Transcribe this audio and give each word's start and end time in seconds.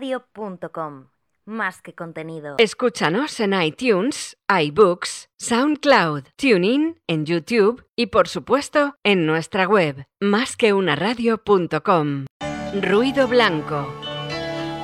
Radio.com. 0.00 1.08
Más 1.44 1.82
que 1.82 1.94
contenido. 1.94 2.54
Escúchanos 2.58 3.38
en 3.40 3.60
iTunes, 3.60 4.38
iBooks, 4.48 5.28
SoundCloud, 5.38 6.22
TuneIn, 6.36 7.02
en 7.06 7.26
YouTube 7.26 7.84
y 7.96 8.06
por 8.06 8.28
supuesto 8.28 8.94
en 9.02 9.26
nuestra 9.26 9.66
web, 9.66 10.06
másqueunaradio.com. 10.20 12.24
Ruido 12.80 13.28
blanco. 13.28 13.92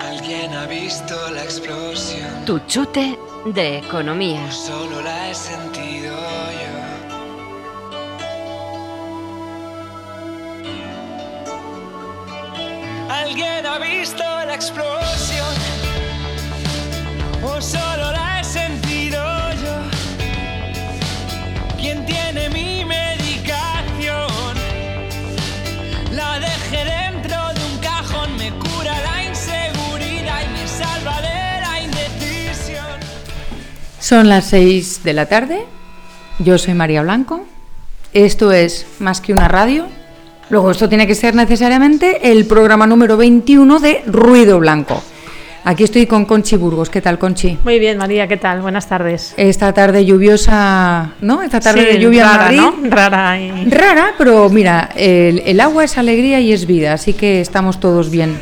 Alguien 0.01 0.53
ha 0.53 0.67
visto 0.67 1.15
la 1.31 1.45
explosión. 1.45 2.45
Tu 2.45 2.59
chute 2.67 3.19
de 3.47 3.79
economía. 3.79 4.51
Solo 4.51 5.01
la 5.03 5.31
he 5.31 5.35
sentido 5.35 6.13
Alguien 13.09 13.65
ha 13.67 13.79
visto 13.79 14.23
la 14.23 14.55
explosión. 14.55 15.55
O 17.43 17.61
solo 17.61 18.13
la 18.13 18.41
he 18.41 18.45
sentido 18.45 19.23
yo. 19.63 19.77
¿Quién 21.79 22.05
tiene 22.05 22.49
mi 22.51 22.85
medicación? 22.85 24.57
La 26.13 26.41
dejé 26.41 26.85
dentro 26.85 27.37
de 27.55 27.65
un 27.73 27.79
cajón, 27.79 28.37
me 28.39 28.51
cura 28.51 28.95
la 29.05 29.25
inseguridad 29.25 30.41
y 30.45 30.49
me 30.59 30.67
salva 30.67 31.21
de 31.21 31.61
la 31.61 31.83
indecisión. 31.83 32.87
Son 34.01 34.29
las 34.29 34.47
6 34.47 35.05
de 35.05 35.13
la 35.13 35.27
tarde. 35.27 35.65
Yo 36.41 36.59
soy 36.59 36.75
María 36.75 37.03
Blanco. 37.03 37.47
Esto 38.13 38.51
es 38.51 38.87
Más 38.99 39.21
que 39.21 39.33
una 39.33 39.47
radio. 39.47 39.87
Luego 40.49 40.71
esto 40.71 40.89
tiene 40.89 41.07
que 41.07 41.15
ser 41.15 41.35
necesariamente 41.35 42.31
el 42.31 42.47
programa 42.47 42.87
número 42.87 43.17
21 43.17 43.81
de 43.81 44.03
Ruido 44.07 44.61
Blanco. 44.61 45.03
Aquí 45.65 45.83
estoy 45.83 46.07
con 46.07 46.25
Conchi 46.27 46.55
Burgos. 46.57 46.89
¿Qué 46.89 47.01
tal, 47.01 47.19
Conchi? 47.19 47.59
Muy 47.65 47.81
bien, 47.81 47.99
María, 47.99 48.29
¿qué 48.29 48.37
tal? 48.37 48.61
Buenas 48.63 48.89
tardes. 48.89 49.35
Esta 49.37 49.73
tarde 49.73 50.05
lluviosa, 50.05 51.15
¿no? 51.21 51.43
Esta 51.43 51.59
tarde 51.59 51.81
Sí, 51.81 51.87
de 51.87 51.99
lluvia 51.99 52.23
en 52.23 52.29
rara, 52.29 52.45
Madrid. 52.45 52.61
¿no? 52.61 52.91
Rara 52.91 53.41
y... 53.41 53.71
Rara, 53.71 54.15
pero 54.17 54.49
mira, 54.49 54.91
el, 54.95 55.43
el 55.45 55.61
agua 55.61 55.83
es 55.83 55.99
alegría 55.99 56.39
y 56.39 56.53
es 56.53 56.67
vida, 56.69 56.93
así 56.93 57.15
que 57.15 57.41
estamos 57.41 57.81
todos 57.81 58.11
bien. 58.11 58.41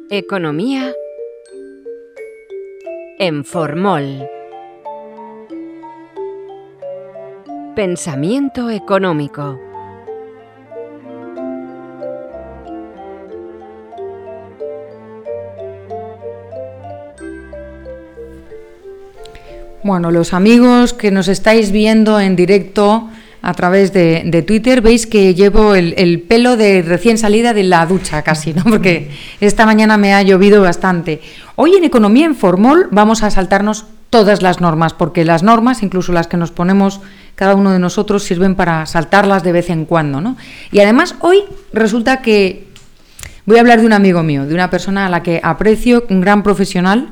Economía 0.09 0.91
en 3.17 3.45
Formol. 3.45 4.27
Pensamiento 7.75 8.69
económico. 8.69 9.59
Bueno, 19.83 20.09
los 20.11 20.33
amigos 20.33 20.93
que 20.93 21.11
nos 21.11 21.27
estáis 21.27 21.71
viendo 21.71 22.19
en 22.19 22.35
directo 22.35 23.09
a 23.45 23.53
través 23.53 23.93
de, 23.93 24.43
Twitter, 24.45 24.81
veis 24.81 25.05
que 25.05 25.35
llevo 25.35 25.75
el, 25.75 25.93
el 25.97 26.19
pelo 26.21 26.57
de 26.57 26.81
recién 26.81 27.19
salida 27.19 27.53
de 27.53 27.61
la 27.61 27.85
ducha 27.85 28.23
casi, 28.23 28.53
¿no? 28.53 28.63
Porque 28.69 29.11
esta 29.39 29.67
mañana 29.67 29.97
me 29.97 30.15
ha 30.15 30.23
llovido 30.23 30.63
bastante. 30.63 31.21
Hoy 31.55 31.75
en 31.75 31.83
Economía 31.83 32.25
en 32.25 32.35
vamos 32.89 33.21
a 33.21 33.29
saltarnos 33.29 33.85
todas 34.09 34.41
las 34.41 34.61
normas, 34.61 34.93
porque 34.93 35.25
las 35.25 35.43
normas, 35.43 35.83
incluso 35.83 36.11
las 36.11 36.27
que 36.27 36.37
nos 36.37 36.51
ponemos 36.51 37.01
cada 37.35 37.53
uno 37.53 37.71
de 37.71 37.79
nosotros, 37.79 38.23
sirven 38.23 38.55
para 38.55 38.85
saltarlas 38.85 39.43
de 39.43 39.51
vez 39.51 39.69
en 39.69 39.85
cuando, 39.85 40.21
¿no? 40.21 40.37
Y 40.71 40.79
además 40.79 41.15
hoy 41.19 41.43
resulta 41.71 42.21
que 42.21 42.67
voy 43.45 43.57
a 43.57 43.59
hablar 43.59 43.81
de 43.81 43.85
un 43.85 43.93
amigo 43.93 44.23
mío, 44.23 44.45
de 44.45 44.53
una 44.53 44.69
persona 44.69 45.05
a 45.05 45.09
la 45.09 45.21
que 45.21 45.39
aprecio, 45.43 46.05
un 46.09 46.21
gran 46.21 46.43
profesional, 46.43 47.09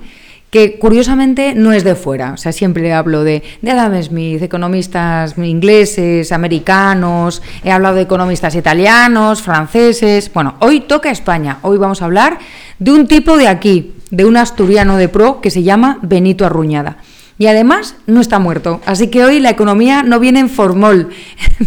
que 0.53 0.77
curiosamente 0.77 1.55
no 1.55 1.73
es 1.73 1.83
de 1.83 1.95
fuera. 1.95 2.33
O 2.33 2.37
sea, 2.37 2.51
siempre 2.51 2.93
hablo 2.93 3.23
de, 3.23 3.41
de 3.63 3.71
Adam 3.71 3.99
Smith, 4.03 4.39
economistas 4.39 5.35
ingleses, 5.35 6.31
americanos, 6.31 7.41
he 7.63 7.71
hablado 7.71 7.95
de 7.95 8.03
economistas 8.03 8.53
italianos, 8.53 9.41
franceses. 9.41 10.31
Bueno, 10.31 10.53
hoy 10.59 10.81
toca 10.81 11.09
España. 11.09 11.57
Hoy 11.63 11.79
vamos 11.79 12.03
a 12.03 12.05
hablar 12.05 12.37
de 12.77 12.91
un 12.91 13.07
tipo 13.07 13.35
de 13.35 13.47
aquí, 13.47 13.95
de 14.11 14.25
un 14.25 14.37
asturiano 14.37 14.97
de 14.97 15.09
pro 15.09 15.41
que 15.41 15.49
se 15.49 15.63
llama 15.63 15.97
Benito 16.03 16.45
Arruñada. 16.45 16.97
Y 17.39 17.47
además 17.47 17.95
no 18.05 18.21
está 18.21 18.37
muerto. 18.37 18.79
Así 18.85 19.07
que 19.07 19.25
hoy 19.25 19.39
la 19.39 19.49
economía 19.49 20.03
no 20.03 20.19
viene 20.19 20.39
en 20.39 20.49
formol, 20.49 21.09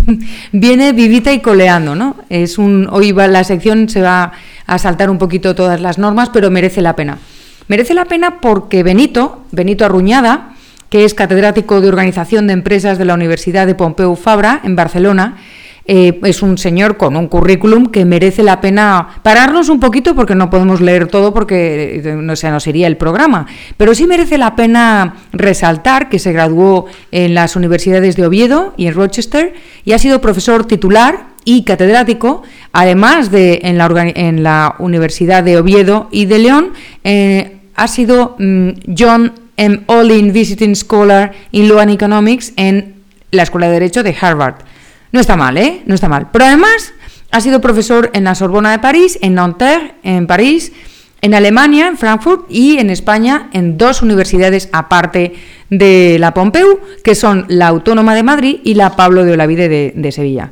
viene 0.52 0.92
vivita 0.92 1.32
y 1.32 1.40
coleando, 1.40 1.96
¿no? 1.96 2.18
Es 2.28 2.56
un, 2.56 2.86
hoy 2.92 3.10
va, 3.10 3.26
la 3.26 3.42
sección 3.42 3.88
se 3.88 4.00
va 4.00 4.30
a 4.64 4.78
saltar 4.78 5.10
un 5.10 5.18
poquito 5.18 5.56
todas 5.56 5.80
las 5.80 5.98
normas, 5.98 6.30
pero 6.32 6.52
merece 6.52 6.82
la 6.82 6.94
pena. 6.94 7.18
Merece 7.68 7.94
la 7.94 8.04
pena 8.04 8.40
porque 8.40 8.82
Benito, 8.82 9.42
Benito 9.50 9.84
Arruñada, 9.84 10.54
que 10.88 11.04
es 11.04 11.14
catedrático 11.14 11.80
de 11.80 11.88
Organización 11.88 12.46
de 12.46 12.52
Empresas 12.52 12.98
de 12.98 13.04
la 13.04 13.14
Universidad 13.14 13.66
de 13.66 13.74
Pompeu 13.74 14.14
Fabra, 14.14 14.60
en 14.62 14.76
Barcelona, 14.76 15.36
eh, 15.88 16.18
es 16.24 16.42
un 16.42 16.58
señor 16.58 16.96
con 16.96 17.16
un 17.16 17.28
currículum 17.28 17.86
que 17.86 18.04
merece 18.04 18.42
la 18.42 18.60
pena 18.60 19.20
pararnos 19.22 19.68
un 19.68 19.78
poquito 19.78 20.16
porque 20.16 20.34
no 20.34 20.50
podemos 20.50 20.80
leer 20.80 21.06
todo 21.06 21.32
porque 21.32 22.02
eh, 22.04 22.16
no 22.16 22.34
se 22.34 22.50
nos 22.50 22.66
iría 22.66 22.88
el 22.88 22.96
programa, 22.96 23.46
pero 23.76 23.94
sí 23.94 24.06
merece 24.06 24.36
la 24.36 24.56
pena 24.56 25.14
resaltar 25.32 26.08
que 26.08 26.18
se 26.18 26.32
graduó 26.32 26.86
en 27.12 27.34
las 27.34 27.54
universidades 27.54 28.16
de 28.16 28.26
Oviedo 28.26 28.74
y 28.76 28.88
en 28.88 28.94
Rochester 28.94 29.54
y 29.84 29.92
ha 29.92 29.98
sido 29.98 30.20
profesor 30.20 30.66
titular 30.66 31.36
y 31.44 31.62
catedrático, 31.62 32.42
además 32.72 33.30
de 33.30 33.60
en 33.62 33.78
la, 33.78 33.88
en 34.16 34.42
la 34.42 34.74
Universidad 34.80 35.44
de 35.44 35.58
Oviedo 35.58 36.08
y 36.10 36.26
de 36.26 36.38
León, 36.40 36.72
eh, 37.04 37.55
ha 37.76 37.88
sido 37.88 38.36
mm, 38.38 38.70
John 38.96 39.32
M. 39.56 39.82
Olin 39.86 40.32
Visiting 40.32 40.74
Scholar 40.74 41.32
in 41.52 41.68
Law 41.68 41.78
and 41.78 41.92
Economics 41.92 42.52
en 42.56 42.96
la 43.30 43.42
Escuela 43.42 43.66
de 43.66 43.74
Derecho 43.74 44.02
de 44.02 44.16
Harvard. 44.18 44.56
No 45.12 45.20
está 45.20 45.36
mal, 45.36 45.56
¿eh? 45.56 45.82
No 45.86 45.94
está 45.94 46.08
mal. 46.08 46.28
Pero 46.32 46.46
además 46.46 46.92
ha 47.30 47.40
sido 47.40 47.60
profesor 47.60 48.10
en 48.12 48.24
la 48.24 48.34
Sorbona 48.34 48.70
de 48.70 48.78
París, 48.78 49.18
en 49.22 49.34
Nanterre, 49.34 49.94
en 50.02 50.26
París, 50.26 50.72
en 51.22 51.34
Alemania, 51.34 51.88
en 51.88 51.96
Frankfurt 51.96 52.46
y 52.48 52.78
en 52.78 52.90
España, 52.90 53.48
en 53.52 53.78
dos 53.78 54.02
universidades 54.02 54.68
aparte 54.72 55.34
de 55.70 56.18
la 56.18 56.34
Pompeu, 56.34 56.80
que 57.02 57.14
son 57.14 57.46
la 57.48 57.68
Autónoma 57.68 58.14
de 58.14 58.22
Madrid 58.22 58.60
y 58.64 58.74
la 58.74 58.96
Pablo 58.96 59.24
de 59.24 59.32
Olavide 59.32 59.68
de, 59.68 59.92
de 59.94 60.12
Sevilla. 60.12 60.50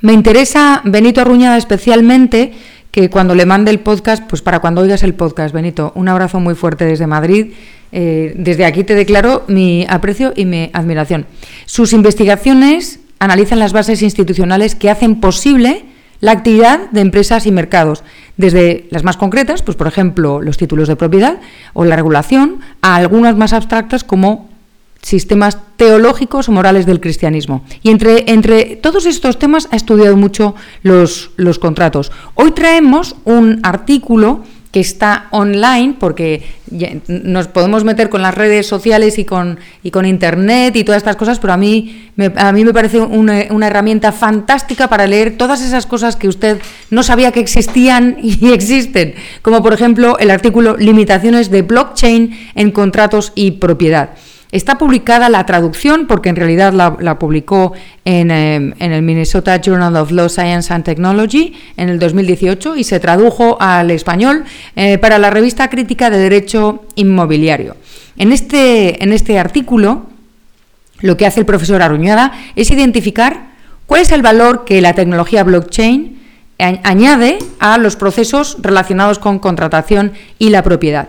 Me 0.00 0.12
interesa 0.12 0.80
Benito 0.84 1.20
Arruñada 1.20 1.56
especialmente 1.56 2.52
que 2.92 3.08
cuando 3.08 3.34
le 3.34 3.46
mande 3.46 3.70
el 3.70 3.80
podcast, 3.80 4.22
pues 4.28 4.42
para 4.42 4.60
cuando 4.60 4.82
oigas 4.82 5.02
el 5.02 5.14
podcast, 5.14 5.54
Benito, 5.54 5.92
un 5.96 6.08
abrazo 6.08 6.38
muy 6.40 6.54
fuerte 6.54 6.84
desde 6.84 7.06
Madrid. 7.06 7.54
Eh, 7.90 8.34
desde 8.36 8.66
aquí 8.66 8.84
te 8.84 8.94
declaro 8.94 9.44
mi 9.48 9.86
aprecio 9.88 10.34
y 10.36 10.44
mi 10.44 10.70
admiración. 10.74 11.26
Sus 11.64 11.94
investigaciones 11.94 13.00
analizan 13.18 13.58
las 13.58 13.72
bases 13.72 14.02
institucionales 14.02 14.74
que 14.74 14.90
hacen 14.90 15.20
posible 15.20 15.86
la 16.20 16.32
actividad 16.32 16.90
de 16.90 17.00
empresas 17.00 17.46
y 17.46 17.50
mercados, 17.50 18.04
desde 18.36 18.86
las 18.90 19.04
más 19.04 19.16
concretas, 19.16 19.62
pues 19.62 19.76
por 19.76 19.88
ejemplo 19.88 20.42
los 20.42 20.58
títulos 20.58 20.86
de 20.86 20.94
propiedad 20.94 21.38
o 21.72 21.84
la 21.84 21.96
regulación, 21.96 22.60
a 22.82 22.96
algunas 22.96 23.36
más 23.36 23.54
abstractas 23.54 24.04
como 24.04 24.51
sistemas 25.02 25.58
teológicos 25.76 26.48
o 26.48 26.52
morales 26.52 26.86
del 26.86 27.00
cristianismo. 27.00 27.64
Y 27.82 27.90
entre, 27.90 28.30
entre 28.30 28.76
todos 28.76 29.04
estos 29.04 29.38
temas 29.38 29.68
ha 29.70 29.76
estudiado 29.76 30.16
mucho 30.16 30.54
los, 30.82 31.30
los 31.36 31.58
contratos. 31.58 32.12
Hoy 32.34 32.52
traemos 32.52 33.16
un 33.24 33.60
artículo 33.62 34.42
que 34.72 34.80
está 34.80 35.26
online, 35.30 35.96
porque 36.00 36.42
nos 37.06 37.46
podemos 37.48 37.84
meter 37.84 38.08
con 38.08 38.22
las 38.22 38.34
redes 38.34 38.66
sociales 38.66 39.18
y 39.18 39.26
con, 39.26 39.58
y 39.82 39.90
con 39.90 40.06
Internet 40.06 40.74
y 40.76 40.82
todas 40.82 40.96
estas 41.02 41.16
cosas, 41.16 41.38
pero 41.38 41.52
a 41.52 41.58
mí 41.58 42.10
me, 42.16 42.32
a 42.36 42.52
mí 42.52 42.64
me 42.64 42.72
parece 42.72 42.98
una, 42.98 43.44
una, 43.50 43.66
herramienta 43.66 44.12
fantástica 44.12 44.88
para 44.88 45.06
leer 45.06 45.36
todas 45.36 45.60
esas 45.60 45.84
cosas 45.84 46.16
que 46.16 46.26
usted 46.26 46.58
no 46.88 47.02
sabía 47.02 47.32
que 47.32 47.40
existían 47.40 48.16
y 48.22 48.50
existen, 48.50 49.14
como 49.42 49.62
por 49.62 49.74
ejemplo 49.74 50.18
el 50.18 50.30
artículo 50.30 50.74
Limitaciones 50.78 51.50
de 51.50 51.60
blockchain 51.60 52.50
en 52.54 52.70
contratos 52.70 53.32
y 53.34 53.52
propiedad. 53.52 54.14
Está 54.52 54.76
publicada 54.76 55.30
la 55.30 55.46
traducción, 55.46 56.06
porque 56.06 56.28
en 56.28 56.36
realidad 56.36 56.74
la, 56.74 57.18
publicó 57.18 57.72
en, 58.04 58.30
em, 58.30 58.74
en, 58.78 58.92
el 58.92 59.00
Minnesota 59.00 59.58
Journal 59.58 59.96
of 59.96 60.10
Law, 60.10 60.28
Science 60.28 60.72
and 60.74 60.84
Technology 60.84 61.54
en 61.78 61.88
el 61.88 61.98
2018 61.98 62.76
y 62.76 62.84
se 62.84 63.00
tradujo 63.00 63.56
al 63.60 63.90
español 63.90 64.44
eh, 64.76 64.98
para 64.98 65.18
la 65.18 65.30
revista 65.30 65.70
crítica 65.70 66.10
de 66.10 66.18
Derecho 66.18 66.84
Inmobiliario. 66.96 67.76
En 68.18 68.30
este, 68.30 69.02
en 69.02 69.14
este 69.14 69.38
artículo, 69.38 70.06
lo 71.00 71.16
que 71.16 71.24
hace 71.24 71.40
el 71.40 71.46
profesor 71.46 71.80
Aruñada 71.80 72.32
es 72.54 72.70
identificar 72.70 73.52
cuál 73.86 74.02
es 74.02 74.12
el 74.12 74.20
valor 74.20 74.66
que 74.66 74.82
la 74.82 74.92
tecnología 74.92 75.44
blockchain 75.44 76.20
añade 76.58 77.38
a 77.58 77.78
los 77.78 77.96
procesos 77.96 78.58
relacionados 78.60 79.18
con 79.18 79.38
contratación 79.38 80.12
y 80.38 80.50
la 80.50 80.62
propiedad. 80.62 81.08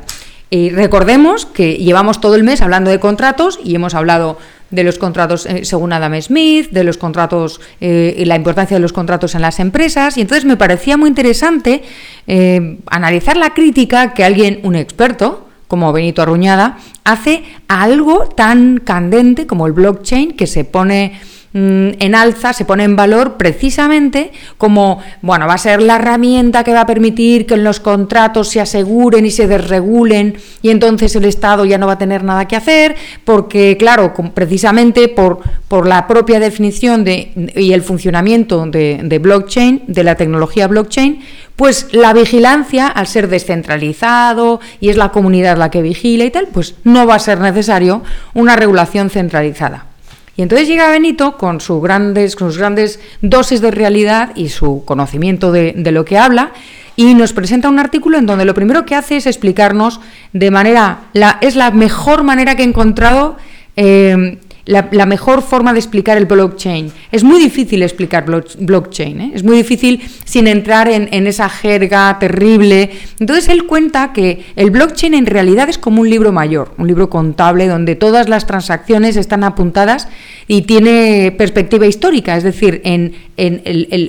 Recordemos 0.74 1.46
que 1.46 1.78
llevamos 1.78 2.22
todo 2.22 2.36
el 2.36 2.44
mes 2.44 2.62
hablando 2.62 2.92
de 2.92 3.00
contratos 3.00 3.60
y 3.64 3.74
hemos 3.76 3.96
hablado 3.96 4.38
de 4.74 4.84
los 4.84 4.98
contratos 4.98 5.46
eh, 5.46 5.66
según 5.66 5.94
Adam 5.94 6.20
Smith, 6.20 6.72
de 6.72 6.84
los 6.84 6.98
contratos 6.98 7.62
eh, 7.80 8.16
y 8.18 8.26
la 8.26 8.36
importancia 8.36 8.76
de 8.76 8.82
los 8.82 8.92
contratos 8.92 9.36
en 9.36 9.42
las 9.42 9.60
empresas. 9.60 10.18
Y 10.18 10.22
entonces 10.22 10.46
me 10.46 10.58
parecía 10.58 10.98
muy 10.98 11.10
interesante 11.10 11.84
eh, 12.26 12.80
analizar 12.88 13.38
la 13.38 13.54
crítica 13.54 14.14
que 14.14 14.24
alguien, 14.24 14.60
un 14.64 14.76
experto, 14.76 15.48
como 15.68 15.94
Benito 15.94 16.24
Arruñada, 16.24 16.78
hace 17.04 17.44
a 17.68 17.84
algo 17.84 18.30
tan 18.30 18.80
candente 18.80 19.46
como 19.46 19.68
el 19.68 19.74
blockchain 19.74 20.36
que 20.36 20.48
se 20.48 20.66
pone 20.66 21.20
en 21.54 22.16
alza, 22.16 22.52
se 22.52 22.66
pone 22.66 22.84
en 22.84 22.96
valor 22.96 23.38
precisamente 23.38 24.32
como, 24.58 25.00
bueno, 25.22 25.46
va 25.46 25.54
a 25.54 25.58
ser 25.60 25.82
la 25.82 25.98
herramienta 25.98 26.64
que 26.64 26.74
va 26.74 26.82
a 26.82 26.86
permitir 26.88 27.46
que 27.46 27.58
los 27.58 27.80
contratos 27.80 28.50
se 28.50 28.60
aseguren 28.60 29.26
y 29.26 29.32
se 29.32 29.48
desregulen 29.48 30.36
y 30.64 30.72
entonces 30.72 31.16
el 31.16 31.26
Estado 31.26 31.66
ya 31.66 31.78
no 31.78 31.86
va 31.86 31.94
a 31.94 31.98
tener 31.98 32.24
nada 32.24 32.48
que 32.48 32.56
hacer, 32.56 32.96
porque, 33.24 33.78
claro, 33.78 34.14
precisamente 34.34 35.08
por, 35.10 35.40
por 35.68 35.88
la 35.88 36.08
propia 36.08 36.40
definición 36.40 37.04
de, 37.04 37.52
y 37.56 37.74
el 37.74 37.84
funcionamiento 37.84 38.66
de, 38.66 39.02
de 39.04 39.20
blockchain, 39.20 39.84
de 39.88 40.04
la 40.04 40.16
tecnología 40.16 40.68
blockchain, 40.68 41.22
pues 41.56 41.90
la 41.92 42.14
vigilancia, 42.14 42.88
al 42.88 43.06
ser 43.06 43.28
descentralizado 43.28 44.60
y 44.80 44.90
es 44.90 44.98
la 44.98 45.10
comunidad 45.10 45.58
la 45.58 45.70
que 45.70 45.84
vigila 45.84 46.26
y 46.26 46.32
tal, 46.32 46.48
pues 46.52 46.76
no 46.84 47.06
va 47.06 47.16
a 47.16 47.20
ser 47.20 47.40
necesario 47.40 48.02
una 48.34 48.56
regulación 48.56 49.12
centralizada. 49.12 49.93
Y 50.36 50.42
entonces 50.42 50.68
llega 50.68 50.90
Benito 50.90 51.38
con, 51.38 51.62
sus 51.62 51.82
grandes, 51.82 52.36
con 52.36 52.50
sus 52.50 52.58
grandes 52.58 53.00
dosis 53.22 53.62
de 53.62 53.72
realidad 53.72 54.32
y 54.36 54.50
su 54.50 54.84
conocimiento 54.84 55.52
de, 55.52 55.74
lo 55.92 56.06
que 56.06 56.18
habla 56.18 56.52
y 56.96 57.14
nos 57.14 57.34
presenta 57.34 57.70
un 57.70 57.80
artículo 57.80 58.18
en 58.18 58.26
donde 58.26 58.46
lo 58.46 58.54
primero 58.54 58.86
que 58.86 58.96
hace 58.96 59.18
es 59.18 59.28
explicarnos 59.28 60.00
de 60.32 60.52
manera, 60.52 61.02
es 61.42 61.56
la 61.56 61.72
mejor 61.72 62.24
manera 62.24 62.56
que 62.56 62.64
he 62.64 62.68
encontrado 62.68 63.38
eh, 63.76 64.40
la, 64.66 65.06
mejor 65.06 65.42
forma 65.42 65.74
de 65.74 65.80
explicar 65.80 66.18
el 66.18 66.26
blockchain. 66.26 66.92
Es 67.12 67.24
muy 67.24 67.40
difícil 67.40 67.84
explicar 67.84 68.26
blockchain, 68.26 69.22
¿eh? 69.22 69.32
es 69.36 69.44
muy 69.44 69.58
difícil 69.58 70.02
sin 70.24 70.48
entrar 70.48 70.88
en, 70.90 71.28
esa 71.28 71.50
jerga 71.50 72.18
terrible. 72.20 72.92
Entonces 73.20 73.50
él 73.50 73.66
cuenta 73.66 74.14
que 74.14 74.46
el 74.56 74.72
blockchain 74.72 75.14
en 75.14 75.26
realidad 75.26 75.70
es 75.70 75.78
como 75.78 76.02
un 76.02 76.10
libro 76.10 76.32
mayor, 76.32 76.74
un 76.78 76.88
libro 76.88 77.10
contable 77.10 77.68
donde 77.68 77.96
todas 77.96 78.30
las 78.30 78.48
transacciones 78.48 79.18
están 79.18 79.44
apuntadas 79.44 80.08
y 80.48 80.64
tiene 80.64 81.34
perspectiva 81.38 81.86
histórica, 81.86 82.36
es 82.38 82.44
decir, 82.44 82.82
en, 82.84 83.14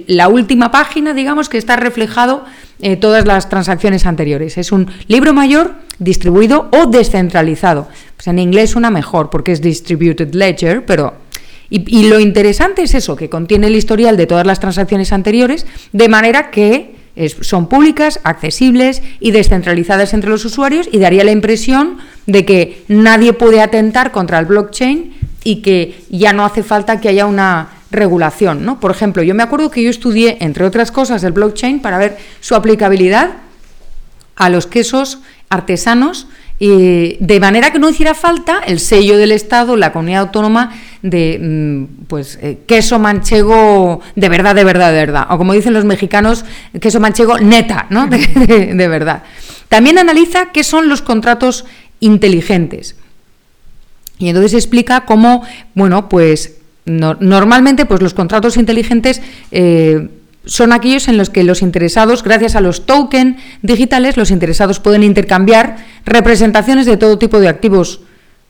la 0.06 0.28
última 0.28 0.70
página, 0.70 1.14
digamos, 1.14 1.48
que 1.48 1.58
está 1.58 1.76
reflejado 1.76 2.44
eh, 2.80 2.96
todas 2.96 3.24
las 3.24 3.48
transacciones 3.48 4.06
anteriores. 4.06 4.58
Es 4.58 4.72
un 4.72 4.88
libro 5.06 5.32
mayor 5.32 5.74
distribuido 5.98 6.68
o 6.72 6.86
descentralizado. 6.86 7.88
Pues 8.16 8.26
en 8.28 8.38
inglés 8.38 8.70
suena 8.70 8.90
mejor 8.90 9.30
porque 9.30 9.52
es 9.52 9.62
distributed 9.62 10.34
ledger, 10.34 10.84
pero 10.84 11.14
y, 11.70 12.08
lo 12.08 12.20
interesante 12.20 12.82
es 12.82 12.94
eso, 12.94 13.16
que 13.16 13.28
contiene 13.28 13.66
el 13.66 13.74
historial 13.74 14.16
de 14.16 14.26
todas 14.26 14.46
las 14.46 14.60
transacciones 14.60 15.12
anteriores, 15.12 15.66
de 15.92 16.08
manera 16.08 16.50
que 16.50 16.94
son 17.40 17.68
públicas, 17.68 18.20
accesibles 18.24 19.02
y 19.20 19.30
descentralizadas 19.30 20.14
entre 20.14 20.30
los 20.30 20.44
usuarios 20.44 20.88
y 20.90 20.98
daría 20.98 21.24
la 21.24 21.30
impresión 21.30 21.98
de 22.26 22.44
que 22.44 22.82
nadie 22.88 23.32
puede 23.32 23.60
atentar 23.60 24.10
contra 24.10 24.38
el 24.38 24.46
blockchain 24.46 25.14
y 25.44 25.62
que 25.62 26.02
ya 26.10 26.32
no 26.32 26.44
hace 26.44 26.62
falta 26.62 27.00
que 27.00 27.08
haya 27.08 27.26
una 27.26 27.68
regulación. 27.90 28.64
¿no? 28.64 28.80
Por 28.80 28.90
ejemplo, 28.90 29.22
yo 29.22 29.34
me 29.34 29.42
acuerdo 29.42 29.70
que 29.70 29.82
yo 29.82 29.90
estudié, 29.90 30.38
entre 30.40 30.64
otras 30.64 30.90
cosas, 30.90 31.22
el 31.22 31.32
blockchain 31.32 31.80
para 31.80 31.98
ver 31.98 32.18
su 32.40 32.54
aplicabilidad 32.54 33.30
a 34.36 34.48
los 34.48 34.66
quesos 34.66 35.20
artesanos, 35.48 36.26
de 36.58 37.38
manera 37.40 37.72
que 37.72 37.78
no 37.78 37.90
hiciera 37.90 38.14
falta 38.14 38.60
el 38.66 38.80
sello 38.80 39.18
del 39.18 39.32
Estado, 39.32 39.76
la 39.76 39.92
comunidad 39.92 40.22
autónoma 40.22 40.72
de 41.02 41.38
mm, 41.40 42.06
pues 42.06 42.38
eh, 42.40 42.60
queso 42.66 42.98
manchego 42.98 44.00
de 44.14 44.28
verdad, 44.28 44.54
de 44.54 44.64
verdad, 44.64 44.90
de 44.92 44.98
verdad. 44.98 45.26
O 45.30 45.36
como 45.36 45.52
dicen 45.52 45.74
los 45.74 45.84
mexicanos, 45.84 46.44
queso 46.80 47.00
manchego 47.00 47.38
neta, 47.38 47.86
¿no? 47.90 48.06
De, 48.06 48.88
verdad. 48.88 49.24
También 49.68 49.98
analiza 49.98 50.52
qué 50.52 50.64
son 50.64 50.88
los 50.88 51.02
contratos 51.02 51.64
inteligentes. 52.00 52.96
Y 54.18 54.28
entonces 54.28 54.54
explica 54.54 55.04
cómo, 55.04 55.42
bueno, 55.74 56.08
pues 56.08 56.56
normalmente 56.86 57.86
pues 57.86 58.02
los 58.02 58.14
contratos 58.14 58.56
inteligentes 58.56 59.22
eh, 59.50 60.08
son 60.44 60.72
aquellos 60.72 61.08
en 61.08 61.16
los 61.16 61.30
que 61.30 61.42
los 61.42 61.62
interesados, 61.62 62.22
gracias 62.22 62.54
a 62.56 62.60
los 62.60 62.86
tokens 62.86 63.40
digitales, 63.62 64.16
los 64.16 64.30
interesados 64.30 64.80
pueden 64.80 65.02
intercambiar 65.02 65.76
representaciones 66.04 66.86
de 66.86 66.96
todo 66.96 67.18
tipo 67.18 67.40
de 67.40 67.48
activos 67.48 68.00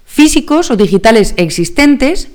físicos 0.05 0.71
o 0.71 0.77
digitales 0.77 1.35
existentes 1.37 2.29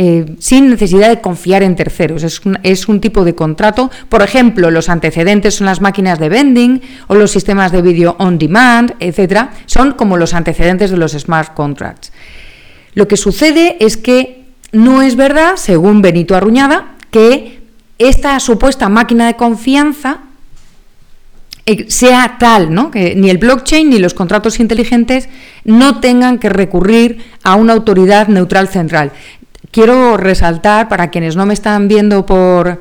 eh, 0.00 0.36
sin 0.38 0.70
necesidad 0.70 1.08
de 1.08 1.20
confiar 1.20 1.64
en 1.64 1.74
terceros. 1.74 2.22
Es 2.22 2.46
un, 2.46 2.56
es 2.62 2.86
un, 2.86 3.00
tipo 3.00 3.24
de 3.24 3.34
contrato. 3.34 3.90
Por 4.08 4.22
ejemplo, 4.22 4.70
los 4.70 4.88
antecedentes 4.88 5.56
son 5.56 5.66
las 5.66 5.80
máquinas 5.80 6.20
de 6.20 6.28
vending 6.28 6.80
o 7.08 7.16
los 7.16 7.32
sistemas 7.32 7.72
de 7.72 7.82
vídeo 7.82 8.14
on 8.20 8.38
demand, 8.38 8.94
etcétera. 9.00 9.50
Son 9.66 9.94
como 9.94 10.16
los 10.16 10.34
antecedentes 10.34 10.92
de 10.92 10.98
los 10.98 11.14
smart 11.14 11.52
contracts. 11.52 12.12
Lo 12.98 13.06
que 13.06 13.16
sucede 13.16 13.76
es 13.78 13.96
que 13.96 14.42
no 14.72 15.02
es 15.02 15.14
verdad, 15.14 15.54
según 15.54 16.02
Benito 16.02 16.34
Arruñada, 16.34 16.96
que 17.12 17.60
esta 17.96 18.40
supuesta 18.40 18.88
máquina 18.88 19.28
de 19.28 19.36
confianza 19.36 20.22
eh, 21.64 21.88
sea 21.90 22.38
tal, 22.40 22.74
¿no? 22.74 22.90
que 22.90 23.14
ni 23.14 23.30
el 23.30 23.38
blockchain 23.38 23.88
ni 23.88 24.00
los 24.00 24.14
contratos 24.14 24.58
inteligentes 24.58 25.28
no 25.62 26.00
tengan 26.00 26.40
que 26.40 26.48
recurrir 26.48 27.24
a 27.44 27.54
una 27.54 27.74
autoridad 27.74 28.26
neutral 28.26 28.66
central. 28.66 29.12
Quiero 29.70 30.16
resaltar 30.16 30.88
para 30.88 31.10
quienes 31.10 31.36
no 31.36 31.46
me 31.46 31.54
están 31.54 31.86
viendo 31.86 32.26
por, 32.26 32.80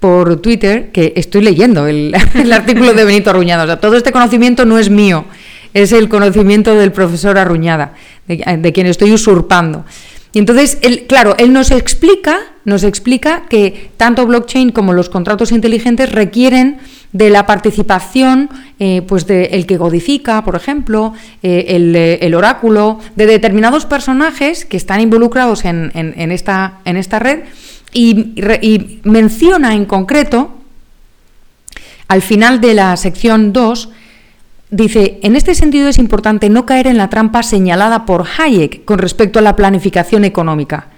por 0.00 0.40
Twitter 0.40 0.90
que 0.90 1.12
estoy 1.16 1.42
leyendo 1.42 1.86
el, 1.86 2.14
artículo 2.50 2.94
de 2.94 3.04
Benito 3.04 3.28
Arruñada. 3.28 3.64
O 3.64 3.66
sea, 3.66 3.78
todo 3.78 3.94
este 3.94 4.10
conocimiento 4.10 4.64
no 4.64 4.78
es 4.78 4.88
mío, 4.88 5.26
es 5.74 5.92
el 5.92 6.08
conocimiento 6.08 6.74
del 6.74 6.92
profesor 6.92 7.38
Arruñada, 7.38 7.94
de 8.26 8.72
quien 8.72 8.86
estoy 8.86 9.12
usurpando. 9.12 9.84
Y 10.32 10.38
entonces, 10.38 10.78
él, 10.82 11.06
claro, 11.08 11.34
él 11.38 11.52
nos 11.52 11.70
explica, 11.70 12.38
nos 12.64 12.84
explica 12.84 13.44
que 13.48 13.90
tanto 13.96 14.26
blockchain 14.26 14.72
como 14.72 14.92
los 14.92 15.08
contratos 15.08 15.52
inteligentes 15.52 16.12
requieren 16.12 16.78
de 17.12 17.30
la 17.30 17.46
participación 17.46 18.50
eh, 18.78 19.02
pues 19.08 19.26
de 19.26 19.46
el 19.46 19.66
que 19.66 19.78
codifica, 19.78 20.44
por 20.44 20.54
ejemplo, 20.54 21.14
eh, 21.42 21.64
eh, 21.68 22.18
el, 22.20 22.34
oráculo, 22.34 22.98
de 23.16 23.26
determinados 23.26 23.86
personajes 23.86 24.66
que 24.66 24.76
están 24.76 25.00
involucrados 25.00 25.64
en, 25.64 25.90
esta, 26.30 26.80
en 26.84 26.98
esta, 26.98 27.18
red 27.18 27.44
y, 27.94 28.34
y, 28.60 29.00
menciona 29.04 29.74
en 29.74 29.86
concreto, 29.86 30.54
al 32.08 32.20
final 32.20 32.60
de 32.60 32.74
la 32.74 32.96
sección 32.98 33.54
2, 33.54 33.88
Dice, 34.70 35.18
en 35.22 35.34
este 35.34 35.54
sentido 35.54 35.88
es 35.88 35.98
importante 35.98 36.50
no 36.50 36.66
caer 36.66 36.86
en 36.86 36.98
la 36.98 37.08
trampa 37.08 37.42
señalada 37.42 38.04
por 38.04 38.26
Hayek 38.26 38.84
con 38.84 38.98
respecto 38.98 39.38
a 39.38 39.42
la 39.42 39.56
planificación 39.56 40.24
económica. 40.24 40.88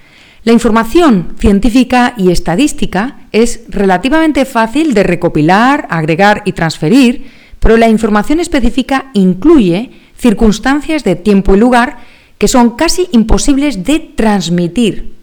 La 0.43 0.51
información 0.51 1.35
científica 1.39 2.13
y 2.17 2.31
estadística 2.31 3.19
es 3.31 3.61
relativamente 3.69 4.43
fácil 4.45 4.93
de 4.93 5.03
recopilar, 5.03 5.87
agregar 5.89 6.41
y 6.45 6.51
transferir, 6.51 7.31
pero 7.59 7.77
la 7.77 7.87
información 7.87 8.39
específica 8.39 9.11
incluye 9.13 9.91
circunstancias 10.17 11.03
de 11.03 11.15
tiempo 11.15 11.55
y 11.55 11.59
lugar 11.59 11.99
que 12.37 12.47
son 12.47 12.71
casi 12.71 13.07
imposibles 13.11 13.83
de 13.83 13.99
transmitir. 13.99 15.20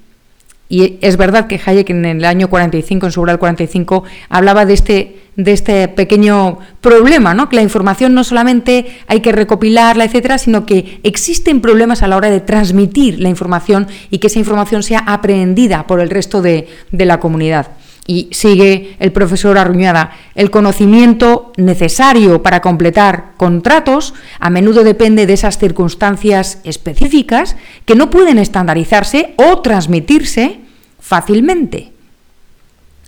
Y 0.68 0.98
es 1.00 1.16
verdad 1.16 1.46
que 1.46 1.60
Hayek 1.64 1.88
en 1.90 2.04
el 2.04 2.24
año 2.24 2.48
45, 2.48 3.06
en 3.06 3.12
su 3.12 3.22
obra 3.22 3.38
45, 3.38 4.04
hablaba 4.28 4.66
de 4.66 4.74
este, 4.74 5.18
de 5.34 5.52
este 5.52 5.88
pequeño 5.88 6.58
problema, 6.82 7.32
¿no? 7.32 7.48
que 7.48 7.56
la 7.56 7.62
información 7.62 8.12
no 8.12 8.22
solamente 8.22 8.98
hay 9.06 9.20
que 9.20 9.32
recopilarla, 9.32 10.04
etcétera, 10.04 10.36
sino 10.36 10.66
que 10.66 11.00
existen 11.04 11.62
problemas 11.62 12.02
a 12.02 12.08
la 12.08 12.16
hora 12.16 12.28
de 12.28 12.40
transmitir 12.40 13.18
la 13.18 13.30
información 13.30 13.86
y 14.10 14.18
que 14.18 14.26
esa 14.26 14.40
información 14.40 14.82
sea 14.82 15.00
aprehendida 15.00 15.86
por 15.86 16.00
el 16.00 16.10
resto 16.10 16.42
de, 16.42 16.68
de 16.92 17.04
la 17.06 17.18
comunidad. 17.18 17.68
Y 18.10 18.30
sigue 18.32 18.96
el 19.00 19.12
profesor 19.12 19.58
Arruñada, 19.58 20.12
el 20.34 20.50
conocimiento 20.50 21.52
necesario 21.58 22.42
para 22.42 22.62
completar 22.62 23.34
contratos 23.36 24.14
a 24.40 24.48
menudo 24.48 24.82
depende 24.82 25.26
de 25.26 25.34
esas 25.34 25.58
circunstancias 25.58 26.58
específicas 26.64 27.54
que 27.84 27.96
no 27.96 28.08
pueden 28.08 28.38
estandarizarse 28.38 29.34
o 29.36 29.60
transmitirse 29.60 30.60
fácilmente. 30.98 31.92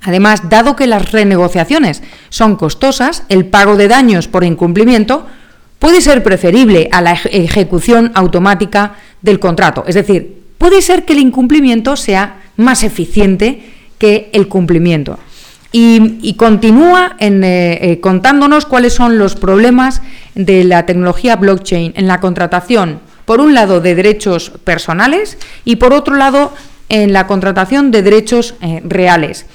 Además, 0.02 0.50
dado 0.50 0.76
que 0.76 0.87
las 0.87 1.12
renegociaciones 1.12 2.02
son 2.28 2.57
costosas, 2.57 3.25
el 3.30 3.47
pago 3.47 3.76
de 3.76 3.88
daños 3.88 4.28
por 4.28 4.45
incumplimiento 4.45 5.26
puede 5.78 6.02
ser 6.02 6.23
preferible 6.23 6.90
a 6.92 7.00
la 7.00 7.12
ejecución 7.12 8.12
automática 8.14 8.97
del 9.23 9.40
contrato. 9.40 9.85
Es 9.87 9.95
decir, 9.95 10.42
puede 10.59 10.83
ser 10.83 11.07
que 11.07 11.14
el 11.14 11.21
incumplimiento 11.21 11.97
sea 11.97 12.42
más 12.59 12.83
eficiente 12.85 13.79
que 14.00 14.30
el 14.33 14.49
cumplimiento. 14.49 15.19
Y, 15.73 16.35
continúa 16.35 17.14
eh, 17.21 17.78
eh, 17.80 18.00
contándonos 18.00 18.66
cuáles 18.66 18.92
son 18.95 19.19
los 19.19 19.37
problemas 19.37 20.02
de 20.35 20.64
la 20.64 20.85
tecnología 20.85 21.37
blockchain 21.37 21.92
en 21.95 22.09
la 22.09 22.19
contratación, 22.19 22.99
por 23.25 23.40
un 23.40 23.54
lado, 23.54 23.80
de 23.80 23.95
derechos 23.95 24.50
personales 24.64 25.38
y 25.64 25.76
por 25.76 25.92
otro 25.92 26.16
lado, 26.16 26.52
en 26.88 27.12
la 27.12 27.28
contratación 27.28 27.92
de 27.92 28.02
derechos 28.02 28.57
eh, 28.62 28.83
reales. 28.85 29.47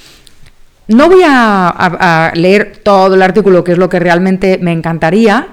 No 0.88 1.10
voy 1.10 1.24
a, 1.26 2.32
leer 2.36 2.80
todo 2.82 3.16
el 3.16 3.22
artículo, 3.22 3.66
que 3.66 3.74
es 3.74 3.78
lo 3.78 3.90
que 3.90 4.00
realmente 4.00 4.60
me 4.62 4.72
encantaría. 4.72 5.48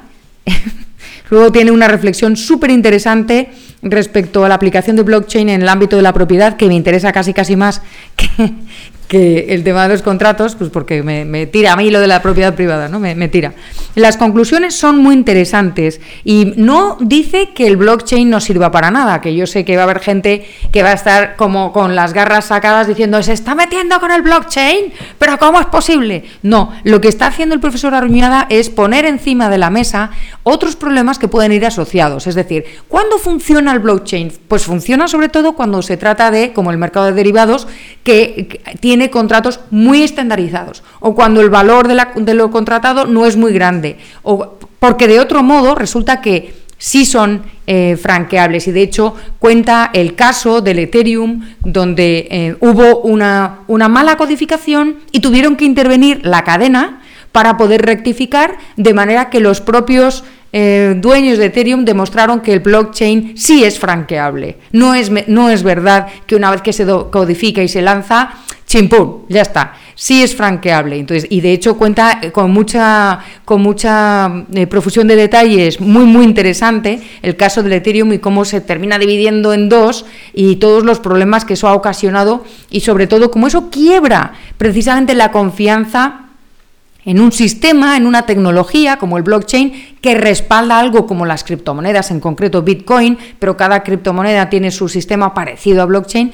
Luego 1.30 1.50
tiene 1.50 1.72
una 1.72 1.88
reflexión 1.88 2.36
súper 2.36 2.70
interesante 2.70 3.50
respecto 3.82 4.44
a 4.44 4.48
la 4.48 4.54
aplicación 4.54 4.96
de 4.96 5.02
blockchain 5.02 5.48
en 5.48 5.62
el 5.62 5.68
ámbito 5.68 5.96
de 5.96 6.02
la 6.02 6.12
propiedad, 6.12 6.56
que 6.56 6.68
me 6.68 6.74
interesa 6.74 7.12
casi 7.12 7.34
casi 7.34 7.56
más 7.56 7.82
que, 9.08 9.46
el 9.50 9.62
tema 9.62 9.82
de 9.82 9.90
los 9.90 10.02
contratos, 10.02 10.54
pues 10.54 10.70
porque 10.70 11.02
me, 11.02 11.46
tira 11.46 11.74
a 11.74 11.76
mí 11.76 11.90
lo 11.90 12.00
de 12.00 12.06
la 12.06 12.22
propiedad 12.22 12.54
privada, 12.54 12.88
¿no? 12.88 12.98
Me, 12.98 13.28
tira. 13.28 13.52
Las 13.94 14.16
conclusiones 14.16 14.74
son 14.74 14.98
muy 14.98 15.14
interesantes 15.14 16.00
y 16.24 16.54
no 16.56 16.96
dice 16.98 17.50
que 17.54 17.66
el 17.66 17.76
blockchain 17.76 18.30
no 18.30 18.40
sirva 18.40 18.70
para 18.70 18.90
nada, 18.90 19.20
que 19.20 19.34
yo 19.34 19.46
sé 19.46 19.66
que 19.66 19.76
va 19.76 19.82
a 19.82 19.84
haber 19.84 20.00
gente 20.00 20.46
que 20.72 20.82
va 20.82 20.90
a 20.90 20.94
estar 20.94 21.36
como 21.36 21.72
con 21.72 21.94
las 21.94 22.14
garras 22.14 22.46
sacadas 22.46 22.86
diciendo, 22.86 23.22
se 23.22 23.34
está 23.34 23.54
metiendo 23.54 24.00
con 24.00 24.12
el 24.12 24.22
blockchain, 24.22 24.94
pero 25.18 25.38
¿cómo 25.38 25.60
es 25.60 25.66
posible? 25.66 26.24
No, 26.42 26.72
lo 26.84 27.02
que 27.02 27.08
está 27.08 27.26
haciendo 27.26 27.54
el 27.54 27.60
profesor 27.60 27.94
Aruñada 27.94 28.46
es 28.48 28.70
poner 28.70 29.04
encima 29.04 29.50
de 29.50 29.58
la 29.58 29.68
mesa 29.68 30.10
otros 30.42 30.74
problemas 30.74 31.18
que 31.18 31.28
pueden 31.28 31.52
ir 31.52 31.66
asociados. 31.66 32.26
Es 32.26 32.34
decir, 32.34 32.64
¿cuándo 32.88 33.18
funciona 33.18 33.71
el 33.72 33.80
blockchain? 33.80 34.32
Pues 34.48 34.64
funciona 34.64 35.08
sobre 35.08 35.28
todo 35.28 35.54
cuando 35.54 35.82
se 35.82 35.96
trata 35.96 36.30
de, 36.30 36.52
como 36.52 36.70
el 36.70 36.78
mercado 36.78 37.06
de 37.06 37.12
derivados, 37.12 37.66
que 38.04 38.60
tiene 38.80 39.10
contratos 39.10 39.60
muy 39.70 40.02
estandarizados 40.02 40.82
o 41.00 41.14
cuando 41.14 41.40
el 41.40 41.50
valor 41.50 41.88
de, 41.88 42.34
lo 42.34 42.50
contratado 42.50 43.06
no 43.06 43.26
es 43.26 43.36
muy 43.36 43.52
grande 43.52 43.98
o 44.22 44.58
porque 44.78 45.08
de 45.08 45.20
otro 45.20 45.42
modo 45.42 45.74
resulta 45.74 46.20
que 46.20 46.54
sí 46.78 47.04
son 47.04 47.42
eh, 47.68 47.96
franqueables 47.96 48.66
y 48.66 48.72
de 48.72 48.82
hecho 48.82 49.14
cuenta 49.38 49.90
el 49.92 50.16
caso 50.16 50.60
del 50.60 50.80
Ethereum 50.80 51.46
donde 51.60 52.26
eh, 52.30 52.56
hubo 52.60 53.00
una, 53.02 53.60
una 53.68 53.88
mala 53.88 54.16
codificación 54.16 54.96
y 55.12 55.20
tuvieron 55.20 55.56
que 55.56 55.64
intervenir 55.64 56.26
la 56.26 56.42
cadena 56.42 57.00
para 57.30 57.56
poder 57.56 57.82
rectificar 57.82 58.58
de 58.76 58.94
manera 58.94 59.30
que 59.30 59.40
los 59.40 59.60
propios 59.60 60.24
eh, 60.54 60.94
dueños 60.98 61.38
de 61.38 61.46
Ethereum 61.46 61.86
demostraron 61.86 62.40
que 62.40 62.52
el 62.52 62.60
blockchain 62.60 63.38
sí 63.38 63.64
es 63.64 63.78
franqueable. 63.78 64.58
No 64.72 64.94
es, 64.94 65.10
no 65.26 65.48
es 65.48 65.62
verdad 65.62 66.08
que 66.26 66.36
una 66.36 66.50
vez 66.50 66.60
que 66.60 66.74
se 66.74 66.84
codifica 66.84 67.62
y 67.62 67.68
se 67.68 67.80
lanza, 67.80 68.34
chimpum, 68.66 69.22
ya 69.30 69.40
está. 69.40 69.74
Sí 69.94 70.22
es 70.22 70.36
franqueable. 70.36 70.98
Entonces, 70.98 71.26
y 71.30 71.40
de 71.40 71.52
hecho 71.52 71.78
cuenta 71.78 72.20
con 72.32 72.50
mucha, 72.50 73.20
con 73.46 73.62
mucha 73.62 74.44
eh, 74.54 74.66
profusión 74.66 75.08
de 75.08 75.16
detalles 75.16 75.80
muy, 75.80 76.04
muy 76.04 76.24
interesante 76.24 77.00
el 77.22 77.36
caso 77.36 77.62
del 77.62 77.72
Ethereum 77.72 78.12
y 78.12 78.18
cómo 78.18 78.44
se 78.44 78.60
termina 78.60 78.98
dividiendo 78.98 79.54
en 79.54 79.70
dos 79.70 80.04
y 80.34 80.56
todos 80.56 80.84
los 80.84 81.00
problemas 81.00 81.46
que 81.46 81.54
eso 81.54 81.66
ha 81.66 81.74
ocasionado 81.74 82.44
y 82.70 82.80
sobre 82.80 83.06
todo 83.06 83.30
cómo 83.30 83.46
eso 83.46 83.70
quiebra 83.70 84.34
precisamente 84.58 85.14
la 85.14 85.30
confianza 85.30 86.31
en 87.04 87.20
un 87.20 87.32
sistema, 87.32 87.96
en 87.96 88.06
una 88.06 88.26
tecnología 88.26 88.96
como 88.96 89.16
el 89.16 89.22
blockchain 89.22 89.96
que 90.00 90.14
respalda 90.14 90.78
algo 90.78 91.06
como 91.06 91.26
las 91.26 91.44
criptomonedas, 91.44 92.10
en 92.10 92.20
concreto 92.20 92.62
Bitcoin, 92.62 93.18
pero 93.38 93.56
cada 93.56 93.82
criptomoneda 93.82 94.48
tiene 94.50 94.70
su 94.70 94.88
sistema 94.88 95.34
parecido 95.34 95.82
a 95.82 95.86
blockchain. 95.86 96.32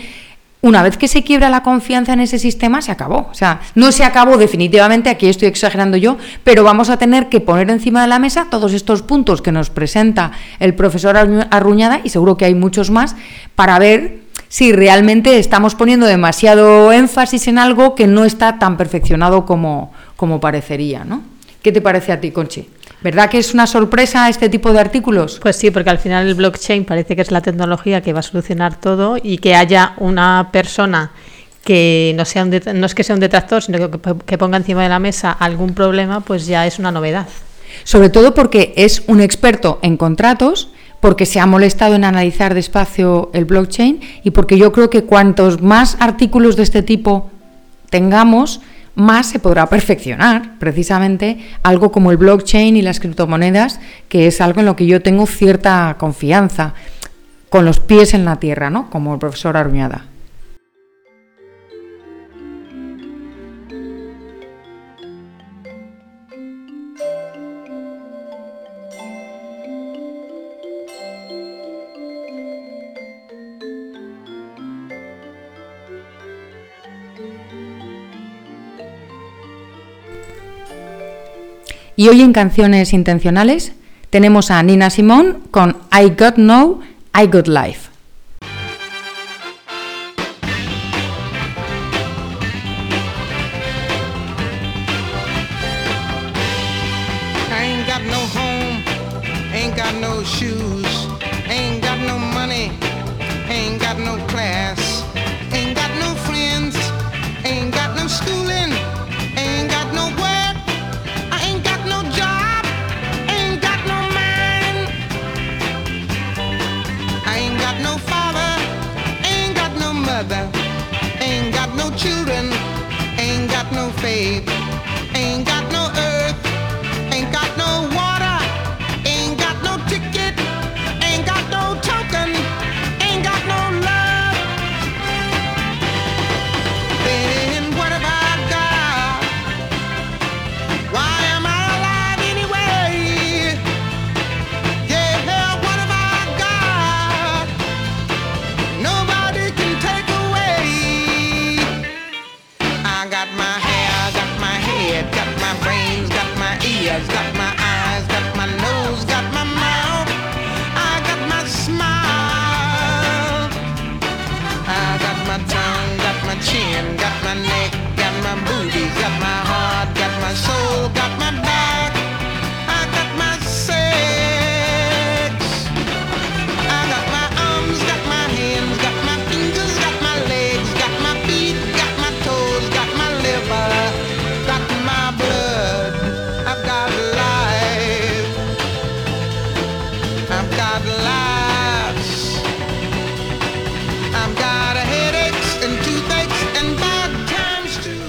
Una 0.60 0.82
vez 0.82 0.96
que 0.96 1.06
se 1.06 1.22
quiebra 1.22 1.50
la 1.50 1.62
confianza 1.62 2.12
en 2.12 2.20
ese 2.20 2.38
sistema, 2.40 2.82
se 2.82 2.90
acabó. 2.90 3.28
O 3.30 3.34
sea, 3.34 3.60
no 3.76 3.92
se 3.92 4.04
acabó 4.04 4.36
definitivamente, 4.36 5.08
aquí 5.08 5.28
estoy 5.28 5.46
exagerando 5.46 5.96
yo, 5.96 6.16
pero 6.42 6.64
vamos 6.64 6.90
a 6.90 6.96
tener 6.98 7.28
que 7.28 7.40
poner 7.40 7.70
encima 7.70 8.02
de 8.02 8.08
la 8.08 8.18
mesa 8.18 8.48
todos 8.50 8.72
estos 8.72 9.02
puntos 9.02 9.40
que 9.40 9.52
nos 9.52 9.70
presenta 9.70 10.32
el 10.58 10.74
profesor 10.74 11.16
Arruñada, 11.16 12.00
y 12.02 12.08
seguro 12.08 12.36
que 12.36 12.44
hay 12.44 12.56
muchos 12.56 12.90
más, 12.90 13.14
para 13.54 13.78
ver 13.78 14.18
si 14.48 14.72
realmente 14.72 15.38
estamos 15.38 15.76
poniendo 15.76 16.06
demasiado 16.06 16.90
énfasis 16.90 17.46
en 17.46 17.58
algo 17.58 17.94
que 17.94 18.08
no 18.08 18.24
está 18.24 18.58
tan 18.58 18.76
perfeccionado 18.76 19.46
como, 19.46 19.92
como 20.18 20.40
parecería, 20.40 21.04
¿no? 21.04 21.22
¿Qué 21.62 21.70
te 21.70 21.80
parece 21.80 22.10
a 22.10 22.20
ti, 22.20 22.32
Conchi? 22.32 22.68
¿Verdad 23.02 23.30
que 23.30 23.38
es 23.38 23.54
una 23.54 23.68
sorpresa 23.68 24.28
este 24.28 24.48
tipo 24.48 24.72
de 24.72 24.80
artículos? 24.80 25.38
Pues 25.40 25.54
sí, 25.54 25.70
porque 25.70 25.90
al 25.90 25.98
final 25.98 26.26
el 26.26 26.34
blockchain 26.34 26.84
parece 26.84 27.14
que 27.14 27.22
es 27.22 27.30
la 27.30 27.40
tecnología 27.40 28.00
que 28.00 28.12
va 28.12 28.18
a 28.18 28.22
solucionar 28.24 28.80
todo 28.80 29.16
y 29.22 29.38
que 29.38 29.54
haya 29.54 29.94
una 29.98 30.48
persona 30.50 31.12
que 31.62 32.14
no, 32.16 32.24
sea 32.24 32.42
un 32.42 32.50
no 32.50 32.86
es 32.86 32.94
que 32.96 33.04
sea 33.04 33.14
un 33.14 33.20
detractor, 33.20 33.62
sino 33.62 33.78
que, 33.78 34.00
que 34.26 34.38
ponga 34.38 34.56
encima 34.56 34.82
de 34.82 34.88
la 34.88 34.98
mesa 34.98 35.30
algún 35.30 35.72
problema, 35.72 36.18
pues 36.18 36.46
ya 36.46 36.66
es 36.66 36.80
una 36.80 36.90
novedad. 36.90 37.28
Sobre 37.84 38.08
todo 38.08 38.34
porque 38.34 38.72
es 38.76 39.04
un 39.06 39.20
experto 39.20 39.78
en 39.82 39.96
contratos, 39.96 40.70
porque 40.98 41.26
se 41.26 41.38
ha 41.38 41.46
molestado 41.46 41.94
en 41.94 42.04
analizar 42.04 42.54
despacio 42.54 43.30
el 43.34 43.44
blockchain 43.44 44.00
y 44.24 44.32
porque 44.32 44.58
yo 44.58 44.72
creo 44.72 44.90
que 44.90 45.04
cuantos 45.04 45.62
más 45.62 45.96
artículos 46.00 46.56
de 46.56 46.64
este 46.64 46.82
tipo 46.82 47.30
tengamos, 47.88 48.60
más 48.98 49.26
se 49.26 49.38
podrá 49.38 49.66
perfeccionar 49.68 50.58
precisamente 50.58 51.38
algo 51.62 51.92
como 51.92 52.10
el 52.10 52.16
blockchain 52.16 52.76
y 52.76 52.82
las 52.82 52.98
criptomonedas, 52.98 53.80
que 54.08 54.26
es 54.26 54.40
algo 54.40 54.60
en 54.60 54.66
lo 54.66 54.74
que 54.74 54.86
yo 54.86 55.00
tengo 55.00 55.26
cierta 55.26 55.96
confianza, 55.98 56.74
con 57.48 57.64
los 57.64 57.78
pies 57.78 58.12
en 58.12 58.24
la 58.24 58.36
tierra, 58.36 58.70
¿no? 58.70 58.90
Como 58.90 59.14
el 59.14 59.20
profesor 59.20 59.56
Aruñada. 59.56 60.04
Y 81.98 82.08
hoy 82.08 82.22
en 82.22 82.32
Canciones 82.32 82.92
Intencionales 82.92 83.72
tenemos 84.08 84.52
a 84.52 84.62
Nina 84.62 84.88
Simón 84.88 85.42
con 85.50 85.78
I 85.90 86.10
Got 86.10 86.36
No, 86.36 86.78
I 87.12 87.26
Got 87.26 87.48
Life. 87.48 87.87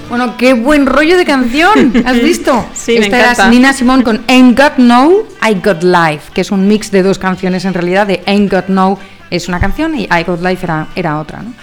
Bueno, 0.09 0.35
qué 0.37 0.53
buen 0.53 0.85
rollo 0.87 1.17
de 1.17 1.25
canción, 1.25 1.93
¿has 2.05 2.15
visto? 2.21 2.65
Sí, 2.73 2.93
me 2.99 3.05
Esta 3.05 3.19
encanta. 3.19 3.41
era 3.43 3.49
Nina 3.51 3.73
Simone 3.73 4.03
con 4.03 4.21
Ain't 4.27 4.57
Got 4.59 4.77
No, 4.77 5.11
I 5.47 5.53
Got 5.63 5.83
Life, 5.83 6.31
que 6.33 6.41
es 6.41 6.51
un 6.51 6.67
mix 6.67 6.89
de 6.91 7.03
dos 7.03 7.19
canciones 7.19 7.63
en 7.65 7.73
realidad, 7.75 8.07
de 8.07 8.21
Ain't 8.25 8.51
Got 8.51 8.67
No 8.69 8.97
es 9.29 9.47
una 9.47 9.59
canción 9.59 9.95
y 9.95 10.03
I 10.05 10.23
Got 10.25 10.41
Life 10.41 10.63
era, 10.65 10.87
era 10.95 11.19
otra, 11.19 11.43
¿no? 11.43 11.53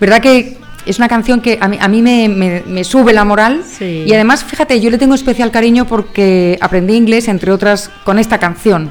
¿Verdad 0.00 0.20
que 0.20 0.56
es 0.84 0.98
una 0.98 1.06
canción 1.06 1.40
que 1.40 1.58
a 1.60 1.68
mí, 1.68 1.78
a 1.80 1.86
mí 1.86 2.02
me, 2.02 2.28
me- 2.28 2.62
me 2.66 2.82
sube 2.82 3.12
la 3.12 3.24
moral? 3.24 3.62
Sí. 3.64 4.02
Y 4.04 4.12
además, 4.12 4.42
fíjate, 4.42 4.80
yo 4.80 4.90
le 4.90 4.98
tengo 4.98 5.14
especial 5.14 5.52
cariño 5.52 5.86
porque 5.86 6.58
aprendí 6.60 6.94
inglés, 6.96 7.28
entre 7.28 7.52
otras, 7.52 7.88
con 8.02 8.18
esta 8.18 8.38
canción. 8.38 8.90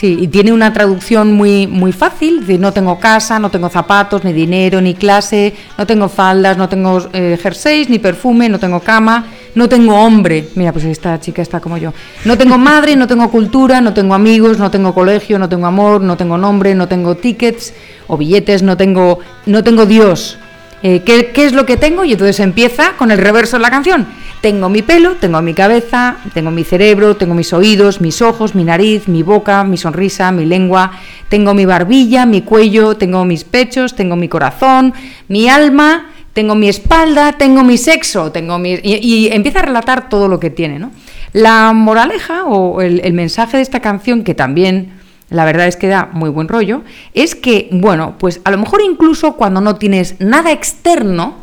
Sí, 0.00 0.16
y 0.18 0.28
tiene 0.28 0.50
una 0.50 0.72
traducción 0.72 1.34
muy, 1.34 1.66
muy 1.66 1.92
fácil, 1.92 2.46
de 2.46 2.56
no 2.56 2.72
tengo 2.72 2.98
casa, 2.98 3.38
no 3.38 3.50
tengo 3.50 3.68
zapatos, 3.68 4.24
ni 4.24 4.32
dinero, 4.32 4.80
ni 4.80 4.94
clase, 4.94 5.52
no 5.76 5.86
tengo 5.86 6.08
faldas, 6.08 6.56
no 6.56 6.70
tengo 6.70 7.06
eh, 7.12 7.38
jerseys, 7.38 7.90
ni 7.90 7.98
perfume, 7.98 8.48
no 8.48 8.58
tengo 8.58 8.80
cama, 8.80 9.26
no 9.54 9.68
tengo 9.68 9.94
hombre. 9.94 10.48
Mira, 10.54 10.72
pues 10.72 10.86
esta 10.86 11.20
chica 11.20 11.42
está 11.42 11.60
como 11.60 11.76
yo. 11.76 11.92
No 12.24 12.38
tengo 12.38 12.56
madre, 12.56 12.96
no 12.96 13.06
tengo 13.06 13.30
cultura, 13.30 13.82
no 13.82 13.92
tengo 13.92 14.14
amigos, 14.14 14.58
no 14.58 14.70
tengo 14.70 14.94
colegio, 14.94 15.38
no 15.38 15.50
tengo 15.50 15.66
amor, 15.66 16.00
no 16.00 16.16
tengo 16.16 16.38
nombre, 16.38 16.74
no 16.74 16.88
tengo 16.88 17.14
tickets 17.16 17.74
o 18.06 18.16
billetes, 18.16 18.62
no 18.62 18.78
tengo, 18.78 19.18
no 19.44 19.62
tengo 19.62 19.84
Dios. 19.84 20.38
Eh, 20.82 21.02
¿qué, 21.04 21.44
es 21.44 21.52
lo 21.52 21.66
que 21.66 21.76
tengo? 21.76 22.04
Y 22.04 22.12
entonces 22.12 22.40
empieza 22.40 22.92
con 22.96 23.10
el 23.10 23.18
reverso 23.18 23.56
de 23.58 23.62
la 23.62 23.70
canción. 23.70 24.06
Tengo 24.40 24.70
mi 24.70 24.80
pelo, 24.80 25.16
tengo 25.16 25.42
mi 25.42 25.52
cabeza, 25.52 26.16
tengo 26.32 26.50
mi 26.50 26.64
cerebro, 26.64 27.16
tengo 27.16 27.34
mis 27.34 27.52
oídos, 27.52 28.00
mis 28.00 28.22
ojos, 28.22 28.54
mi 28.54 28.64
nariz, 28.64 29.06
mi 29.06 29.22
boca, 29.22 29.62
mi 29.64 29.76
sonrisa, 29.76 30.32
mi 30.32 30.46
lengua, 30.46 30.92
tengo 31.28 31.52
mi 31.52 31.66
barbilla, 31.66 32.24
mi 32.24 32.40
cuello, 32.40 32.96
tengo 32.96 33.26
mis 33.26 33.44
pechos, 33.44 33.94
tengo 33.94 34.16
mi 34.16 34.28
corazón, 34.28 34.94
mi 35.28 35.48
alma, 35.48 36.10
tengo 36.32 36.54
mi 36.54 36.70
espalda, 36.70 37.32
tengo 37.32 37.62
mi 37.62 37.76
sexo, 37.76 38.32
tengo 38.32 38.58
mi... 38.58 38.78
Y, 38.82 39.28
empieza 39.30 39.58
a 39.58 39.62
relatar 39.62 40.08
todo 40.08 40.28
lo 40.28 40.40
que 40.40 40.48
tiene, 40.48 40.78
¿no? 40.78 40.90
La 41.34 41.74
moraleja 41.74 42.44
o 42.44 42.80
el 42.80 43.12
mensaje 43.12 43.58
de 43.58 43.62
esta 43.62 43.80
canción, 43.80 44.24
que 44.24 44.34
también 44.34 44.99
la 45.30 45.44
verdad 45.44 45.68
es 45.68 45.76
que 45.76 45.86
da 45.86 46.10
muy 46.12 46.28
buen 46.28 46.48
rollo, 46.48 46.82
es 47.14 47.34
que, 47.34 47.68
bueno, 47.72 48.16
pues 48.18 48.40
a 48.44 48.50
lo 48.50 48.58
mejor 48.58 48.82
incluso 48.82 49.34
cuando 49.36 49.60
no 49.60 49.76
tienes 49.76 50.16
nada 50.20 50.52
externo, 50.52 51.36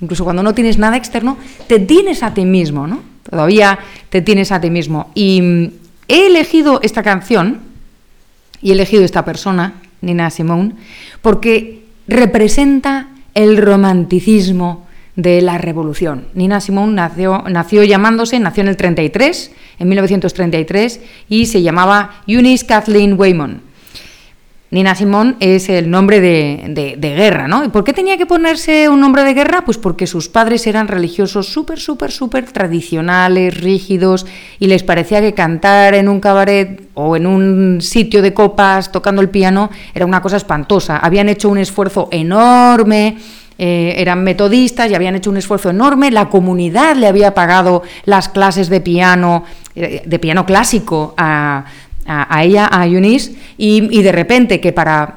incluso 0.00 0.24
cuando 0.24 0.42
no 0.42 0.54
tienes 0.54 0.78
nada 0.78 0.96
externo, 0.96 1.36
te 1.66 1.80
tienes 1.80 2.22
a 2.22 2.32
ti 2.32 2.44
mismo, 2.44 2.86
¿no? 2.86 3.02
Todavía 3.28 3.78
te 4.08 4.22
tienes 4.22 4.52
a 4.52 4.60
ti 4.60 4.70
mismo. 4.70 5.10
Y 5.14 5.42
mm, 5.42 5.70
he 6.08 6.26
elegido 6.26 6.80
esta 6.82 7.02
canción 7.02 7.60
y 8.62 8.70
he 8.70 8.74
elegido 8.74 9.04
esta 9.04 9.24
persona, 9.24 9.74
Nina 10.00 10.30
Simone, 10.30 10.72
porque 11.20 11.84
representa 12.06 13.08
el 13.34 13.56
romanticismo 13.56 14.87
de 15.18 15.42
la 15.42 15.58
revolución. 15.58 16.26
Nina 16.34 16.60
Simone 16.60 16.92
nació, 16.94 17.82
llamándose, 17.82 18.38
nació 18.38 18.62
en 18.62 18.68
el 18.68 18.76
33, 18.76 19.50
en 19.80 19.88
1933, 19.88 21.00
y 21.28 21.46
se 21.46 21.60
llamaba 21.60 22.22
Eunice 22.28 22.64
Kathleen 22.64 23.14
Waymon. 23.18 23.62
Nina 24.70 24.94
Simone 24.94 25.34
es 25.40 25.70
el 25.70 25.90
nombre 25.90 26.20
de, 26.20 26.62
de- 26.68 26.96
de 26.98 27.14
guerra, 27.16 27.48
¿no? 27.48 27.64
¿Y 27.64 27.68
por 27.70 27.82
qué 27.84 27.92
tenía 27.94 28.16
que 28.18 28.26
ponerse 28.26 28.88
un 28.90 29.00
nombre 29.00 29.24
de 29.24 29.32
guerra? 29.34 29.62
Pues 29.64 29.76
porque 29.78 30.06
sus 30.06 30.28
padres 30.28 30.66
eran 30.68 30.86
religiosos 30.88 31.48
súper, 31.48 31.80
súper, 31.80 32.12
súper 32.12 32.52
tradicionales, 32.52 33.58
rígidos, 33.60 34.24
y 34.60 34.66
les 34.68 34.82
parecía 34.84 35.20
que 35.22 35.32
cantar 35.34 35.94
en 35.94 36.08
un 36.08 36.20
cabaret 36.20 36.82
o 36.94 37.16
en 37.16 37.26
un 37.26 37.80
sitio 37.80 38.20
de 38.22 38.34
copas 38.34 38.92
tocando 38.92 39.20
el 39.22 39.30
piano 39.30 39.70
era 39.94 40.04
una 40.06 40.20
cosa 40.22 40.36
espantosa. 40.36 40.98
Habían 40.98 41.28
hecho 41.30 41.48
un 41.48 41.58
esfuerzo 41.58 42.08
enorme, 42.12 43.16
eh, 43.58 43.94
eran 43.98 44.22
metodistas 44.24 44.90
y 44.90 44.94
habían 44.94 45.16
hecho 45.16 45.30
un 45.30 45.36
esfuerzo 45.36 45.70
enorme, 45.70 46.10
la 46.10 46.28
comunidad 46.28 46.96
le 46.96 47.06
había 47.08 47.34
pagado 47.34 47.82
las 48.04 48.28
clases 48.28 48.68
de 48.68 48.80
piano, 48.80 49.44
eh, 49.74 50.02
de 50.06 50.18
piano 50.18 50.46
clásico 50.46 51.14
a, 51.16 51.64
a- 52.06 52.36
a 52.36 52.44
ella, 52.44 52.68
a 52.70 52.86
Eunice, 52.86 53.34
y, 53.58 54.02
de 54.02 54.12
repente 54.12 54.60
que 54.60 54.72
para 54.72 55.16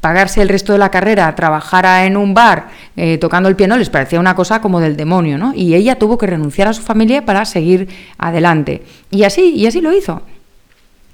pagarse 0.00 0.40
el 0.40 0.48
resto 0.48 0.72
de 0.72 0.78
la 0.78 0.90
carrera 0.90 1.34
trabajara 1.34 2.06
en 2.06 2.16
un 2.16 2.32
bar 2.32 2.68
eh, 2.96 3.18
tocando 3.18 3.50
el 3.50 3.56
piano 3.56 3.76
les 3.76 3.90
parecía 3.90 4.18
una 4.18 4.34
cosa 4.34 4.60
como 4.62 4.80
del 4.80 4.96
demonio, 4.96 5.36
¿no? 5.36 5.52
Y 5.54 5.74
ella 5.74 5.98
tuvo 5.98 6.16
que 6.16 6.26
renunciar 6.26 6.68
a 6.68 6.72
su 6.72 6.80
familia 6.80 7.26
para 7.26 7.44
seguir 7.44 7.86
adelante. 8.16 8.82
Y 9.10 9.24
así, 9.24 9.52
y 9.54 9.66
así 9.66 9.80
lo 9.82 9.92
hizo. 9.92 10.22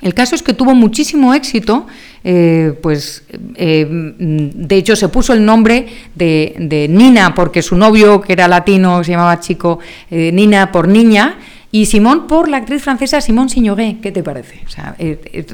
El 0.02 0.12
caso 0.12 0.34
es 0.34 0.42
que 0.42 0.52
tuvo 0.52 0.74
muchísimo 0.74 1.32
éxito, 1.32 1.86
eh, 2.22 2.78
pues 2.82 3.24
eh, 3.54 3.86
mm, 3.86 4.66
de 4.66 4.76
hecho 4.76 4.94
se 4.94 5.08
puso 5.08 5.32
el 5.32 5.44
nombre 5.44 5.86
de, 6.14 6.54
de 6.58 6.86
Nina 6.88 7.34
porque 7.34 7.62
su 7.62 7.76
novio, 7.76 8.20
que 8.20 8.34
era 8.34 8.46
latino, 8.46 9.02
se 9.02 9.12
llamaba 9.12 9.40
chico, 9.40 9.78
eh, 10.10 10.30
Nina 10.32 10.70
por 10.70 10.86
niña, 10.86 11.38
y 11.72 11.86
Simón 11.86 12.26
por 12.26 12.48
la 12.48 12.58
actriz 12.58 12.82
francesa 12.82 13.20
Simone 13.20 13.48
Signoret. 13.48 14.00
¿Qué 14.00 14.12
te 14.12 14.22
parece? 14.22 14.62
O 14.66 14.70
sea, 14.70 14.96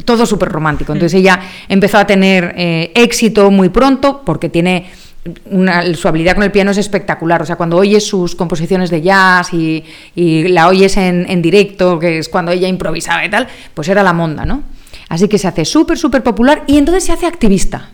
todo 0.04 0.26
súper 0.26 0.50
romántico. 0.50 0.92
Entonces 0.92 1.18
ella 1.18 1.40
empezó 1.68 1.98
a 1.98 2.06
tener 2.06 2.52
éxito 2.94 3.50
muy 3.50 3.70
pronto 3.70 4.22
porque 4.24 4.48
tiene 4.48 4.86
su 5.94 6.08
habilidad 6.08 6.34
con 6.34 6.42
el 6.42 6.50
piano 6.50 6.70
es 6.72 6.78
espectacular. 6.78 7.42
O 7.42 7.46
sea, 7.46 7.56
cuando 7.56 7.76
oyes 7.76 8.04
sus 8.06 8.34
composiciones 8.34 8.90
de 8.90 9.02
jazz 9.02 9.52
y, 9.54 9.84
la 10.48 10.68
oyes 10.68 10.96
en, 10.96 11.42
directo, 11.42 11.98
que 11.98 12.18
es 12.18 12.28
cuando 12.28 12.50
ella 12.52 12.68
improvisaba 12.68 13.24
y 13.24 13.30
tal, 13.30 13.46
pues 13.74 13.88
era 13.88 14.02
la 14.02 14.12
monda, 14.12 14.44
¿no? 14.44 14.62
Así 15.08 15.28
que 15.28 15.38
se 15.38 15.46
hace 15.48 15.64
súper, 15.64 15.98
súper 15.98 16.22
popular 16.22 16.64
y 16.66 16.78
entonces 16.78 17.04
se 17.04 17.12
hace 17.12 17.26
activista. 17.26 17.90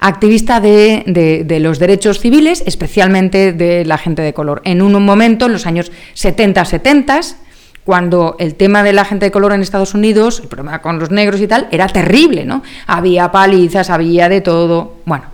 Activista 0.00 0.60
de, 0.60 1.04
de- 1.06 1.44
de 1.44 1.60
los 1.60 1.78
derechos 1.78 2.20
civiles, 2.20 2.62
especialmente 2.66 3.52
de 3.52 3.84
la 3.84 3.96
gente 3.98 4.22
de 4.22 4.34
color. 4.34 4.60
En 4.64 4.82
un 4.82 4.92
momento, 5.04 5.46
en 5.46 5.52
los 5.52 5.66
años 5.66 5.90
70-70, 6.14 7.36
cuando 7.84 8.36
el 8.40 8.56
tema 8.56 8.82
de 8.82 8.92
la 8.92 9.04
gente 9.04 9.26
de 9.26 9.30
color 9.30 9.52
en 9.52 9.62
Estados 9.62 9.94
Unidos, 9.94 10.40
el 10.40 10.48
problema 10.48 10.82
con 10.82 10.98
los 10.98 11.10
negros 11.10 11.40
y 11.40 11.46
tal, 11.46 11.68
era 11.70 11.86
terrible, 11.88 12.44
¿no? 12.44 12.62
Había 12.86 13.30
palizas, 13.30 13.90
había 13.90 14.28
de 14.28 14.40
todo. 14.40 14.96
Bueno, 15.06 15.24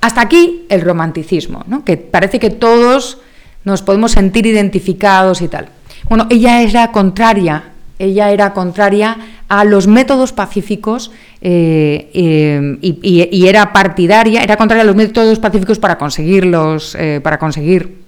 hasta 0.00 0.20
aquí 0.20 0.66
el 0.68 0.80
romanticismo, 0.80 1.64
¿no? 1.66 1.84
que 1.84 1.96
parece 1.96 2.38
que 2.38 2.50
todos 2.50 3.18
nos 3.64 3.82
podemos 3.82 4.12
sentir 4.12 4.46
identificados 4.46 5.42
y 5.42 5.48
tal. 5.48 5.68
Bueno, 6.08 6.26
ella 6.30 6.62
era 6.62 6.90
contraria, 6.92 7.64
ella 7.98 8.30
era 8.30 8.52
contraria 8.54 9.18
a 9.48 9.64
los 9.64 9.86
métodos 9.86 10.32
pacíficos 10.32 11.10
eh, 11.42 12.08
eh, 12.14 12.78
y, 12.80 13.46
era 13.46 13.72
partidaria, 13.72 14.42
era 14.42 14.56
contraria 14.56 14.82
a 14.82 14.86
los 14.86 14.96
métodos 14.96 15.38
pacíficos 15.38 15.78
para 15.78 15.98
conseguir 15.98 16.46
los, 16.46 16.94
eh, 16.94 17.20
para 17.22 17.38
conseguir 17.38 18.00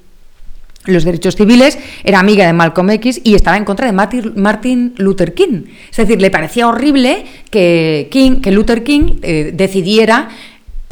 los 0.87 1.05
derechos 1.05 1.37
civiles, 1.37 1.79
era 2.03 2.19
amiga 2.19 2.45
de 2.47 2.53
Malcolm 2.53 2.91
X 2.91 3.21
y 3.23 3.35
estaba 3.35 3.57
en 3.57 3.65
contra 3.65 3.87
de 3.87 3.93
Martin, 3.93 4.95
Luther 4.97 5.33
King. 5.35 5.65
Es 5.91 5.97
decir, 5.97 6.21
le 6.21 6.31
parecía 6.31 6.67
horrible 6.67 7.25
que, 7.51 8.09
King, 8.11 8.41
que 8.41 8.51
Luther 8.51 8.83
King 8.83 9.21
decidiera 9.53 10.29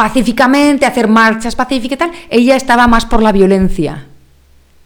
pacíficamente, 0.01 0.87
hacer 0.87 1.09
marchas 1.09 1.55
pacíficas 1.55 1.93
y 1.93 1.99
tal, 1.99 2.11
ella 2.31 2.57
estaba 2.57 2.87
más 2.89 3.05
por 3.05 3.23
la 3.23 3.33
violencia. 3.33 4.07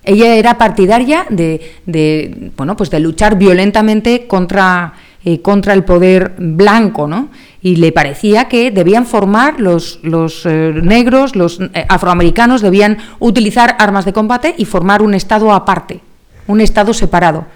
Ella 0.02 0.34
era 0.34 0.58
partidaria 0.58 1.24
de, 1.30 1.76
de, 1.86 2.50
bueno, 2.56 2.76
pues 2.76 2.90
de 2.90 2.98
luchar 2.98 3.38
violentamente 3.38 4.26
contra, 4.26 4.92
eh, 5.24 5.40
contra 5.40 5.72
el 5.72 5.84
poder 5.84 6.34
blanco, 6.36 7.06
¿no? 7.06 7.28
Y 7.62 7.76
le 7.76 7.92
parecía 7.92 8.48
que 8.48 8.72
debían 8.72 9.06
formar 9.06 9.60
los, 9.60 10.00
los 10.02 10.46
eh, 10.46 10.72
negros, 10.82 11.36
los 11.36 11.60
eh, 11.60 11.86
afroamericanos, 11.88 12.60
debían 12.60 12.98
utilizar 13.20 13.76
armas 13.78 14.04
de 14.04 14.12
combate 14.12 14.56
y 14.58 14.64
formar 14.64 15.00
un 15.00 15.14
estado 15.14 15.52
aparte, 15.52 16.00
un 16.48 16.60
estado 16.60 16.92
separado. 16.92 17.46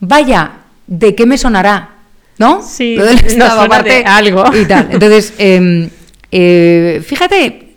Vaya, 0.00 0.50
¿de 0.88 1.14
qué 1.14 1.26
me 1.26 1.38
sonará? 1.38 1.90
¿No? 2.38 2.60
Sí, 2.60 2.96
Lo 2.96 3.04
del 3.04 3.22
nos 3.22 3.26
estado 3.26 3.84
de 3.84 4.04
algo. 4.04 4.44
Y 4.52 4.64
tal. 4.64 4.88
Entonces, 4.90 5.32
eh, 6.36 7.00
fíjate, 7.06 7.76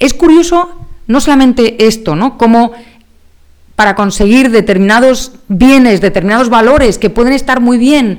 es 0.00 0.12
curioso 0.14 0.84
no 1.06 1.20
solamente 1.20 1.86
esto, 1.86 2.16
¿no? 2.16 2.36
Como 2.36 2.72
para 3.76 3.94
conseguir 3.94 4.50
determinados 4.50 5.34
bienes, 5.46 6.00
determinados 6.00 6.48
valores 6.48 6.98
que 6.98 7.08
pueden 7.08 7.32
estar 7.32 7.60
muy 7.60 7.78
bien 7.78 8.18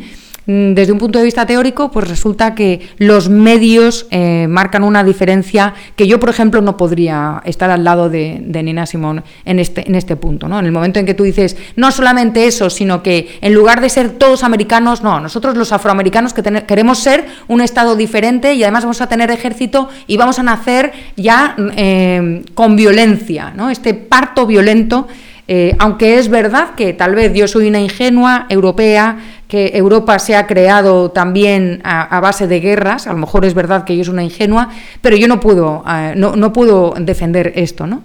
desde 0.49 0.91
un 0.91 0.97
punto 0.97 1.19
de 1.19 1.25
vista 1.25 1.45
teórico, 1.45 1.91
pues 1.91 2.07
resulta 2.07 2.55
que 2.55 2.81
los 2.97 3.29
medios 3.29 4.07
eh, 4.09 4.47
marcan 4.49 4.83
una 4.83 5.03
diferencia 5.03 5.75
que 5.95 6.07
yo, 6.07 6.19
por 6.19 6.29
ejemplo, 6.29 6.59
no 6.61 6.75
podría 6.75 7.39
estar 7.45 7.69
al 7.69 7.83
lado 7.83 8.09
de, 8.09 8.41
Nina 8.63 8.87
Simón 8.87 9.23
en 9.45 9.59
este, 9.59 9.87
en 9.87 9.93
este 9.93 10.15
punto. 10.15 10.47
¿no? 10.47 10.57
En 10.57 10.65
el 10.65 10.71
momento 10.71 10.99
en 10.99 11.05
que 11.05 11.13
tú 11.13 11.23
dices, 11.23 11.55
no 11.75 11.91
solamente 11.91 12.47
eso, 12.47 12.71
sino 12.71 13.03
que 13.03 13.37
en 13.41 13.53
lugar 13.53 13.79
de 13.79 13.89
ser 13.89 14.09
todos 14.09 14.43
americanos, 14.43 15.03
no, 15.03 15.19
nosotros 15.19 15.55
los 15.55 15.71
afroamericanos 15.71 16.33
que 16.33 16.41
queremos 16.65 16.97
ser 16.97 17.27
un 17.47 17.61
Estado 17.61 17.95
diferente 17.95 18.55
y 18.55 18.63
además 18.63 18.85
vamos 18.85 19.01
a 19.01 19.07
tener 19.07 19.29
ejército 19.29 19.89
y 20.07 20.17
vamos 20.17 20.39
a 20.39 20.43
nacer 20.43 20.93
ya 21.15 21.55
eh, 21.75 22.41
con 22.55 22.75
violencia, 22.75 23.53
¿no? 23.55 23.69
este 23.69 23.93
parto 23.93 24.47
violento. 24.47 25.07
Eh, 25.51 25.75
aunque 25.79 26.19
es 26.19 26.29
verdad 26.29 26.75
que 26.75 26.93
tal 26.93 27.15
vez 27.15 27.33
yo 27.33 27.47
soy 27.47 27.67
una 27.69 27.79
ingenua 27.79 28.45
europea, 28.49 29.17
que 29.49 29.71
Europa 29.73 30.19
se 30.19 30.35
ha 30.35 30.45
creado 30.45 31.09
también 31.09 31.81
a, 31.83 32.19
base 32.19 32.47
de 32.47 32.59
guerras, 32.59 33.07
a 33.07 33.13
lo 33.13 33.17
mejor 33.17 33.45
es 33.45 33.55
verdad 33.55 33.83
que 33.83 33.97
yo 33.97 34.03
soy 34.03 34.13
una 34.13 34.23
ingenua, 34.23 34.69
pero 35.01 35.17
yo 35.17 35.27
no 35.27 35.39
puedo, 35.39 35.83
eh, 35.89 36.13
no, 36.15 36.35
no 36.35 36.53
puedo 36.53 36.93
defender 36.99 37.53
esto, 37.55 37.87
¿no? 37.87 38.03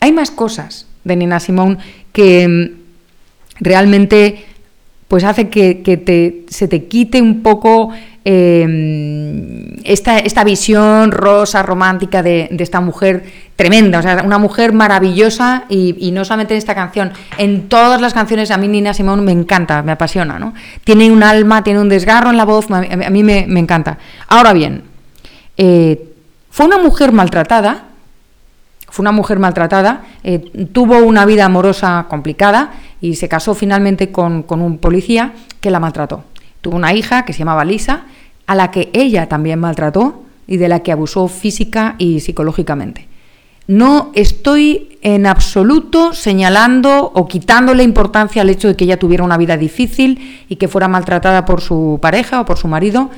Hay 0.00 0.12
más 0.12 0.30
cosas 0.30 0.86
de 1.04 1.14
Nina 1.14 1.40
Simón 1.40 1.78
que 2.10 2.48
mm, 2.48 3.60
realmente 3.60 4.46
pues 5.08 5.24
hace 5.24 5.48
que, 5.48 6.44
se 6.48 6.68
te 6.68 6.84
quite 6.84 7.22
un 7.22 7.42
poco 7.42 7.90
eh, 8.26 9.74
esta, 9.84 10.18
esta 10.18 10.44
visión 10.44 11.12
rosa, 11.12 11.62
romántica 11.62 12.22
de, 12.22 12.48
esta 12.58 12.82
mujer 12.82 13.24
tremenda, 13.56 14.00
o 14.00 14.02
sea, 14.02 14.22
una 14.24 14.36
mujer 14.36 14.74
maravillosa 14.74 15.64
y, 15.70 16.10
no 16.12 16.26
solamente 16.26 16.52
en 16.52 16.58
esta 16.58 16.74
canción, 16.74 17.12
en 17.38 17.70
todas 17.70 18.02
las 18.02 18.12
canciones 18.12 18.50
a 18.50 18.58
mí 18.58 18.68
Nina 18.68 18.92
Simón 18.92 19.24
me 19.24 19.32
encanta, 19.32 19.82
me 19.82 19.92
apasiona, 19.92 20.38
¿no? 20.38 20.52
Tiene 20.84 21.10
un 21.10 21.22
alma, 21.22 21.64
tiene 21.64 21.80
un 21.80 21.88
desgarro 21.88 22.28
en 22.28 22.36
la 22.36 22.44
voz, 22.44 22.70
a, 22.70 22.82
mí 23.10 23.24
me, 23.24 23.46
me 23.48 23.60
encanta. 23.60 23.96
Ahora 24.28 24.52
bien, 24.52 24.82
eh, 25.56 26.04
fue 26.50 26.66
una 26.66 26.78
mujer 26.78 27.12
maltratada, 27.12 27.84
fue 28.90 29.02
una 29.02 29.12
mujer 29.12 29.38
maltratada, 29.38 30.02
eh, 30.22 30.68
tuvo 30.72 30.98
una 30.98 31.26
vida 31.26 31.44
amorosa 31.44 32.06
complicada 32.08 32.72
y 33.00 33.16
se 33.16 33.28
casó 33.28 33.54
finalmente 33.54 34.10
con, 34.10 34.42
con 34.42 34.60
un 34.60 34.78
policía 34.78 35.34
que 35.60 35.70
la 35.70 35.80
maltrató. 35.80 36.24
Tuvo 36.60 36.76
una 36.76 36.92
hija 36.92 37.24
que 37.24 37.32
se 37.32 37.40
llamaba 37.40 37.64
Lisa, 37.64 38.04
a 38.46 38.54
la 38.54 38.70
que 38.70 38.90
ella 38.92 39.28
también 39.28 39.60
maltrató 39.60 40.22
y 40.46 40.56
de 40.56 40.68
la 40.68 40.80
que 40.80 40.92
abusó 40.92 41.28
física 41.28 41.94
y 41.98 42.20
psicológicamente. 42.20 43.06
No 43.68 44.10
estoy 44.14 44.98
en 45.02 45.26
absoluto 45.26 46.14
señalando 46.14 47.12
o 47.14 47.28
quitándole 47.28 47.82
importancia 47.82 48.40
al 48.40 48.48
hecho 48.48 48.66
de 48.66 48.74
que 48.74 48.84
ella 48.84 48.98
tuviera 48.98 49.22
una 49.22 49.36
vida 49.36 49.58
difícil 49.58 50.44
y 50.48 50.56
que 50.56 50.68
fuera 50.68 50.88
maltratada 50.88 51.44
por 51.44 51.60
su 51.60 51.98
pareja 52.00 52.40
o 52.40 52.46
por 52.46 52.56
su 52.56 52.66
marido, 52.66 53.10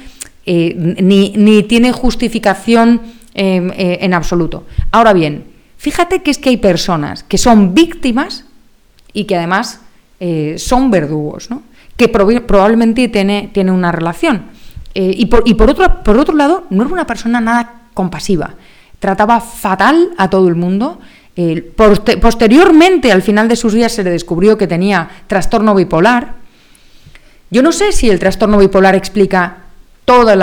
eh, 0.45 0.75
ni, 1.01 1.33
ni 1.37 1.63
tiene 1.63 1.93
justificación 1.93 3.01
eh, 3.35 3.71
eh, 3.77 3.99
en 4.01 4.13
absoluto. 4.13 4.65
Ahora 4.91 5.13
bien, 5.13 5.45
fíjate 5.77 6.23
que 6.23 6.33
es 6.33 6.39
que 6.39 6.49
hay 6.49 6.57
personas 6.57 7.23
que 7.23 7.39
son 7.39 7.73
víctimas 7.73 8.45
y 9.13 9.25
que 9.25 9.37
además 9.37 9.81
eh, 10.21 10.57
son 10.59 10.91
verdugos, 10.91 11.51
¿no? 11.51 11.63
que 11.97 12.09
probablemente 12.09 13.09
tiene, 13.09 13.51
tiene 13.53 13.73
una 13.73 13.93
relación. 13.93 14.45
Eh, 14.95 15.15
y 15.17 15.27
por, 15.27 15.43
y 15.47 15.55
por, 15.55 15.69
otro, 15.71 16.03
por 16.03 16.17
otro 16.19 16.35
lado, 16.35 16.65
no 16.71 16.83
era 16.83 16.93
una 16.93 17.07
persona 17.07 17.41
nada 17.41 17.83
compasiva. 17.95 18.55
Trataba 18.99 19.41
fatal 19.41 20.11
a 20.17 20.31
todo 20.31 20.49
el 20.49 20.55
mundo. 20.55 20.99
Poste- 21.77 22.19
posteriormente, 22.19 23.13
al 23.13 23.23
final 23.23 23.49
de 23.49 23.57
sus 23.57 23.73
días, 23.73 23.93
se 23.93 24.03
le 24.03 24.11
descubrió 24.11 24.59
que 24.59 24.67
tenía 24.67 25.09
trastorno 25.27 25.75
bipolar. 25.75 26.35
Yo 27.51 27.63
no 27.63 27.73
sé 27.73 27.93
si 27.93 28.11
el 28.11 28.19
trastorno 28.19 28.59
bipolar 28.59 28.95
explica 28.95 29.59
todas 30.05 30.37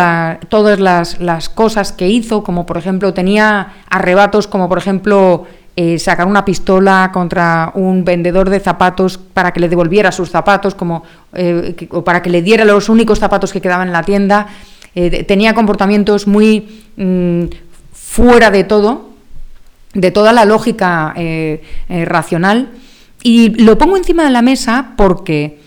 las, 0.79 1.19
las 1.19 1.49
cosas 1.49 1.91
que 1.91 2.07
hizo, 2.07 2.43
como 2.43 2.65
por 2.65 2.77
ejemplo 2.77 3.13
tenía 3.13 3.73
arrebatos, 3.89 4.47
como 4.47 4.69
por 4.69 4.77
ejemplo 4.77 5.45
eh, 5.79 5.99
sacar 5.99 6.25
una 6.25 6.43
pistola 6.43 7.11
contra 7.13 7.71
un 7.75 8.03
vendedor 8.03 8.49
de 8.49 8.59
zapatos 8.59 9.19
para 9.19 9.53
que 9.53 9.59
le 9.59 9.69
devolviera 9.69 10.11
sus 10.11 10.31
zapatos, 10.31 10.73
como, 10.73 11.03
eh, 11.33 11.87
o 11.91 12.03
para 12.03 12.23
que 12.23 12.31
le 12.31 12.41
diera 12.41 12.65
los 12.65 12.89
únicos 12.89 13.19
zapatos 13.19 13.53
que 13.53 13.61
quedaban 13.61 13.85
en 13.85 13.93
la 13.93 14.01
tienda. 14.01 14.47
Eh, 14.95 15.23
tenía 15.25 15.53
comportamientos 15.53 16.25
muy 16.25 16.81
mm, 16.97 17.43
fuera 17.93 18.49
de 18.49 18.63
todo, 18.63 19.11
de 19.93 20.09
toda 20.09 20.33
la 20.33 20.45
lógica 20.45 21.13
racional. 21.87 22.69
Y 23.21 23.49
lo 23.61 23.77
pongo 23.77 23.97
encima 23.97 24.23
de 24.23 24.31
la 24.31 24.41
mesa 24.41 24.93
porque 24.97 25.59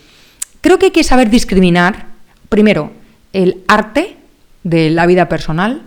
creo 0.60 0.80
que 0.80 0.86
hay 0.86 0.92
que 0.92 1.04
saber 1.04 1.30
discriminar, 1.30 2.06
primero, 2.48 2.90
el 3.32 3.58
arte 3.68 4.16
de 4.64 4.90
la 4.90 5.06
vida 5.06 5.28
personal, 5.28 5.82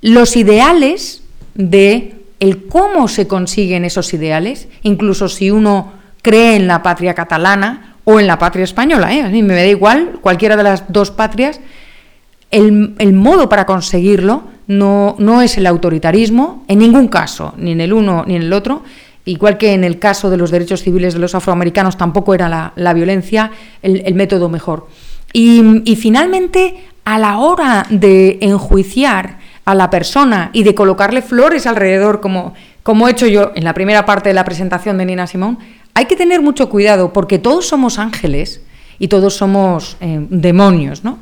los 0.00 0.36
ideales 0.36 1.24
de 1.54 2.23
el 2.40 2.66
cómo 2.66 3.08
se 3.08 3.26
consiguen 3.26 3.84
esos 3.84 4.12
ideales, 4.14 4.68
incluso 4.82 5.28
si 5.28 5.50
uno 5.50 5.92
cree 6.22 6.56
en 6.56 6.66
la 6.66 6.82
patria 6.82 7.14
catalana 7.14 7.96
o 8.04 8.20
en 8.20 8.26
la 8.26 8.38
patria 8.38 8.64
española, 8.64 9.14
¿eh? 9.14 9.22
a 9.22 9.28
mí 9.28 9.42
me 9.42 9.54
da 9.54 9.66
igual, 9.66 10.18
cualquiera 10.20 10.56
de 10.56 10.62
las 10.62 10.92
dos 10.92 11.10
patrias, 11.10 11.60
el, 12.50 12.94
el 12.98 13.12
modo 13.12 13.48
para 13.48 13.66
conseguirlo 13.66 14.44
no, 14.66 15.16
no 15.18 15.42
es 15.42 15.56
el 15.58 15.66
autoritarismo, 15.66 16.64
en 16.68 16.78
ningún 16.78 17.08
caso, 17.08 17.54
ni 17.56 17.72
en 17.72 17.80
el 17.80 17.92
uno 17.92 18.24
ni 18.26 18.36
en 18.36 18.42
el 18.42 18.52
otro, 18.52 18.82
igual 19.24 19.58
que 19.58 19.72
en 19.72 19.84
el 19.84 19.98
caso 19.98 20.30
de 20.30 20.36
los 20.36 20.50
derechos 20.50 20.82
civiles 20.82 21.14
de 21.14 21.20
los 21.20 21.34
afroamericanos 21.34 21.96
tampoco 21.96 22.34
era 22.34 22.48
la, 22.48 22.72
la 22.76 22.92
violencia 22.92 23.50
el, 23.82 24.02
el 24.04 24.14
método 24.14 24.48
mejor. 24.48 24.86
Y, 25.32 25.82
y 25.84 25.96
finalmente, 25.96 26.76
a 27.04 27.18
la 27.18 27.38
hora 27.38 27.86
de 27.90 28.38
enjuiciar 28.40 29.38
a 29.64 29.74
la 29.74 29.90
persona 29.90 30.50
y 30.52 30.62
de 30.62 30.74
colocarle 30.74 31.22
flores 31.22 31.66
alrededor, 31.66 32.20
como, 32.20 32.54
como 32.82 33.08
he 33.08 33.12
hecho 33.12 33.26
yo 33.26 33.52
en 33.54 33.64
la 33.64 33.74
primera 33.74 34.04
parte 34.04 34.28
de 34.28 34.34
la 34.34 34.44
presentación 34.44 34.98
de 34.98 35.06
Nina 35.06 35.26
Simón, 35.26 35.58
hay 35.94 36.06
que 36.06 36.16
tener 36.16 36.42
mucho 36.42 36.68
cuidado 36.68 37.12
porque 37.12 37.38
todos 37.38 37.66
somos 37.66 37.98
ángeles 37.98 38.60
y 38.98 39.08
todos 39.08 39.34
somos 39.34 39.96
eh, 40.00 40.26
demonios, 40.30 41.04
¿no? 41.04 41.18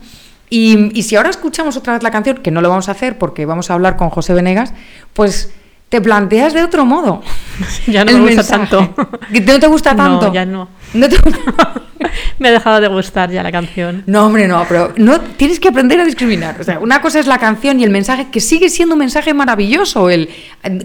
Y, 0.51 0.91
y 0.99 1.05
si 1.05 1.17
ahora 1.17 1.31
escuchamos 1.31 1.77
otra 1.77 1.95
vez 1.95 2.03
la 2.03 2.11
canción, 2.11 2.39
que 2.39 2.51
no 2.51 2.61
lo 2.61 2.69
vamos 2.69 2.89
a 2.89 2.93
hacer 2.93 3.17
porque 3.17 3.47
vamos 3.47 3.71
a 3.71 3.75
hablar 3.75 3.97
con 3.97 4.11
José 4.11 4.35
Venegas, 4.35 4.75
pues 5.15 5.53
te 5.89 6.01
planteas 6.01 6.53
de 6.55 6.63
otro 6.63 6.85
modo. 6.85 7.23
Ya 7.87 8.05
no 8.05 8.13
me 8.19 8.35
gusta 8.35 8.57
tanto. 8.57 8.95
¿Que 9.33 9.41
¿No 9.41 9.61
te 9.61 9.67
gusta 9.67 9.95
No, 9.95 10.19
tanto? 10.19 10.33
ya 10.33 10.45
no. 10.47 10.69
¿No 10.95 11.09
te- 11.09 11.17
Me 12.39 12.49
ha 12.49 12.53
dejado 12.53 12.81
de 12.81 12.89
gustar 12.89 13.31
ya 13.31 13.43
la 13.43 13.53
canción. 13.53 14.03
No, 14.07 14.27
hombre, 14.27 14.49
no, 14.49 14.65
pero 14.69 14.93
no 14.97 15.21
tienes 15.21 15.61
que 15.61 15.69
aprender 15.69 16.01
a 16.01 16.05
discriminar. 16.05 16.61
O 16.61 16.65
sea, 16.65 16.79
una 16.81 17.01
cosa 17.01 17.21
es 17.21 17.27
la 17.27 17.39
canción 17.39 17.79
y 17.81 17.85
el 17.85 17.91
mensaje, 17.91 18.27
que 18.31 18.41
sigue 18.41 18.69
siendo 18.69 18.95
un 18.95 18.99
mensaje 18.99 19.33
maravilloso. 19.33 20.11
El, 20.11 20.29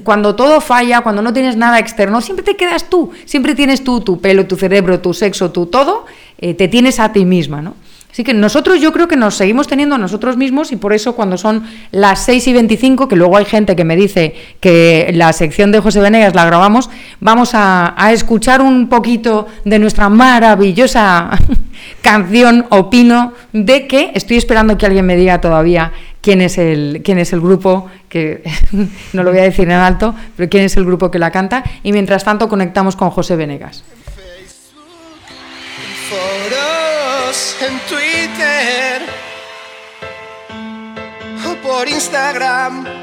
cuando 0.04 0.36
todo 0.36 0.62
falla, 0.62 1.02
cuando 1.02 1.22
no 1.22 1.34
tienes 1.34 1.56
nada 1.58 1.80
externo, 1.80 2.22
siempre 2.22 2.46
te 2.46 2.56
quedas 2.56 2.90
tú. 2.90 3.12
Siempre 3.26 3.56
tienes 3.56 3.84
tú, 3.84 4.02
tu 4.02 4.22
pelo, 4.22 4.46
tu 4.46 4.56
cerebro, 4.56 5.00
tu 5.00 5.14
sexo, 5.14 5.52
tu 5.52 5.66
todo, 5.66 6.06
eh, 6.38 6.54
te 6.54 6.68
tienes 6.68 7.00
a 7.00 7.12
ti 7.12 7.26
misma, 7.26 7.62
¿no? 7.62 7.76
Así 8.18 8.24
que 8.24 8.34
nosotros 8.34 8.82
yo 8.82 8.92
creo 8.94 9.08
que 9.08 9.16
nos 9.16 9.36
seguimos 9.36 9.68
teniendo 9.68 9.94
a 9.94 10.00
nosotros 10.00 10.38
mismos 10.38 10.72
y 10.72 10.76
por 10.76 10.92
eso 10.92 11.16
cuando 11.16 11.38
son 11.38 11.66
las 11.92 12.26
6 12.26 12.48
y 12.48 12.54
25, 12.54 13.08
que 13.08 13.16
luego 13.16 13.38
hay 13.38 13.46
gente 13.46 13.76
que 13.76 13.84
me 13.84 13.96
dice 13.96 14.34
que 14.60 15.12
la 15.14 15.32
sección 15.34 15.72
de 15.72 15.82
José 15.82 16.00
Venegas 16.00 16.34
la 16.34 16.44
grabamos, 16.44 16.90
vamos 17.20 17.52
a, 17.54 17.94
a 17.96 18.12
escuchar 18.14 18.60
un 18.64 18.90
poquito 18.90 19.46
de 19.66 19.78
nuestra 19.78 20.10
maravillosa 20.10 21.30
canción, 22.02 22.66
opino, 22.72 23.34
de 23.54 23.86
que 23.86 24.10
estoy 24.16 24.38
esperando 24.38 24.80
que 24.80 24.88
alguien 24.88 25.06
me 25.06 25.16
diga 25.16 25.40
todavía 25.40 25.92
quién 26.20 26.42
es 26.42 26.58
el, 26.58 27.04
quién 27.06 27.20
es 27.20 27.34
el 27.34 27.42
grupo, 27.42 27.86
que 28.10 28.42
no 29.14 29.22
lo 29.22 29.30
voy 29.30 29.42
a 29.42 29.44
decir 29.44 29.66
en 29.66 29.74
alto, 29.74 30.16
pero 30.36 30.50
quién 30.50 30.64
es 30.64 30.76
el 30.76 30.86
grupo 30.86 31.12
que 31.12 31.20
la 31.20 31.30
canta, 31.30 31.64
y 31.84 31.92
mientras 31.92 32.24
tanto 32.24 32.50
conectamos 32.50 32.96
con 32.96 33.12
José 33.12 33.36
Venegas. 33.36 33.84
En 37.62 37.80
Twitter 37.88 39.02
o 41.46 41.56
por 41.62 41.88
Instagram 41.88 42.98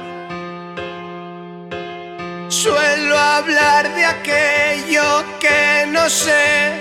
Suelo 2.49 3.19
hablar 3.19 3.95
de 3.95 4.05
aquello 4.05 5.25
que 5.41 5.87
no 5.89 6.09
sé. 6.09 6.73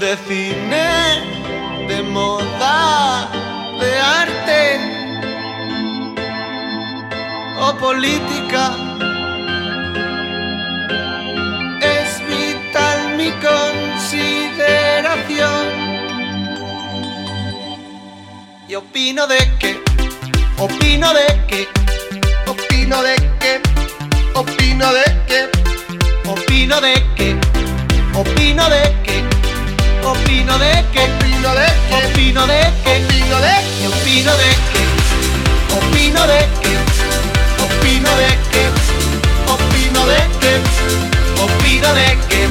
De 0.00 0.16
cine, 0.28 1.86
de 1.88 2.02
moda, 2.02 3.28
de 3.80 3.98
arte 3.98 4.80
o 7.60 7.74
política. 7.76 8.91
Y 18.72 18.74
opino 18.74 19.26
de 19.26 19.36
que, 19.58 19.78
opino 20.56 21.12
de 21.12 21.26
que, 21.46 21.68
opino 22.46 23.02
de 23.02 23.16
que, 23.38 23.60
opino 24.34 24.92
de 24.94 25.04
que, 25.26 25.50
opino 26.24 26.80
de 26.80 26.94
que, 27.14 27.36
opino 28.14 28.70
de 28.70 28.96
que, 29.04 29.22
opino 30.02 30.56
de 30.58 30.84
que, 30.94 31.04
opino 31.12 31.36
de 31.36 31.68
que, 31.70 31.82
opino 31.92 32.46
de 32.46 32.72
que, 32.82 33.02
opino 33.02 33.36
de 33.36 33.52
que, 33.62 33.76
opino 33.84 34.36
de 34.36 34.56
que, 34.72 34.88
opino 35.76 36.26
de 36.26 36.48
que, 36.62 36.78
opino 37.68 38.16
de 38.16 38.30
que, 38.50 38.62
opino 39.52 40.06
de 40.06 40.16
que, 40.40 40.52
opino 41.42 41.92
de 41.92 42.08
que, 42.26 42.48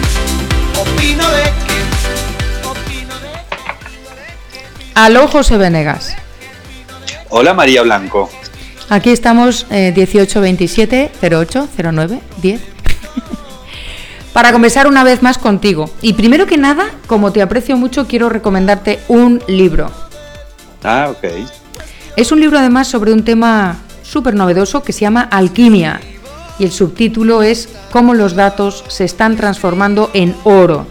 opino 0.80 1.32
de 1.32 1.44
que, 1.44 1.61
Aló, 4.94 5.28
José 5.28 5.58
Venegas. 5.58 6.16
Hola 7.30 7.54
María 7.54 7.82
Blanco. 7.82 8.30
Aquí 8.90 9.10
estamos 9.10 9.66
eh, 9.70 9.94
1827 9.96 11.12
08 11.22 11.70
09 11.94 12.20
10 12.42 12.62
para 14.34 14.52
conversar 14.52 14.88
una 14.88 15.04
vez 15.04 15.22
más 15.22 15.38
contigo. 15.38 15.90
Y 16.02 16.14
primero 16.14 16.46
que 16.46 16.58
nada, 16.58 16.92
como 17.08 17.32
te 17.32 17.42
aprecio 17.42 17.78
mucho, 17.78 18.06
quiero 18.06 18.28
recomendarte 18.28 19.00
un 19.08 19.42
libro. 19.48 19.90
Ah, 20.84 21.10
ok. 21.10 21.48
Es 22.18 22.34
un 22.34 22.42
libro 22.42 22.60
además 22.60 22.88
sobre 22.90 23.14
un 23.14 23.24
tema 23.24 23.78
súper 24.04 24.36
novedoso 24.36 24.84
que 24.84 24.92
se 24.92 25.02
llama 25.02 25.22
Alquimia. 25.22 26.02
Y 26.60 26.66
el 26.66 26.72
subtítulo 26.72 27.44
es 27.44 27.70
Cómo 27.92 28.14
los 28.14 28.36
datos 28.36 28.84
se 28.90 29.06
están 29.06 29.38
transformando 29.38 30.12
en 30.14 30.36
oro. 30.44 30.86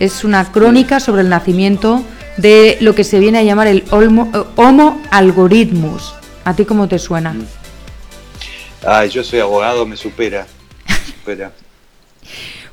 Es 0.00 0.24
una 0.24 0.50
crónica 0.50 0.98
sobre 0.98 1.22
el 1.22 1.28
nacimiento 1.28 2.02
de 2.36 2.78
lo 2.80 2.94
que 2.94 3.04
se 3.04 3.18
viene 3.18 3.38
a 3.38 3.42
llamar 3.42 3.66
el 3.66 3.84
Homo, 3.90 4.30
eh, 4.34 4.42
homo 4.56 5.00
algorithmus. 5.10 6.14
¿A 6.44 6.54
ti 6.54 6.64
cómo 6.64 6.88
te 6.88 6.98
suena? 6.98 7.34
Ay, 8.86 9.08
yo 9.08 9.24
soy 9.24 9.40
abogado, 9.40 9.86
me 9.86 9.96
supera. 9.96 10.46
Me 10.88 10.94
supera. 11.12 11.52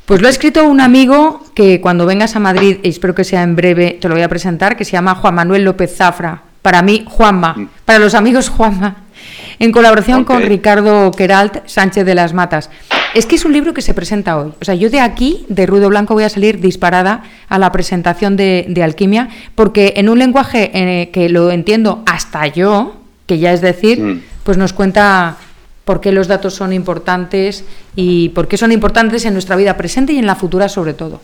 Pues 0.06 0.22
lo 0.22 0.28
ha 0.28 0.32
escrito 0.32 0.66
un 0.66 0.82
amigo 0.82 1.42
que 1.56 1.80
cuando 1.80 2.06
vengas 2.06 2.36
a 2.36 2.40
Madrid, 2.40 2.80
y 2.84 2.90
espero 2.90 3.16
que 3.16 3.24
sea 3.24 3.44
en 3.44 3.56
breve, 3.56 3.98
te 4.02 4.10
lo 4.10 4.16
voy 4.16 4.24
a 4.24 4.30
presentar, 4.30 4.76
que 4.76 4.84
se 4.84 4.92
llama 4.92 5.16
Juan 5.16 5.36
Manuel 5.36 5.64
López 5.64 5.96
Zafra. 5.96 6.44
Para 6.62 6.82
mí, 6.82 7.06
Juanma. 7.08 7.54
Mm. 7.54 7.70
Para 7.86 8.00
los 8.00 8.14
amigos, 8.14 8.50
Juanma. 8.50 8.98
En 9.60 9.72
colaboración 9.72 10.26
con. 10.26 10.42
Ricardo 10.42 11.12
Queralt 11.12 11.68
Sánchez 11.68 12.06
de 12.06 12.16
las 12.16 12.34
Matas. 12.34 12.70
Es 13.14 13.26
que 13.26 13.36
es 13.36 13.44
un 13.44 13.52
libro 13.52 13.74
que 13.74 13.82
se 13.82 13.94
presenta 13.94 14.38
hoy. 14.38 14.54
O 14.62 14.66
sea, 14.66 14.74
yo 14.76 14.90
de 14.90 15.02
aquí, 15.02 15.46
de 15.50 15.66
Ruido 15.66 15.90
Blanco, 15.90 16.14
voy 16.14 16.24
a 16.24 16.30
salir 16.30 16.62
disparada 16.62 17.24
a 17.50 17.60
la 17.60 17.72
presentación 17.72 18.38
de, 18.38 18.66
de 18.70 18.84
Alquimia, 18.84 19.28
porque 19.56 19.94
en 19.98 20.08
un 20.08 20.18
lenguaje 20.18 20.72
eh, 20.74 21.10
que 21.12 21.28
lo 21.28 21.52
entiendo 21.52 22.04
hasta 22.06 22.48
yo, 22.48 22.96
que 23.26 23.38
ya 23.40 23.52
es 23.52 23.60
decir, 23.62 24.00
Mm. 24.02 24.22
pues 24.44 24.58
nos 24.58 24.72
cuenta 24.72 25.36
por 25.84 26.00
qué 26.00 26.12
los 26.14 26.28
datos 26.28 26.54
son 26.54 26.72
importantes 26.72 27.66
y 27.96 28.30
por 28.30 28.48
qué 28.48 28.56
son 28.58 28.72
importantes 28.72 29.26
en 29.26 29.34
nuestra 29.34 29.56
vida 29.58 29.76
presente 29.76 30.14
y 30.14 30.18
en 30.20 30.26
la 30.26 30.36
futura 30.36 30.70
sobre 30.70 30.94
todo. 30.94 31.22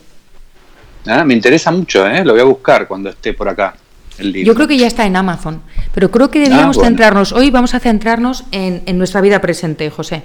Ah, 1.05 1.23
me 1.23 1.33
interesa 1.35 1.71
mucho, 1.71 2.05
¿eh? 2.05 2.25
Lo 2.25 2.33
voy 2.33 2.41
a 2.41 2.45
buscar 2.45 2.85
cuando 2.87 3.09
esté 3.09 3.33
por 3.33 3.47
acá. 3.47 3.75
El 4.17 4.33
libro. 4.33 4.47
Yo 4.51 4.55
creo 4.55 4.67
que 4.67 4.77
ya 4.77 4.87
está 4.87 5.05
en 5.05 5.15
Amazon, 5.15 5.61
pero 5.93 6.11
creo 6.11 6.29
que 6.29 6.43
Ah, 6.51 6.65
bueno. 6.65 6.73
centrarnos, 6.73 7.31
hoy 7.31 7.49
vamos 7.49 7.75
a 7.75 7.79
centrarnos 7.79 8.43
en, 8.51 8.81
en 8.87 8.97
nuestra 8.97 9.21
vida 9.21 9.39
presente, 9.39 9.89
José. 9.89 10.23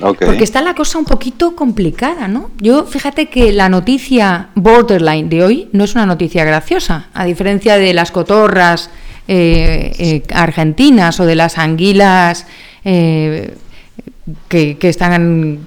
Porque 0.00 0.44
está 0.44 0.62
la 0.62 0.74
cosa 0.74 0.98
un 0.98 1.04
poquito 1.04 1.54
complicada, 1.54 2.26
¿no? 2.26 2.50
Yo 2.58 2.84
fíjate 2.84 3.26
que 3.26 3.52
la 3.52 3.68
noticia 3.68 4.48
borderline 4.54 5.28
de 5.28 5.44
hoy 5.44 5.68
no 5.72 5.84
es 5.84 5.94
una 5.94 6.06
noticia 6.06 6.44
graciosa, 6.44 7.08
a 7.12 7.24
diferencia 7.24 7.76
de 7.76 7.92
las 7.92 8.10
cotorras 8.10 8.90
eh, 9.28 9.92
eh, 9.98 10.22
argentinas 10.34 11.20
o 11.20 11.26
de 11.26 11.34
las 11.34 11.58
anguilas 11.58 12.46
eh, 12.84 13.54
que, 14.48 14.76
están 14.82 15.66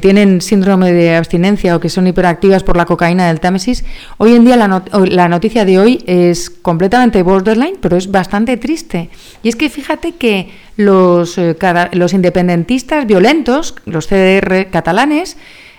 tienen 0.00 0.40
síndrome 0.40 0.92
de 0.92 1.14
abstinencia 1.14 1.76
o 1.76 1.80
que 1.80 1.88
son 1.88 2.06
hiperactivas 2.06 2.62
por 2.62 2.76
la 2.76 2.84
cocaína 2.84 3.28
del 3.28 3.40
Támesis. 3.40 3.84
Hoy 4.18 4.34
en 4.34 4.44
día 4.44 4.56
la 4.56 5.28
noticia 5.28 5.64
de 5.64 5.78
hoy 5.78 6.02
es 6.06 6.50
completamente 6.50 7.22
borderline, 7.22 7.76
pero 7.80 7.96
es 7.96 8.10
bastante 8.10 8.56
triste. 8.56 9.10
Y 9.42 9.48
es 9.48 9.56
que 9.56 9.68
fíjate 9.70 10.12
que 10.12 10.50
los, 10.76 11.38
eh, 11.38 11.56
los 11.92 12.12
independentistas 12.12 13.06
violentos, 13.06 13.74
los 13.86 14.06
CDR 14.06 14.70
catalanes, 14.70 15.36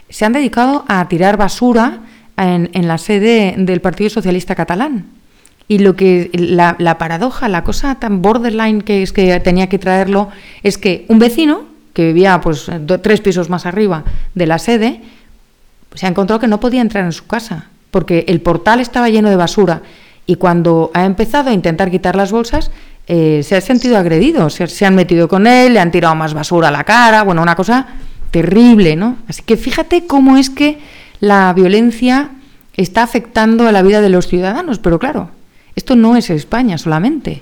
se 0.10 0.26
han 0.26 0.34
dedicado 0.34 0.86
a 0.88 1.08
tirar 1.08 1.38
basura 1.38 2.02
en, 2.38 2.88
la 2.88 2.98
sede 2.98 3.56
del 3.58 3.82
Partido 3.82 4.10
Socialista 4.10 4.56
Catalán. 4.56 5.06
Y 5.68 5.80
lo 5.80 5.96
que 5.96 6.30
la, 6.34 6.98
paradoja, 6.98 7.50
la 7.50 7.64
cosa 7.64 7.96
tan 7.96 8.22
borderline 8.22 8.82
que 8.82 9.02
es 9.02 9.12
que 9.12 9.40
tenía 9.40 9.68
que 9.68 9.80
traerlo, 9.80 10.30
es 10.62 10.78
que 10.78 11.06
un 11.08 11.18
vecino 11.18 11.64
que 11.94 12.08
vivía 12.08 12.40
pues 12.42 12.70
tres 13.02 13.22
pisos 13.22 13.50
más 13.50 13.66
arriba 13.66 14.04
de 14.36 14.46
la 14.46 14.60
sede, 14.60 15.02
se 15.96 16.06
ha 16.06 16.10
encontrado 16.10 16.40
que 16.40 16.48
no 16.48 16.60
podía 16.60 16.82
entrar 16.82 17.06
en 17.06 17.14
su 17.14 17.26
casa, 17.26 17.70
porque 17.90 18.26
el 18.28 18.42
portal 18.42 18.80
estaba 18.80 19.10
lleno 19.10 19.30
de 19.30 19.38
basura. 19.38 19.82
Y 20.28 20.36
cuando 20.36 20.92
ha 20.94 21.06
empezado 21.06 21.50
a 21.50 21.54
intentar 21.54 21.90
quitar 21.90 22.16
las 22.16 22.32
bolsas, 22.32 22.70
eh, 23.08 23.42
se 23.44 23.56
ha 23.56 23.62
sentido 23.62 23.98
agredido, 23.98 24.50
se, 24.50 24.68
se 24.68 24.86
han 24.86 24.96
metido 24.96 25.28
con 25.28 25.46
él, 25.48 25.74
le 25.74 25.80
han 25.80 25.92
tirado 25.92 26.16
más 26.16 26.34
basura 26.34 26.70
a 26.70 26.72
la 26.72 26.84
cara, 26.84 27.24
bueno, 27.24 27.42
una 27.42 27.56
cosa 27.56 27.88
terrible, 28.32 28.96
¿no? 28.96 29.18
Así 29.28 29.44
que 29.44 29.58
fíjate 29.58 30.08
cómo 30.08 30.38
es 30.38 30.50
que 30.50 30.80
la 31.20 31.54
violencia 31.54 32.32
está 32.76 33.04
afectando 33.04 33.68
a 33.68 33.72
la 33.72 33.82
vida 33.82 34.02
de 34.02 34.10
los 34.10 34.28
ciudadanos, 34.28 34.80
pero 34.80 35.00
claro, 35.00 35.30
esto 35.76 35.96
no 35.96 36.18
es 36.18 36.30
España 36.30 36.78
solamente. 36.78 37.42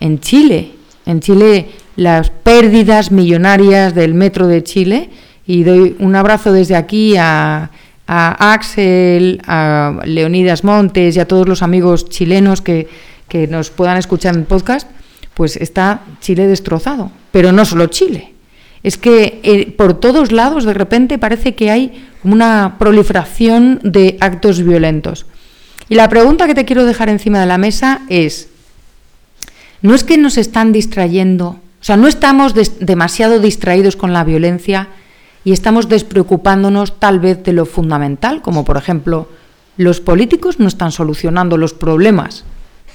En 0.00 0.20
Chile, 0.20 0.72
en 1.06 1.20
Chile 1.20 1.68
las 1.96 2.30
pérdidas 2.30 3.12
millonarias 3.12 3.94
del 3.94 4.14
metro 4.14 4.46
de 4.46 4.62
Chile, 4.62 5.10
y 5.46 5.62
doy 5.62 5.96
un 5.98 6.16
abrazo 6.16 6.52
desde 6.52 6.74
aquí 6.74 7.16
a, 7.16 7.70
a 8.06 8.52
Axel, 8.52 9.40
a 9.46 10.00
Leonidas 10.04 10.64
Montes 10.64 11.16
y 11.16 11.20
a 11.20 11.28
todos 11.28 11.48
los 11.48 11.62
amigos 11.62 12.08
chilenos 12.08 12.60
que, 12.60 12.88
que 13.28 13.46
nos 13.46 13.70
puedan 13.70 13.96
escuchar 13.96 14.34
en 14.34 14.44
podcast, 14.44 14.88
pues 15.34 15.56
está 15.56 16.02
Chile 16.20 16.46
destrozado. 16.46 17.10
Pero 17.32 17.52
no 17.52 17.64
solo 17.64 17.86
Chile. 17.86 18.34
Es 18.82 18.98
que 18.98 19.40
eh, 19.42 19.72
por 19.72 19.94
todos 19.94 20.30
lados 20.32 20.64
de 20.64 20.74
repente 20.74 21.18
parece 21.18 21.54
que 21.54 21.70
hay 21.70 22.06
una 22.22 22.76
proliferación 22.78 23.80
de 23.82 24.16
actos 24.20 24.62
violentos. 24.62 25.26
Y 25.88 25.96
la 25.96 26.08
pregunta 26.08 26.46
que 26.46 26.54
te 26.54 26.64
quiero 26.64 26.84
dejar 26.84 27.08
encima 27.08 27.40
de 27.40 27.46
la 27.46 27.58
mesa 27.58 28.02
es, 28.08 28.48
¿no 29.82 29.94
es 29.94 30.04
que 30.04 30.16
nos 30.16 30.38
están 30.38 30.72
distrayendo? 30.72 31.48
O 31.48 31.84
sea, 31.84 31.96
¿no 31.96 32.08
estamos 32.08 32.54
demasiado 32.80 33.40
distraídos 33.40 33.96
con 33.96 34.12
la 34.12 34.24
violencia 34.24 34.88
y 35.44 35.52
estamos 35.52 35.88
despreocupándonos 35.90 36.98
tal 36.98 37.20
vez 37.20 37.42
de 37.42 37.52
lo 37.52 37.66
fundamental? 37.66 38.40
Como 38.40 38.64
por 38.64 38.78
ejemplo, 38.78 39.28
los 39.76 40.00
políticos 40.00 40.58
no 40.58 40.68
están 40.68 40.92
solucionando 40.92 41.58
los 41.58 41.74
problemas. 41.74 42.44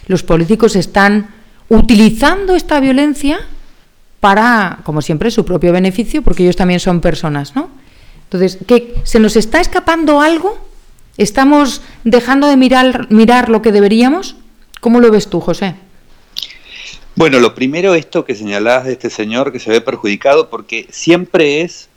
Los 0.08 0.24
políticos 0.24 0.76
están 0.76 1.30
utilizando 1.70 2.56
esta 2.56 2.80
violencia 2.80 3.40
para, 4.20 4.80
como 4.84 5.02
siempre, 5.02 5.32
su 5.32 5.46
propio 5.46 5.72
beneficio, 5.72 6.22
porque 6.22 6.44
ellos 6.44 6.56
también 6.56 6.80
son 6.80 7.00
personas, 7.00 7.56
¿no? 7.56 7.70
Entonces, 8.26 8.58
¿qué, 8.68 8.96
¿se 9.04 9.20
nos 9.20 9.36
está 9.36 9.60
escapando 9.62 10.20
algo? 10.22 10.58
¿Estamos 11.18 11.82
dejando 12.04 12.48
de 12.48 12.58
mirar, 12.58 13.08
mirar 13.12 13.50
lo 13.50 13.62
que 13.62 13.72
deberíamos? 13.72 14.36
¿Cómo 14.82 15.00
lo 15.00 15.10
ves 15.12 15.30
tú, 15.30 15.40
José? 15.42 15.76
Bueno, 17.16 17.40
lo 17.40 17.54
primero 17.56 17.96
esto 17.96 18.24
que 18.24 18.36
señalabas 18.36 18.86
de 18.86 18.94
este 18.94 19.10
señor 19.10 19.52
que 19.52 19.60
se 19.60 19.72
ve 19.72 19.82
perjudicado 19.82 20.50
porque 20.50 20.88
siempre 20.90 21.62
es 21.62 21.90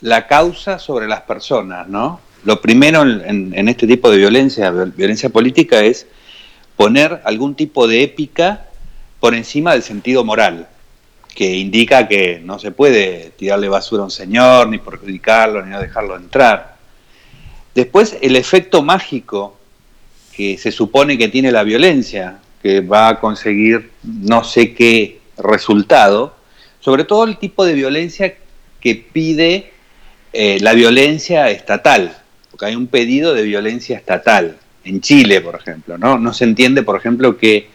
la 0.00 0.26
causa 0.26 0.78
sobre 0.78 1.06
las 1.06 1.22
personas, 1.22 1.88
¿no? 1.88 2.20
Lo 2.44 2.60
primero 2.60 3.02
en, 3.02 3.52
en- 3.54 3.68
este 3.68 3.86
tipo 3.86 4.10
de 4.10 4.18
violencia, 4.18 4.70
viol- 4.70 4.92
violencia 4.94 5.28
política, 5.30 5.80
es 5.80 6.06
poner 6.76 7.22
algún 7.24 7.54
tipo 7.54 7.86
de 7.86 8.02
épica 8.02 8.66
por 9.24 9.34
encima 9.34 9.72
del 9.72 9.82
sentido 9.82 10.22
moral, 10.22 10.68
que 11.34 11.56
indica 11.56 12.06
que 12.06 12.42
no 12.44 12.58
se 12.58 12.72
puede 12.72 13.32
tirarle 13.38 13.70
basura 13.70 14.02
a 14.02 14.04
un 14.04 14.10
señor, 14.10 14.68
ni 14.68 14.76
perjudicarlo, 14.76 15.64
ni 15.64 15.70
no 15.70 15.80
dejarlo 15.80 16.14
entrar. 16.14 16.76
Después, 17.74 18.18
el 18.20 18.36
efecto 18.36 18.82
mágico 18.82 19.56
que 20.36 20.58
se 20.58 20.70
supone 20.70 21.16
que 21.16 21.28
tiene 21.28 21.50
la 21.52 21.62
violencia, 21.62 22.36
que 22.62 22.82
va 22.82 23.08
a 23.08 23.18
conseguir 23.18 23.92
no 24.02 24.44
sé 24.44 24.74
qué 24.74 25.20
resultado, 25.38 26.36
sobre 26.80 27.04
todo 27.04 27.24
el 27.24 27.38
tipo 27.38 27.64
de 27.64 27.72
violencia 27.72 28.34
que 28.78 28.94
pide 28.94 29.72
eh, 30.34 30.58
la 30.60 30.74
violencia 30.74 31.48
estatal, 31.48 32.14
porque 32.50 32.66
hay 32.66 32.76
un 32.76 32.88
pedido 32.88 33.32
de 33.32 33.44
violencia 33.44 33.96
estatal 33.96 34.58
en 34.84 35.00
Chile, 35.00 35.40
por 35.40 35.54
ejemplo, 35.54 35.96
¿no? 35.96 36.18
No 36.18 36.34
se 36.34 36.44
entiende, 36.44 36.82
por 36.82 36.98
ejemplo, 36.98 37.38
que 37.38 37.72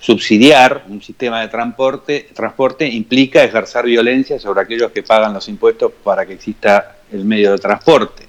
subsidiar 0.00 0.84
un 0.88 1.02
sistema 1.02 1.42
de 1.42 1.48
transporte, 1.48 2.30
transporte 2.34 2.86
implica 2.86 3.44
ejercer 3.44 3.84
violencia 3.84 4.38
sobre 4.38 4.62
aquellos 4.62 4.90
que 4.92 5.02
pagan 5.02 5.34
los 5.34 5.46
impuestos 5.48 5.92
para 6.02 6.24
que 6.24 6.32
exista 6.32 6.96
el 7.12 7.24
medio 7.24 7.52
de 7.52 7.58
transporte. 7.58 8.26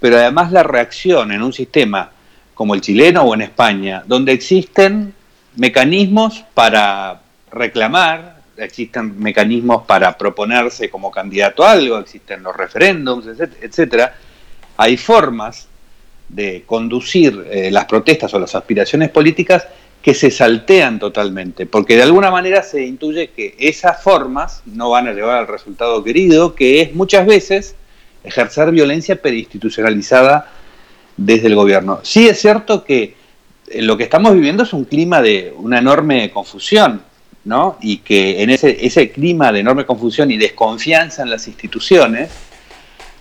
Pero 0.00 0.16
además 0.16 0.50
la 0.50 0.64
reacción 0.64 1.30
en 1.32 1.42
un 1.42 1.52
sistema 1.52 2.10
como 2.52 2.74
el 2.74 2.80
chileno 2.80 3.22
o 3.22 3.34
en 3.34 3.42
España, 3.42 4.02
donde 4.06 4.32
existen 4.32 5.14
mecanismos 5.56 6.44
para 6.52 7.20
reclamar, 7.50 8.40
existen 8.56 9.20
mecanismos 9.20 9.84
para 9.84 10.16
proponerse 10.18 10.90
como 10.90 11.10
candidato 11.10 11.64
a 11.64 11.72
algo, 11.72 11.98
existen 11.98 12.42
los 12.42 12.56
referéndums, 12.56 13.26
etcétera, 13.60 14.16
hay 14.76 14.96
formas 14.96 15.68
de 16.28 16.64
conducir 16.66 17.46
eh, 17.50 17.70
las 17.70 17.84
protestas 17.84 18.34
o 18.34 18.38
las 18.38 18.54
aspiraciones 18.54 19.10
políticas 19.10 19.66
que 20.06 20.14
se 20.14 20.30
saltean 20.30 21.00
totalmente, 21.00 21.66
porque 21.66 21.96
de 21.96 22.04
alguna 22.04 22.30
manera 22.30 22.62
se 22.62 22.86
intuye 22.86 23.30
que 23.30 23.56
esas 23.58 24.04
formas 24.04 24.62
no 24.64 24.90
van 24.90 25.08
a 25.08 25.12
llevar 25.12 25.38
al 25.38 25.48
resultado 25.48 26.04
querido, 26.04 26.54
que 26.54 26.80
es 26.80 26.94
muchas 26.94 27.26
veces 27.26 27.74
ejercer 28.22 28.70
violencia 28.70 29.20
perinstitucionalizada 29.20 30.48
desde 31.16 31.48
el 31.48 31.56
gobierno. 31.56 31.98
Sí 32.04 32.28
es 32.28 32.40
cierto 32.40 32.84
que 32.84 33.16
eh, 33.66 33.82
lo 33.82 33.96
que 33.96 34.04
estamos 34.04 34.32
viviendo 34.32 34.62
es 34.62 34.72
un 34.72 34.84
clima 34.84 35.20
de 35.20 35.52
una 35.56 35.80
enorme 35.80 36.30
confusión, 36.30 37.02
¿no? 37.42 37.76
Y 37.80 37.96
que 37.96 38.44
en 38.44 38.50
ese, 38.50 38.86
ese 38.86 39.10
clima 39.10 39.50
de 39.50 39.58
enorme 39.58 39.86
confusión 39.86 40.30
y 40.30 40.36
desconfianza 40.36 41.24
en 41.24 41.30
las 41.30 41.48
instituciones 41.48 42.30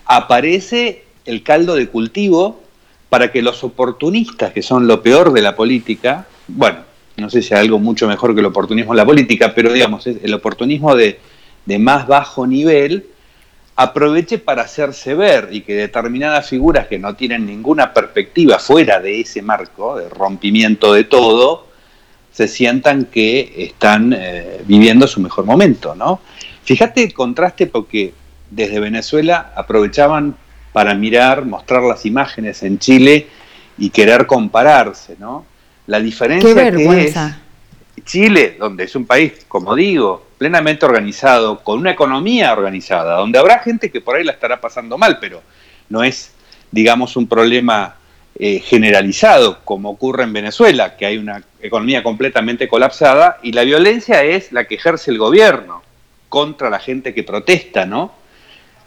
aparece 0.05 1.05
el 1.25 1.41
caldo 1.41 1.73
de 1.73 1.87
cultivo 1.87 2.61
para 3.09 3.31
que 3.31 3.41
los 3.41 3.63
oportunistas, 3.63 4.53
que 4.53 4.61
son 4.61 4.85
lo 4.85 5.01
peor 5.01 5.33
de 5.33 5.41
la 5.41 5.55
política, 5.55 6.27
bueno, 6.47 6.79
no 7.17 7.29
sé 7.29 7.41
si 7.41 7.53
hay 7.53 7.61
algo 7.61 7.79
mucho 7.79 8.07
mejor 8.07 8.33
que 8.33 8.41
el 8.41 8.45
oportunismo 8.45 8.93
en 8.93 8.97
la 8.97 9.05
política, 9.05 9.53
pero 9.55 9.71
digamos, 9.71 10.05
el 10.07 10.33
oportunismo 10.33 10.95
de, 10.95 11.19
de 11.65 11.79
más 11.79 12.07
bajo 12.07 12.45
nivel, 12.45 13.07
aproveche 13.75 14.37
para 14.37 14.63
hacerse 14.63 15.15
ver 15.15 15.49
y 15.51 15.61
que 15.61 15.75
determinadas 15.75 16.49
figuras 16.49 16.87
que 16.87 16.97
no 16.97 17.15
tienen 17.15 17.45
ninguna 17.45 17.93
perspectiva 17.93 18.59
fuera 18.59 18.99
de 18.99 19.21
ese 19.21 19.41
marco 19.41 19.97
de 19.97 20.09
rompimiento 20.09 20.93
de 20.93 21.03
todo, 21.03 21.67
se 22.31 22.47
sientan 22.47 23.05
que 23.05 23.53
están 23.57 24.13
eh, 24.13 24.61
viviendo 24.65 25.07
su 25.07 25.21
mejor 25.21 25.45
momento, 25.45 25.95
¿no? 25.95 26.19
Fíjate 26.63 27.03
el 27.03 27.13
contraste 27.13 27.67
porque 27.67 28.13
desde 28.49 28.79
Venezuela 28.79 29.53
aprovechaban 29.55 30.35
para 30.73 30.93
mirar, 30.95 31.45
mostrar 31.45 31.83
las 31.83 32.05
imágenes 32.05 32.63
en 32.63 32.79
Chile 32.79 33.27
y 33.77 33.89
querer 33.89 34.25
compararse, 34.25 35.15
¿no? 35.19 35.45
La 35.87 35.99
diferencia 35.99 36.71
que 36.71 37.05
es 37.05 37.15
Chile, 38.05 38.55
donde 38.59 38.83
es 38.85 38.95
un 38.95 39.05
país, 39.05 39.45
como 39.47 39.75
digo, 39.75 40.27
plenamente 40.37 40.85
organizado, 40.85 41.63
con 41.63 41.79
una 41.79 41.91
economía 41.91 42.53
organizada, 42.53 43.15
donde 43.17 43.39
habrá 43.39 43.59
gente 43.59 43.91
que 43.91 44.01
por 44.01 44.15
ahí 44.15 44.23
la 44.23 44.33
estará 44.33 44.59
pasando 44.59 44.97
mal, 44.97 45.17
pero 45.19 45.41
no 45.89 46.03
es, 46.03 46.31
digamos, 46.71 47.15
un 47.15 47.27
problema 47.27 47.95
eh, 48.37 48.59
generalizado, 48.59 49.61
como 49.63 49.89
ocurre 49.89 50.23
en 50.23 50.33
Venezuela, 50.33 50.97
que 50.97 51.05
hay 51.05 51.17
una 51.17 51.41
economía 51.61 52.03
completamente 52.03 52.67
colapsada 52.67 53.39
y 53.41 53.53
la 53.53 53.63
violencia 53.63 54.23
es 54.23 54.51
la 54.51 54.65
que 54.65 54.75
ejerce 54.75 55.09
el 55.11 55.17
gobierno 55.17 55.81
contra 56.27 56.69
la 56.69 56.79
gente 56.79 57.13
que 57.13 57.23
protesta, 57.23 57.85
¿no? 57.85 58.13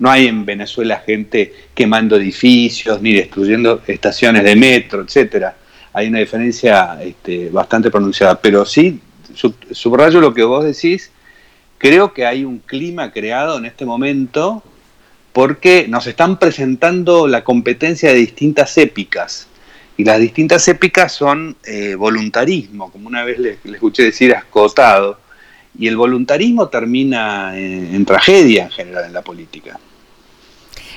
No 0.01 0.11
hay 0.11 0.27
en 0.27 0.45
Venezuela 0.45 1.03
gente 1.05 1.53
quemando 1.75 2.17
edificios 2.17 3.01
ni 3.01 3.15
destruyendo 3.15 3.81
estaciones 3.87 4.45
de 4.45 4.55
metro, 4.55 5.03
etcétera. 5.03 5.57
Hay 5.92 6.09
una 6.09 6.18
diferencia 6.18 6.98
este, 7.03 7.51
bastante 7.51 7.90
pronunciada. 7.90 8.40
Pero 8.40 8.64
sí, 8.64 9.01
sub- 9.35 9.57
subrayo 9.72 10.20
lo 10.20 10.35
que 10.35 10.42
vos 10.42 10.64
decís, 10.64 11.11
creo 11.79 12.12
que 12.12 12.27
hay 12.27 12.44
un 12.44 12.59
clima 12.59 13.12
creado 13.12 13.59
en 13.59 13.64
este 13.64 13.85
momento 13.85 14.62
porque 15.33 15.87
nos 15.88 16.07
están 16.07 16.38
presentando 16.38 17.29
la 17.29 17.44
competencia 17.44 18.11
de 18.11 18.16
distintas 18.16 18.77
épicas. 18.79 19.46
Y 19.96 20.05
las 20.05 20.20
distintas 20.20 20.66
épicas 20.68 21.12
son 21.12 21.57
eh, 21.64 21.94
voluntarismo, 21.96 22.90
como 22.92 23.09
una 23.09 23.24
vez 23.24 23.38
le, 23.38 23.59
escuché 23.64 24.05
decir 24.05 24.35
ascotado. 24.35 25.18
Y 25.79 25.88
el 25.88 25.96
voluntarismo 25.96 26.68
termina 26.68 27.59
en, 27.59 27.94
en 27.94 28.05
tragedia 28.05 28.64
en 28.64 28.70
general 28.70 29.05
en 29.07 29.12
la 29.12 29.22
política. 29.22 29.79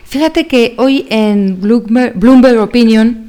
Fíjate 0.06 0.46
que 0.46 0.76
hoy 0.78 1.08
en 1.10 1.62
Bloomberg, 1.62 2.14
Bloomberg 2.16 2.60
Opinion, 2.60 3.28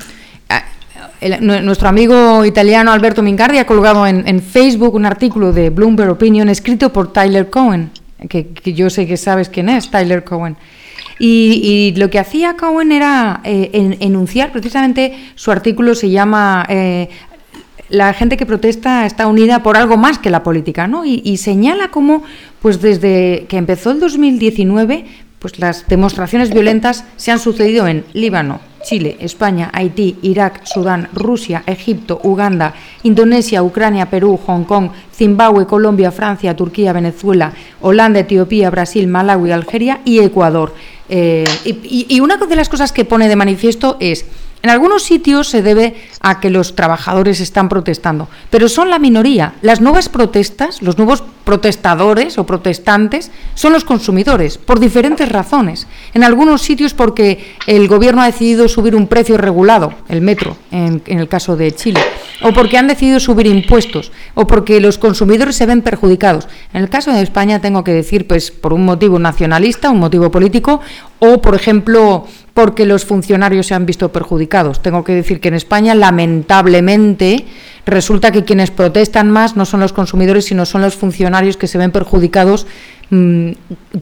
nuestro 1.40 1.88
amigo 1.88 2.44
italiano 2.44 2.92
Alberto 2.92 3.22
Mingardi 3.22 3.58
ha 3.58 3.66
colgado 3.66 4.06
en, 4.06 4.26
en 4.26 4.40
Facebook 4.40 4.94
un 4.94 5.06
artículo 5.06 5.52
de 5.52 5.70
Bloomberg 5.70 6.10
Opinion 6.10 6.48
escrito 6.48 6.92
por 6.92 7.12
Tyler 7.12 7.50
Cohen, 7.50 7.90
que, 8.28 8.48
yo 8.72 8.90
sé 8.90 9.06
que 9.06 9.16
sabes 9.16 9.48
quién 9.48 9.68
es, 9.68 9.90
Tyler 9.90 10.24
Cohen. 10.24 10.56
Y, 11.18 11.94
lo 11.96 12.10
que 12.10 12.18
hacía 12.18 12.56
Cohen 12.56 12.90
era 12.90 13.40
eh, 13.44 13.70
en- 13.72 13.96
enunciar, 14.00 14.50
precisamente 14.50 15.14
su 15.36 15.50
artículo 15.52 15.94
se 15.94 16.10
llama 16.10 16.66
eh, 16.68 17.08
la 17.88 18.12
gente 18.12 18.36
que 18.36 18.46
protesta 18.46 19.06
está 19.06 19.26
unida 19.28 19.62
por 19.62 19.76
algo 19.76 19.96
más 19.96 20.18
que 20.18 20.30
la 20.30 20.42
política, 20.42 20.88
¿no? 20.88 21.04
Y, 21.04 21.20
y 21.24 21.36
señala 21.36 21.88
cómo, 21.88 22.22
pues 22.60 22.80
desde 22.80 23.46
que 23.48 23.56
empezó 23.58 23.92
el 23.92 24.00
2019, 24.00 25.04
pues 25.38 25.58
las 25.58 25.86
demostraciones 25.86 26.50
violentas 26.52 27.04
se 27.16 27.30
han 27.30 27.38
sucedido 27.38 27.86
en 27.86 28.04
Líbano, 28.14 28.60
Chile, 28.82 29.16
España, 29.20 29.70
Haití, 29.72 30.18
Irak, 30.22 30.64
Sudán, 30.64 31.08
Rusia, 31.12 31.62
Egipto, 31.66 32.20
Uganda, 32.22 32.74
Indonesia, 33.02 33.62
Ucrania, 33.62 34.10
Perú, 34.10 34.38
Hong 34.46 34.64
Kong, 34.64 34.90
Zimbabue, 35.14 35.66
Colombia, 35.66 36.10
Francia, 36.10 36.56
Turquía, 36.56 36.92
Venezuela, 36.92 37.52
Holanda, 37.80 38.20
Etiopía, 38.20 38.70
Brasil, 38.70 39.06
Malawi, 39.06 39.52
Algeria 39.52 40.00
y 40.04 40.20
Ecuador. 40.20 40.74
Eh, 41.08 41.44
y, 41.64 42.20
una 42.20 42.36
de 42.36 42.56
las 42.56 42.68
cosas 42.68 42.92
que 42.92 43.04
pone 43.04 43.28
de 43.28 43.36
manifiesto 43.36 43.96
es 44.00 44.24
en 44.62 44.70
algunos 44.70 45.02
sitios 45.02 45.48
se 45.48 45.60
debe 45.60 45.96
a 46.20 46.38
que 46.38 46.48
los 46.48 46.76
trabajadores 46.76 47.40
están 47.40 47.68
protestando, 47.68 48.28
pero 48.48 48.68
son 48.68 48.90
la 48.90 49.00
minoría. 49.00 49.54
Las 49.60 49.80
nuevas 49.80 50.08
protestas, 50.08 50.82
los 50.82 50.98
nuevos 50.98 51.24
protestadores 51.42 52.38
o 52.38 52.46
protestantes 52.46 53.32
son 53.54 53.72
los 53.72 53.84
consumidores, 53.84 54.58
por 54.58 54.78
diferentes 54.78 55.28
razones. 55.28 55.88
En 56.14 56.22
algunos 56.22 56.62
sitios 56.62 56.94
porque 56.94 57.56
el 57.66 57.88
gobierno 57.88 58.22
ha 58.22 58.26
decidido 58.26 58.68
subir 58.68 58.94
un 58.94 59.08
precio 59.08 59.36
regulado, 59.36 59.94
el 60.08 60.20
metro, 60.20 60.56
en, 60.70 61.02
el 61.06 61.28
caso 61.28 61.56
de 61.56 61.72
Chile, 61.72 62.00
o 62.42 62.52
porque 62.52 62.78
han 62.78 62.86
decidido 62.86 63.18
subir 63.18 63.48
impuestos, 63.48 64.12
o 64.34 64.46
porque 64.46 64.80
los 64.80 64.96
consumidores 64.96 65.56
se 65.56 65.66
ven 65.66 65.82
perjudicados. 65.82 66.46
En 66.72 66.82
el 66.82 66.88
caso 66.88 67.12
de 67.12 67.22
España 67.22 67.60
tengo 67.60 67.82
que 67.82 67.92
decir, 67.92 68.28
pues 68.28 68.52
por 68.52 68.72
un 68.72 68.84
motivo 68.84 69.18
nacionalista, 69.18 69.90
un 69.90 69.98
motivo 69.98 70.30
político, 70.30 70.80
o 71.18 71.40
por 71.40 71.56
ejemplo 71.56 72.26
porque 72.54 72.84
los 72.84 73.04
funcionarios 73.04 73.66
se 73.66 73.74
han 73.74 73.86
visto 73.86 74.12
perjudicados. 74.12 74.82
Tengo 74.82 75.04
que 75.04 75.14
decir 75.14 75.40
que 75.40 75.48
en 75.48 75.54
España, 75.54 75.94
lamentablemente, 75.94 77.46
resulta 77.86 78.30
que 78.30 78.44
quienes 78.44 78.70
protestan 78.70 79.30
más 79.30 79.56
no 79.56 79.64
son 79.64 79.80
los 79.80 79.92
consumidores, 79.92 80.44
sino 80.44 80.66
son 80.66 80.82
los 80.82 80.94
funcionarios 80.94 81.56
que 81.56 81.66
se 81.66 81.78
ven 81.78 81.92
perjudicados 81.92 82.66
mm, 83.10 83.52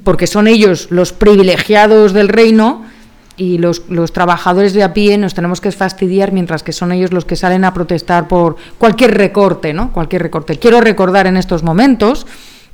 porque 0.03 0.27
son 0.27 0.49
ellos 0.49 0.89
los 0.91 1.13
privilegiados 1.13 2.13
del 2.13 2.29
reino 2.29 2.85
y 3.37 3.59
los, 3.59 3.89
los 3.89 4.13
trabajadores 4.13 4.75
de 4.75 4.83
a 4.83 4.93
pie 4.93 5.17
nos 5.17 5.33
tenemos 5.35 5.61
que 5.61 5.73
fastidiar 5.73 6.33
mientras 6.33 6.63
que 6.63 6.73
son 6.73 6.93
ellos 6.93 7.13
los 7.13 7.25
que 7.25 7.37
salen 7.37 7.65
a 7.65 7.73
protestar 7.73 8.29
por 8.29 8.57
cualquier 8.77 9.17
recorte, 9.17 9.73
¿no? 9.73 9.93
Cualquier 9.93 10.23
recorte. 10.23 10.59
Quiero 10.59 10.81
recordar 10.81 11.27
en 11.27 11.39
estos 11.39 11.63
momentos 11.63 12.27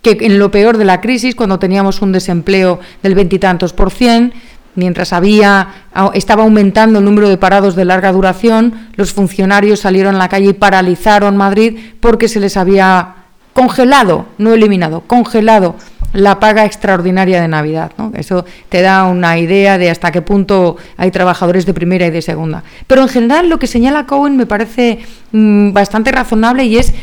que 0.03 0.19
en 0.21 0.39
lo 0.39 0.51
peor 0.51 0.77
de 0.77 0.85
la 0.85 1.01
crisis, 1.01 1.35
cuando 1.35 1.59
teníamos 1.59 2.03
un 2.03 2.13
desempleo 2.13 2.81
del 3.03 3.15
veintitantos 3.15 3.73
por 3.73 3.91
cien, 3.91 4.33
mientras 4.77 5.13
había 5.13 5.69
estaba 6.15 6.45
aumentando 6.45 7.01
el 7.01 7.05
número 7.05 7.29
de 7.29 7.37
parados 7.37 7.75
de 7.75 7.85
larga 7.85 8.13
duración, 8.13 8.89
los 8.95 9.13
funcionarios 9.13 9.81
salieron 9.81 10.15
a 10.15 10.19
la 10.19 10.29
calle 10.29 10.51
y 10.51 10.53
paralizaron 10.53 11.37
Madrid 11.37 11.79
porque 12.01 12.29
se 12.29 12.41
les 12.41 12.57
había 12.57 13.15
congelado, 13.53 14.27
no 14.39 14.53
eliminado, 14.53 15.01
congelado 15.07 15.77
la 16.13 16.41
paga 16.41 16.65
extraordinaria 16.65 17.41
de 17.43 17.49
Navidad. 17.49 17.93
Eso 18.15 18.45
te 18.69 18.81
da 18.81 19.05
una 19.05 19.39
idea 19.39 19.77
de 19.77 19.91
hasta 19.91 20.13
qué 20.13 20.23
punto 20.23 20.77
hay 20.97 21.11
trabajadores 21.11 21.67
de 21.67 21.75
primera 21.75 22.07
y 22.07 22.11
de 22.11 22.23
segunda. 22.23 22.63
Pero 22.87 23.03
en 23.03 23.09
general 23.09 23.49
lo 23.49 23.59
que 23.59 23.67
señala 23.67 24.07
Cohen 24.07 24.37
me 24.37 24.47
parece 24.47 25.01
mmm, 25.33 25.73
bastante 25.73 26.13
razonable 26.13 26.65
y 26.65 26.79
es, 26.79 26.95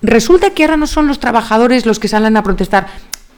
resulta 0.00 0.50
que 0.50 0.62
ahora 0.62 0.76
no 0.76 0.86
son 0.86 1.08
los 1.08 1.18
trabajadores 1.18 1.86
los 1.86 1.98
que 1.98 2.08
salen 2.08 2.36
a 2.36 2.42
protestar. 2.42 2.86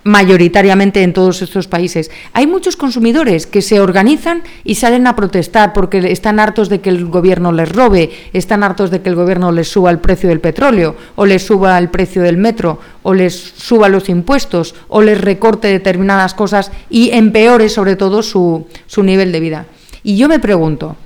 Mayoritariamente 0.05 1.03
en 1.03 1.13
todos 1.13 1.43
estos 1.43 1.67
países. 1.67 2.11
Hay 2.33 2.47
muchos 2.47 2.77
consumidores 2.77 3.47
que 3.47 3.63
se 3.63 3.81
organizan 3.81 4.43
y 4.63 4.77
salen 4.77 5.07
a 5.07 5.17
protestar 5.17 5.73
porque 5.73 6.13
están 6.13 6.39
hartos 6.39 6.69
de 6.69 6.81
que 6.81 6.91
el 6.91 7.07
gobierno 7.07 7.53
les 7.53 7.71
robe, 7.71 8.11
están 8.33 8.63
hartos 8.63 8.91
de 8.91 9.01
que 9.01 9.09
el 9.09 9.17
gobierno 9.17 9.51
les 9.51 9.69
suba 9.69 9.91
el 9.91 9.99
precio 9.99 10.29
del 10.29 10.41
petróleo, 10.41 10.95
o 11.17 11.27
les 11.27 11.45
suba 11.45 11.79
el 11.79 11.89
precio 11.89 12.23
del 12.23 12.37
metro, 12.37 12.79
o 13.03 13.15
les 13.15 13.35
suba 13.35 13.89
los 13.89 14.09
impuestos, 14.09 14.75
o 14.89 15.03
les 15.03 15.21
recorte 15.21 15.69
determinadas 15.69 16.35
cosas 16.35 16.71
y 16.91 17.11
empeore 17.11 17.69
sobre 17.69 17.97
todo 17.97 18.23
su, 18.23 18.67
su 18.87 19.03
nivel 19.03 19.33
de 19.33 19.41
vida. 19.41 19.67
Y 20.03 20.17
yo 20.19 20.29
me 20.29 20.39
pregunto, 20.39 20.97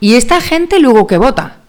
¿y 0.00 0.14
esta 0.14 0.40
gente 0.40 0.78
luego 0.78 1.08
que 1.08 1.18
vota? 1.18 1.61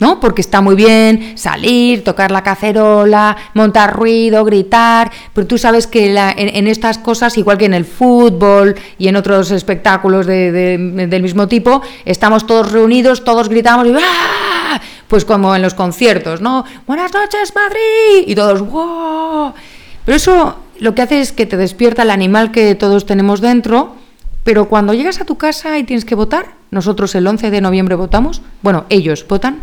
¿No? 0.00 0.18
Porque 0.18 0.40
está 0.40 0.60
muy 0.60 0.74
bien 0.74 1.34
salir, 1.38 2.02
tocar 2.02 2.30
la 2.30 2.42
cacerola, 2.42 3.36
montar 3.54 3.94
ruido, 3.94 4.44
gritar, 4.44 5.10
pero 5.32 5.46
tú 5.46 5.56
sabes 5.58 5.86
que 5.86 6.12
la- 6.12 6.32
en, 6.36 6.66
estas 6.66 6.98
cosas, 6.98 7.38
igual 7.38 7.58
que 7.58 7.66
en 7.66 7.74
el 7.74 7.84
fútbol 7.84 8.74
y 8.98 9.08
en 9.08 9.16
otros 9.16 9.50
espectáculos 9.50 10.26
de- 10.26 10.50
de- 10.50 11.06
del 11.06 11.22
mismo 11.22 11.46
tipo, 11.46 11.82
estamos 12.04 12.46
todos 12.46 12.72
reunidos, 12.72 13.22
todos 13.24 13.48
gritamos 13.48 13.86
y 13.86 13.92
¡ah! 13.94 14.80
Pues 15.06 15.24
como 15.24 15.54
en 15.54 15.62
los 15.62 15.74
conciertos, 15.74 16.40
¿no? 16.40 16.64
Buenas 16.86 17.12
noches, 17.12 17.52
Madrid, 17.54 18.24
y 18.26 18.34
todos 18.34 18.60
¡wow! 18.62 19.52
Pero 20.04 20.16
eso 20.16 20.56
lo 20.78 20.94
que 20.94 21.02
hace 21.02 21.20
es 21.20 21.32
que 21.32 21.46
te 21.46 21.56
despierta 21.56 22.02
el 22.02 22.10
animal 22.10 22.52
que 22.52 22.74
todos 22.74 23.04
tenemos 23.06 23.40
dentro, 23.40 23.94
pero 24.44 24.68
cuando 24.68 24.94
llegas 24.94 25.20
a 25.20 25.24
tu 25.26 25.36
casa 25.36 25.78
y 25.78 25.84
tienes 25.84 26.04
que 26.06 26.14
votar, 26.14 26.54
nosotros 26.70 27.14
el 27.14 27.26
11 27.26 27.50
de 27.50 27.60
noviembre 27.60 27.96
votamos, 27.96 28.40
bueno, 28.62 28.86
ellos 28.88 29.26
votan, 29.28 29.62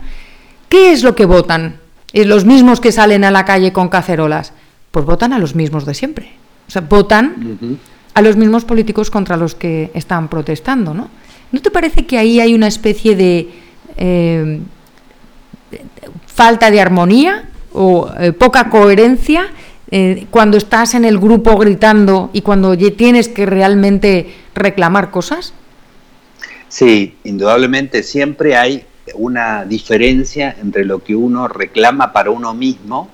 ¿qué 0.69 0.91
es 0.91 1.03
lo 1.03 1.15
que 1.15 1.25
votan? 1.25 1.79
¿Es 2.13 2.25
los 2.25 2.45
mismos 2.45 2.79
que 2.79 2.91
salen 2.91 3.23
a 3.23 3.31
la 3.31 3.45
calle 3.45 3.73
con 3.73 3.89
cacerolas? 3.89 4.53
Pues 4.91 5.05
votan 5.05 5.33
a 5.33 5.39
los 5.39 5.55
mismos 5.55 5.85
de 5.85 5.93
siempre. 5.93 6.31
O 6.67 6.71
sea, 6.71 6.81
votan 6.81 7.79
a 8.13 8.21
los 8.21 8.35
mismos 8.35 8.65
políticos 8.65 9.11
contra 9.11 9.37
los 9.37 9.55
que 9.55 9.91
están 9.93 10.27
protestando, 10.27 10.93
¿no? 10.93 11.09
¿No 11.51 11.61
te 11.61 11.71
parece 11.71 12.05
que 12.05 12.17
ahí 12.17 12.39
hay 12.39 12.53
una 12.53 12.67
especie 12.67 13.15
de 13.15 13.49
eh, 13.95 14.59
falta 16.25 16.69
de 16.71 16.81
armonía 16.81 17.49
o 17.73 18.11
eh, 18.19 18.33
poca 18.33 18.69
coherencia 18.69 19.47
eh, 19.89 20.27
cuando 20.29 20.57
estás 20.57 20.93
en 20.93 21.05
el 21.05 21.17
grupo 21.17 21.57
gritando 21.57 22.29
y 22.33 22.41
cuando 22.41 22.77
tienes 22.77 23.29
que 23.29 23.45
realmente 23.45 24.33
reclamar 24.53 25.11
cosas? 25.11 25.53
Sí, 26.67 27.15
indudablemente 27.23 28.03
siempre 28.03 28.57
hay 28.57 28.85
una 29.15 29.65
diferencia 29.65 30.55
entre 30.61 30.85
lo 30.85 31.03
que 31.03 31.15
uno 31.15 31.47
reclama 31.47 32.13
para 32.13 32.31
uno 32.31 32.53
mismo 32.53 33.09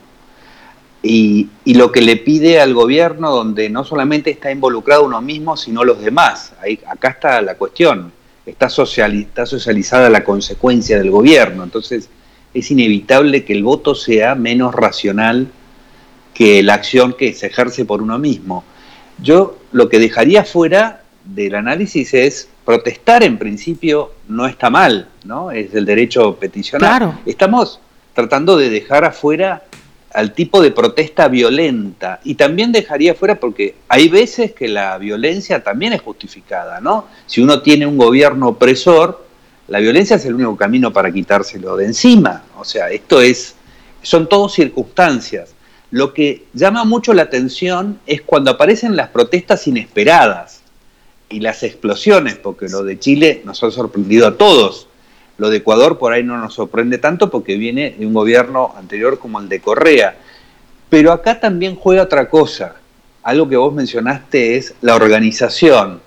y, 1.01 1.49
lo 1.65 1.91
que 1.91 2.01
le 2.01 2.15
pide 2.15 2.61
al 2.61 2.73
gobierno, 2.73 3.31
donde 3.31 3.69
no 3.69 3.83
solamente 3.83 4.31
está 4.31 4.51
involucrado 4.51 5.03
uno 5.03 5.21
mismo, 5.21 5.57
sino 5.57 5.83
los 5.83 6.01
demás. 6.01 6.53
Ahí, 6.61 6.79
acá 6.87 7.09
está 7.09 7.41
la 7.41 7.55
cuestión. 7.55 8.11
Está, 8.45 8.67
está 8.67 9.45
socializada 9.45 10.09
la 10.09 10.23
consecuencia 10.23 10.97
del 10.97 11.11
gobierno. 11.11 11.63
Entonces 11.63 12.09
es 12.53 12.71
inevitable 12.71 13.43
que 13.43 13.53
el 13.53 13.63
voto 13.63 13.95
sea 13.95 14.35
menos 14.35 14.73
racional 14.73 15.47
que 16.33 16.63
la 16.63 16.75
acción 16.75 17.13
que 17.13 17.33
se 17.33 17.47
ejerce 17.47 17.85
por 17.85 18.01
uno 18.01 18.17
mismo. 18.17 18.63
Yo 19.21 19.57
lo 19.71 19.89
que 19.89 19.99
dejaría 19.99 20.43
fuera 20.43 21.02
del 21.23 21.55
análisis 21.55 22.13
es 22.13 22.49
protestar 22.65 23.23
en 23.23 23.37
principio 23.37 24.11
no 24.27 24.45
está 24.47 24.69
mal, 24.69 25.07
¿no? 25.25 25.51
Es 25.51 25.73
el 25.73 25.85
derecho 25.85 26.35
peticionar. 26.35 26.99
Claro. 26.99 27.19
Estamos 27.25 27.79
tratando 28.13 28.57
de 28.57 28.69
dejar 28.69 29.05
afuera 29.05 29.63
al 30.13 30.33
tipo 30.33 30.61
de 30.61 30.71
protesta 30.71 31.27
violenta 31.27 32.19
y 32.23 32.35
también 32.35 32.71
dejaría 32.71 33.15
fuera 33.15 33.39
porque 33.39 33.75
hay 33.87 34.09
veces 34.09 34.53
que 34.53 34.67
la 34.67 34.97
violencia 34.97 35.63
también 35.63 35.93
es 35.93 36.01
justificada, 36.01 36.79
¿no? 36.79 37.07
Si 37.25 37.41
uno 37.41 37.61
tiene 37.61 37.87
un 37.87 37.97
gobierno 37.97 38.49
opresor, 38.49 39.25
la 39.67 39.79
violencia 39.79 40.17
es 40.17 40.25
el 40.25 40.35
único 40.35 40.55
camino 40.55 40.93
para 40.93 41.11
quitárselo 41.11 41.75
de 41.77 41.85
encima. 41.85 42.43
O 42.57 42.63
sea, 42.63 42.89
esto 42.89 43.21
es 43.21 43.55
son 44.01 44.27
todas 44.27 44.53
circunstancias. 44.53 45.55
Lo 45.89 46.13
que 46.13 46.45
llama 46.53 46.83
mucho 46.83 47.13
la 47.13 47.23
atención 47.23 47.99
es 48.05 48.21
cuando 48.21 48.51
aparecen 48.51 48.95
las 48.95 49.09
protestas 49.09 49.65
inesperadas 49.67 50.62
y 51.33 51.39
las 51.39 51.63
explosiones, 51.63 52.35
porque 52.35 52.67
lo 52.69 52.83
de 52.83 52.99
Chile 52.99 53.41
nos 53.45 53.63
ha 53.63 53.71
sorprendido 53.71 54.27
a 54.27 54.37
todos. 54.37 54.87
Lo 55.37 55.49
de 55.49 55.57
Ecuador 55.57 55.97
por 55.97 56.13
ahí 56.13 56.23
no 56.23 56.37
nos 56.37 56.53
sorprende 56.53 56.99
tanto 56.99 57.29
porque 57.29 57.55
viene 57.55 57.95
de 57.97 58.05
un 58.05 58.13
gobierno 58.13 58.73
anterior 58.77 59.17
como 59.19 59.39
el 59.39 59.49
de 59.49 59.59
Correa. 59.59 60.15
Pero 60.89 61.11
acá 61.11 61.39
también 61.39 61.75
juega 61.75 62.03
otra 62.03 62.29
cosa. 62.29 62.75
Algo 63.23 63.49
que 63.49 63.57
vos 63.57 63.73
mencionaste 63.73 64.57
es 64.57 64.75
la 64.81 64.95
organización. 64.95 66.01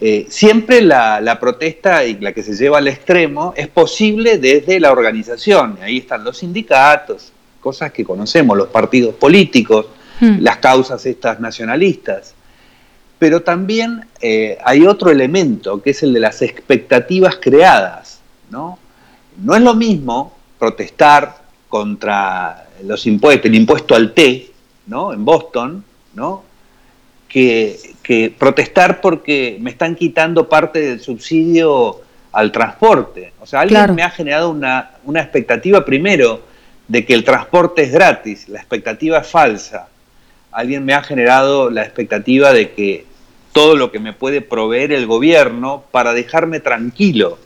Eh, 0.00 0.26
siempre 0.28 0.80
la, 0.80 1.20
la 1.20 1.38
protesta 1.38 2.04
y 2.04 2.18
la 2.18 2.32
que 2.32 2.42
se 2.42 2.54
lleva 2.54 2.78
al 2.78 2.88
extremo 2.88 3.54
es 3.56 3.68
posible 3.68 4.38
desde 4.38 4.80
la 4.80 4.90
organización. 4.90 5.78
Ahí 5.82 5.98
están 5.98 6.24
los 6.24 6.38
sindicatos, 6.38 7.32
cosas 7.60 7.92
que 7.92 8.04
conocemos, 8.04 8.56
los 8.56 8.68
partidos 8.68 9.14
políticos, 9.14 9.86
Hmm. 10.20 10.38
las 10.40 10.58
causas 10.58 11.04
estas 11.06 11.38
nacionalistas. 11.40 12.34
Pero 13.18 13.42
también 13.42 14.04
eh, 14.20 14.58
hay 14.64 14.86
otro 14.86 15.10
elemento, 15.10 15.82
que 15.82 15.90
es 15.90 16.02
el 16.02 16.12
de 16.12 16.20
las 16.20 16.40
expectativas 16.42 17.36
creadas. 17.40 18.20
¿no? 18.50 18.78
no 19.42 19.54
es 19.54 19.62
lo 19.62 19.74
mismo 19.74 20.36
protestar 20.58 21.36
contra 21.68 22.66
los 22.84 23.06
impuestos, 23.06 23.46
el 23.46 23.54
impuesto 23.54 23.94
al 23.94 24.12
té, 24.14 24.50
¿no? 24.86 25.12
en 25.12 25.24
Boston, 25.24 25.84
¿no? 26.14 26.44
que, 27.28 27.78
que 28.02 28.32
protestar 28.36 29.00
porque 29.00 29.58
me 29.60 29.70
están 29.70 29.94
quitando 29.94 30.48
parte 30.48 30.80
del 30.80 31.00
subsidio 31.00 32.00
al 32.32 32.52
transporte. 32.52 33.32
O 33.40 33.46
sea, 33.46 33.60
alguien 33.60 33.80
Claro. 33.80 33.94
me 33.94 34.02
ha 34.02 34.10
generado 34.10 34.50
una, 34.50 34.92
una 35.04 35.20
expectativa 35.20 35.84
primero 35.84 36.40
de 36.86 37.04
que 37.04 37.12
el 37.14 37.22
transporte 37.24 37.82
es 37.82 37.92
gratis, 37.92 38.48
la 38.48 38.58
expectativa 38.60 39.18
es 39.18 39.26
falsa. 39.28 39.88
Alguien 40.50 40.84
me 40.84 40.94
ha 40.94 41.02
generado 41.02 41.68
la 41.70 41.82
expectativa 41.82 42.52
de 42.52 42.70
que 42.72 43.04
todo 43.58 43.74
lo 43.74 43.90
que 43.90 43.98
me 43.98 44.12
puede 44.12 44.40
proveer 44.40 44.92
el 44.92 45.08
gobierno 45.08 45.82
para 45.90 46.12
dejarme 46.12 46.60
tranquilo. 46.60 47.38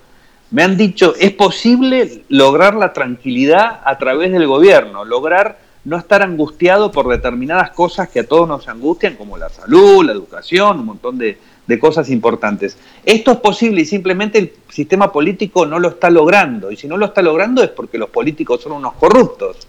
Me 0.51 0.63
han 0.63 0.77
dicho, 0.77 1.15
es 1.19 1.31
posible 1.31 2.25
lograr 2.29 2.75
la 2.75 2.93
tranquilidad 2.93 3.81
a 3.83 3.97
través 3.97 4.31
del 4.31 4.47
gobierno, 4.47 5.07
lograr 5.07 5.59
no 5.87 5.97
estar 5.97 6.21
angustiado 6.21 6.93
por 6.93 7.09
determinadas 7.09 7.71
cosas 7.71 8.11
que 8.11 8.21
a 8.21 8.27
todos 8.27 8.47
nos 8.47 8.69
angustian, 8.69 9.17
como 9.17 9.39
la 9.39 9.49
salud, 9.49 10.05
la 10.05 10.13
educación, 10.13 10.81
un 10.81 10.85
montón 10.85 11.17
de, 11.17 11.39
de 11.67 11.79
cosas 11.79 12.11
importantes. 12.11 12.77
Esto 13.07 13.33
es 13.33 13.39
posible 13.39 13.81
y 13.81 13.87
simplemente 13.87 14.39
el 14.39 14.53
sistema 14.69 15.11
político 15.11 15.65
no 15.65 15.79
lo 15.79 15.89
está 15.89 16.11
logrando. 16.11 16.71
Y 16.71 16.77
si 16.77 16.89
no 16.89 16.99
lo 16.99 17.07
está 17.07 17.23
logrando 17.23 17.63
es 17.63 17.71
porque 17.71 17.97
los 17.97 18.11
políticos 18.11 18.61
son 18.61 18.73
unos 18.73 18.93
corruptos. 18.97 19.67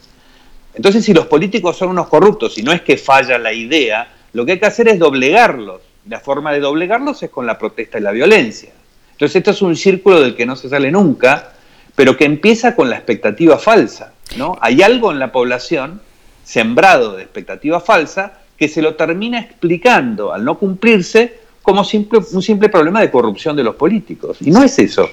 Entonces, 0.74 1.06
si 1.06 1.14
los 1.14 1.28
políticos 1.28 1.78
son 1.78 1.88
unos 1.88 2.10
corruptos 2.10 2.58
y 2.58 2.64
no 2.64 2.74
es 2.74 2.82
que 2.82 2.98
falla 2.98 3.38
la 3.38 3.54
idea, 3.54 4.12
lo 4.34 4.46
que 4.46 4.52
hay 4.52 4.60
que 4.60 4.66
hacer 4.66 4.90
es 4.90 5.00
doblegarlos. 5.00 5.93
La 6.08 6.20
forma 6.20 6.52
de 6.52 6.60
doblegarlos 6.60 7.24
es 7.24 7.30
con 7.30 7.46
la 7.46 7.58
protesta 7.58 7.98
y 7.98 8.02
la 8.02 8.12
violencia. 8.12 8.72
Entonces, 9.12 9.38
esto 9.38 9.52
es 9.52 9.62
un 9.62 9.76
círculo 9.76 10.22
del 10.22 10.36
que 10.36 10.46
no 10.46 10.56
se 10.56 10.70
sale 10.70 10.92
nunca, 10.92 11.54
pero 11.96 12.18
que 12.18 12.26
empieza 12.26 12.76
con 12.76 12.90
la 12.90 12.98
expectativa 12.98 13.58
falsa. 13.58 14.14
¿no? 14.38 14.58
Hay 14.62 14.82
algo 14.82 15.12
en 15.12 15.20
la 15.20 15.32
población 15.32 16.02
sembrado 16.44 17.16
de 17.16 17.24
expectativa 17.24 17.80
falsa 17.80 18.40
que 18.58 18.68
se 18.68 18.82
lo 18.82 18.96
termina 18.96 19.40
explicando 19.40 20.34
al 20.34 20.44
no 20.44 20.58
cumplirse 20.58 21.40
como 21.62 21.84
simple, 21.84 22.20
un 22.34 22.42
simple 22.42 22.70
problema 22.70 23.00
de 23.02 23.10
corrupción 23.10 23.56
de 23.56 23.64
los 23.64 23.76
políticos. 23.76 24.38
Y 24.42 24.52
no 24.52 24.64
es 24.64 24.78
eso. 24.80 25.10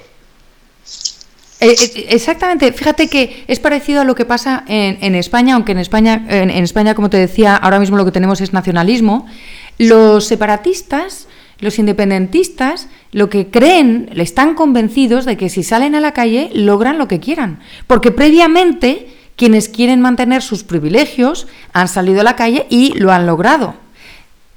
Eh, 1.61 1.75
eh, 1.79 2.05
Exactamente, 2.09 2.73
fíjate 2.73 3.07
que 3.07 3.45
es 3.47 3.59
parecido 3.59 4.01
a 4.01 4.03
lo 4.03 4.15
que 4.15 4.25
pasa 4.25 4.63
en, 4.67 4.97
en 5.01 5.15
España, 5.15 5.55
aunque 5.55 5.71
en 5.71 5.77
España, 5.77 6.25
en, 6.27 6.49
en 6.49 6.63
España, 6.63 6.95
como 6.95 7.09
te 7.09 7.17
decía, 7.17 7.55
ahora 7.55 7.79
mismo 7.79 7.97
lo 7.97 8.05
que 8.05 8.11
tenemos 8.11 8.41
es 8.41 8.51
nacionalismo. 8.51 9.27
Los 9.81 10.25
separatistas, 10.25 11.27
los 11.59 11.79
independentistas, 11.79 12.87
lo 13.11 13.29
que 13.29 13.47
creen, 13.47 14.09
están 14.15 14.53
convencidos 14.53 15.25
de 15.25 15.37
que 15.37 15.49
si 15.49 15.63
salen 15.63 15.95
a 15.95 15.99
la 15.99 16.13
calle 16.13 16.51
logran 16.53 16.97
lo 16.97 17.07
que 17.07 17.19
quieran, 17.19 17.59
porque 17.87 18.11
previamente 18.11 19.07
quienes 19.35 19.69
quieren 19.69 20.01
mantener 20.01 20.43
sus 20.43 20.63
privilegios 20.63 21.47
han 21.73 21.87
salido 21.87 22.21
a 22.21 22.23
la 22.23 22.35
calle 22.35 22.67
y 22.69 22.93
lo 22.99 23.11
han 23.11 23.25
logrado. 23.25 23.73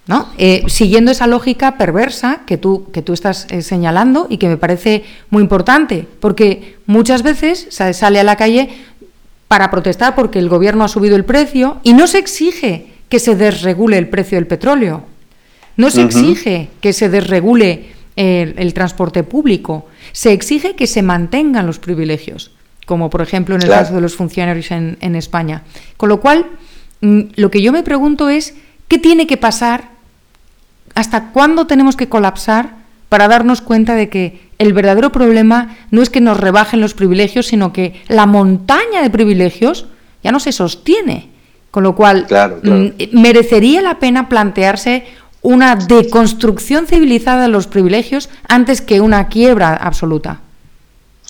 ¿no? 0.07 0.29
Eh, 0.37 0.65
siguiendo 0.67 1.11
esa 1.11 1.27
lógica 1.27 1.79
perversa 1.79 2.43
que 2.47 2.59
tú, 2.59 2.91
que 2.93 3.01
tú 3.01 3.15
estás 3.15 3.47
eh, 3.49 3.63
señalando 3.63 4.27
y 4.29 4.37
que 4.37 4.49
me 4.49 4.59
parece 4.59 5.05
muy 5.31 5.43
importante, 5.43 6.07
porque 6.21 6.77
muchas 6.85 7.23
veces 7.23 7.67
se 7.71 7.95
sale 7.95 8.21
a 8.21 8.25
la 8.25 8.37
calle 8.37 8.69
para 9.49 9.71
protestar 9.71 10.15
porque 10.15 10.39
el 10.39 10.51
gobierno 10.51 10.85
ha 10.85 10.89
subido 10.89 11.17
el 11.17 11.25
precio 11.25 11.79
y 11.83 11.95
no 11.95 12.07
se 12.07 12.19
exige 12.19 12.93
que 13.09 13.19
se 13.19 13.37
desregule 13.37 13.97
el 13.97 14.09
precio 14.09 14.37
del 14.37 14.47
petróleo, 14.47 15.05
no 15.77 15.91
se 15.91 16.03
exige 16.03 16.69
que 16.81 16.93
se 16.93 17.09
desregule 17.09 17.87
el, 18.17 18.55
el 18.59 18.75
transporte 18.75 19.23
público, 19.25 19.87
se 20.13 20.33
exige 20.33 20.75
que 20.77 20.87
se 20.87 21.03
mantengan 21.03 21.67
los 21.67 21.79
privilegios, 21.79 22.53
como 22.87 23.11
por 23.11 23.23
ejemplo 23.23 23.55
en 23.57 23.63
el 23.63 23.69
Claro. 23.69 23.83
caso 23.83 23.95
de 23.95 24.01
los 24.01 24.15
funcionarios 24.15 24.71
en, 24.71 24.97
en 25.01 25.17
España. 25.17 25.63
Con 25.97 26.09
lo 26.09 26.21
cual, 26.21 26.47
mm, 27.01 27.21
lo 27.37 27.51
que 27.51 27.63
yo 27.63 27.73
me 27.73 27.83
pregunto 27.83 28.29
es 28.29 28.55
¿Qué 28.87 28.99
tiene 28.99 29.27
que 29.27 29.39
pasar? 29.39 29.89
¿Hasta 30.95 31.31
cuándo 31.33 31.67
tenemos 31.67 31.97
que 31.97 32.09
colapsar 32.09 32.75
para 33.09 33.29
darnos 33.29 33.61
cuenta 33.63 33.95
de 33.95 34.09
que 34.09 34.41
el 34.59 34.73
verdadero 34.73 35.11
problema 35.11 35.77
no 35.91 36.03
es 36.03 36.11
que 36.11 36.21
nos 36.21 36.39
rebajen 36.39 36.81
los 36.81 36.95
privilegios, 36.95 37.47
sino 37.47 37.73
que 37.73 38.01
la 38.09 38.27
montaña 38.27 39.03
de 39.03 39.11
privilegios 39.11 39.87
ya 40.23 40.33
no 40.33 40.39
se 40.39 40.53
sostiene? 40.53 41.31
Con 41.71 41.83
lo 41.83 41.97
cual, 41.97 42.27
Claro, 42.27 42.61
claro. 42.61 42.79
mm, 42.79 43.19
merecería 43.21 43.81
la 43.83 43.99
pena 43.99 44.29
plantearse 44.29 45.05
una 45.45 45.77
deconstrucción 45.77 46.87
civilizada 46.87 47.43
de 47.43 47.49
los 47.49 47.67
privilegios 47.67 48.31
antes 48.49 48.81
que 48.81 49.03
una 49.03 49.29
quiebra 49.29 49.75
absoluta. 49.75 50.41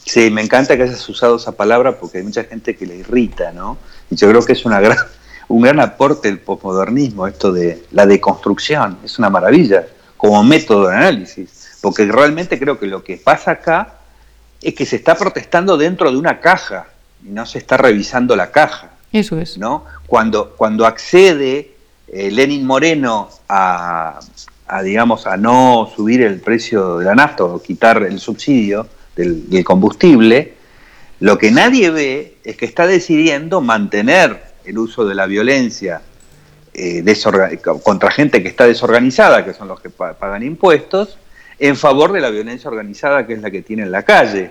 Sí, 0.04 0.30
me 0.30 0.40
encanta 0.40 0.76
que 0.76 0.84
hayas 0.84 1.08
usado 1.08 1.36
esa 1.36 1.52
palabra 1.52 1.98
porque 1.98 2.18
hay 2.18 2.24
mucha 2.24 2.44
gente 2.44 2.76
que 2.76 2.86
le 2.86 2.96
irrita, 2.96 3.50
¿no? 3.50 3.76
Y 4.08 4.14
yo 4.14 4.28
creo 4.28 4.44
que 4.44 4.52
es 4.52 4.64
una 4.64 4.78
gran, 4.78 4.98
un 5.48 5.62
gran 5.62 5.80
aporte 5.80 6.28
del 6.28 6.38
posmodernismo, 6.38 7.26
esto 7.26 7.52
de 7.52 7.82
la 7.90 8.06
deconstrucción. 8.06 8.98
Es 9.04 9.18
una 9.18 9.30
maravilla 9.30 9.84
como 10.16 10.44
método 10.44 10.88
de 10.88 10.96
análisis, 10.96 11.78
porque 11.82 12.04
realmente 12.06 12.56
creo 12.56 12.78
que 12.78 12.86
lo 12.86 13.02
que 13.02 13.16
pasa 13.16 13.50
acá 13.50 13.94
es 14.62 14.74
que 14.74 14.86
se 14.86 14.94
está 14.94 15.16
protestando 15.16 15.76
dentro 15.76 16.12
de 16.12 16.16
una 16.16 16.38
caja 16.38 16.86
y 17.26 17.30
no 17.30 17.44
se 17.46 17.58
está 17.58 17.78
revisando 17.78 18.36
la 18.36 18.52
caja. 18.52 18.90
Eso 19.10 19.40
es. 19.40 19.58
¿no? 19.58 19.84
Cuando, 20.06 20.54
cuando 20.56 20.86
accede 20.86 21.73
eh, 22.08 22.30
Lenin 22.30 22.66
Moreno 22.66 23.28
a, 23.48 24.20
digamos, 24.82 25.26
a 25.26 25.36
no 25.36 25.90
subir 25.94 26.22
el 26.22 26.40
precio 26.40 26.98
de 26.98 27.04
la 27.04 27.14
nafta 27.14 27.44
o 27.44 27.62
quitar 27.62 28.02
el 28.02 28.18
subsidio 28.18 28.86
del, 29.14 29.44
combustible, 29.64 30.54
lo 31.20 31.38
que 31.38 31.50
nadie 31.50 31.90
ve 31.90 32.38
es 32.44 32.56
que 32.56 32.66
está 32.66 32.86
decidiendo 32.86 33.60
mantener 33.60 34.42
el 34.64 34.78
uso 34.78 35.04
de 35.04 35.14
la 35.14 35.26
violencia 35.26 36.02
eh, 36.72 37.04
contra 37.82 38.10
gente 38.10 38.42
que 38.42 38.48
está 38.48 38.66
desorganizada, 38.66 39.44
que 39.44 39.54
son 39.54 39.68
los 39.68 39.80
que 39.80 39.90
pa- 39.90 40.14
pagan 40.14 40.42
impuestos, 40.42 41.18
en 41.58 41.76
favor 41.76 42.12
de 42.12 42.20
la 42.20 42.30
violencia 42.30 42.68
organizada, 42.68 43.26
que 43.26 43.34
es 43.34 43.40
la 43.42 43.50
que 43.50 43.62
tiene 43.62 43.82
en 43.84 43.92
la 43.92 44.02
calle. 44.02 44.50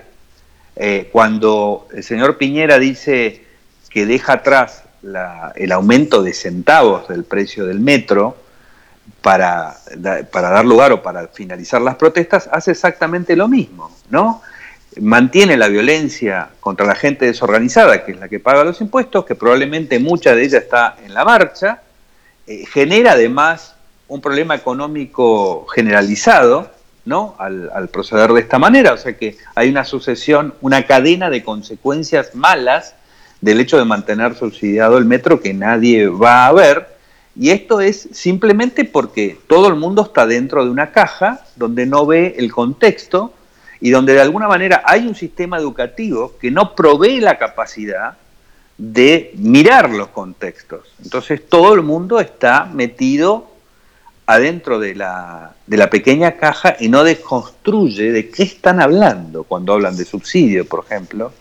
Eh, 0.76 1.10
cuando 1.12 1.86
el 1.92 2.02
señor 2.02 2.38
Piñera 2.38 2.78
dice 2.78 3.44
que 3.90 4.06
deja 4.06 4.32
atrás 4.34 4.83
el 5.54 5.72
aumento 5.72 6.22
de 6.22 6.32
centavos 6.32 7.08
del 7.08 7.24
precio 7.24 7.66
del 7.66 7.80
metro 7.80 8.36
para, 9.20 9.76
para 10.30 10.50
dar 10.50 10.64
lugar 10.64 10.92
o 10.92 11.02
para 11.02 11.28
finalizar 11.28 11.80
las 11.80 11.96
protestas, 11.96 12.48
hace 12.52 12.70
exactamente 12.70 13.36
lo 13.36 13.48
mismo, 13.48 13.90
¿no? 14.10 14.42
Mantiene 15.00 15.56
la 15.56 15.68
violencia 15.68 16.50
contra 16.60 16.86
la 16.86 16.94
gente 16.94 17.26
desorganizada, 17.26 18.04
que 18.04 18.12
es 18.12 18.20
la 18.20 18.28
que 18.28 18.38
paga 18.38 18.64
los 18.64 18.80
impuestos, 18.80 19.24
que 19.24 19.34
probablemente 19.34 19.98
mucha 19.98 20.34
de 20.34 20.44
ella 20.44 20.58
está 20.58 20.96
en 21.04 21.14
la 21.14 21.24
marcha, 21.24 21.82
eh, 22.46 22.64
genera 22.66 23.12
además 23.12 23.74
un 24.08 24.20
problema 24.20 24.54
económico 24.54 25.66
generalizado, 25.66 26.70
¿no? 27.04 27.34
Al 27.38 27.88
proceder 27.88 28.32
de 28.32 28.40
esta 28.40 28.58
manera, 28.58 28.92
o 28.92 28.96
sea 28.96 29.16
que 29.16 29.36
hay 29.54 29.68
una 29.68 29.84
sucesión, 29.84 30.54
una 30.60 30.86
cadena 30.86 31.28
de 31.28 31.42
consecuencias 31.42 32.34
malas 32.34 32.94
del 33.44 33.60
hecho 33.60 33.76
de 33.76 33.84
mantener 33.84 34.34
subsidiado 34.34 34.96
el 34.96 35.04
metro 35.04 35.38
que 35.38 35.52
nadie 35.52 36.08
va 36.08 36.46
a 36.46 36.52
ver, 36.52 36.88
y 37.36 37.50
esto 37.50 37.82
es 37.82 38.08
simplemente 38.12 38.86
porque 38.86 39.38
todo 39.46 39.68
el 39.68 39.74
mundo 39.74 40.02
está 40.02 40.26
dentro 40.26 40.64
de 40.64 40.70
una 40.70 40.92
caja 40.92 41.44
donde 41.54 41.84
no 41.84 42.06
ve 42.06 42.36
el 42.38 42.50
contexto 42.50 43.34
y 43.80 43.90
donde 43.90 44.14
de 44.14 44.22
alguna 44.22 44.48
manera 44.48 44.82
hay 44.86 45.06
un 45.06 45.14
sistema 45.14 45.58
educativo 45.58 46.38
que 46.40 46.50
no 46.50 46.74
provee 46.74 47.20
la 47.20 47.36
capacidad 47.36 48.16
de 48.78 49.32
mirar 49.36 49.90
los 49.90 50.08
contextos. 50.08 50.94
Entonces 51.02 51.46
todo 51.46 51.74
el 51.74 51.82
mundo 51.82 52.20
está 52.20 52.64
metido 52.64 53.50
adentro 54.24 54.78
de 54.78 54.94
la, 54.94 55.52
de 55.66 55.76
la 55.76 55.90
pequeña 55.90 56.36
caja 56.38 56.76
y 56.80 56.88
no 56.88 57.04
desconstruye 57.04 58.10
de 58.10 58.30
qué 58.30 58.44
están 58.44 58.80
hablando 58.80 59.44
cuando 59.44 59.74
hablan 59.74 59.98
de 59.98 60.06
subsidio, 60.06 60.66
por 60.66 60.86
ejemplo, 60.86 61.32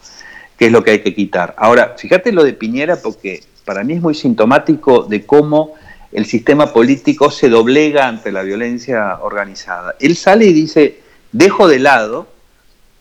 qué 0.64 0.68
es 0.68 0.72
lo 0.72 0.82
que 0.82 0.92
hay 0.92 1.00
que 1.02 1.14
quitar. 1.14 1.54
Ahora, 1.58 1.96
fíjate 1.98 2.32
lo 2.32 2.42
de 2.42 2.54
Piñera 2.54 2.96
porque 2.96 3.44
para 3.66 3.84
mí 3.84 3.96
es 3.96 4.02
muy 4.02 4.16
sintomático 4.16 5.04
de 5.04 5.26
cómo 5.26 5.74
el 6.14 6.26
sistema 6.26 6.72
político 6.72 7.30
se 7.32 7.50
doblega 7.50 8.08
ante 8.08 8.32
la 8.32 8.44
violencia 8.44 9.18
organizada. 9.22 9.96
Él 10.00 10.16
sale 10.16 10.46
y 10.46 10.54
dice, 10.54 11.02
dejo 11.34 11.68
de 11.68 11.80
lado 11.80 12.28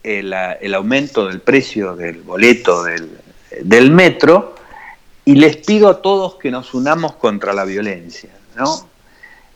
el, 0.03 0.35
el 0.61 0.75
aumento 0.75 1.29
del 1.29 1.39
precio 1.39 1.95
del 1.95 2.23
boleto 2.23 2.83
del, 2.83 3.17
del 3.63 3.93
metro 3.93 4.57
y 5.25 5.37
les 5.37 5.57
pido 5.59 5.89
a 5.89 6.03
todos 6.03 6.35
que 6.35 6.51
nos 6.51 6.75
unamos 6.75 7.13
contra 7.13 7.53
la 7.53 7.65
violencia. 7.65 8.31
¿no? 8.57 8.89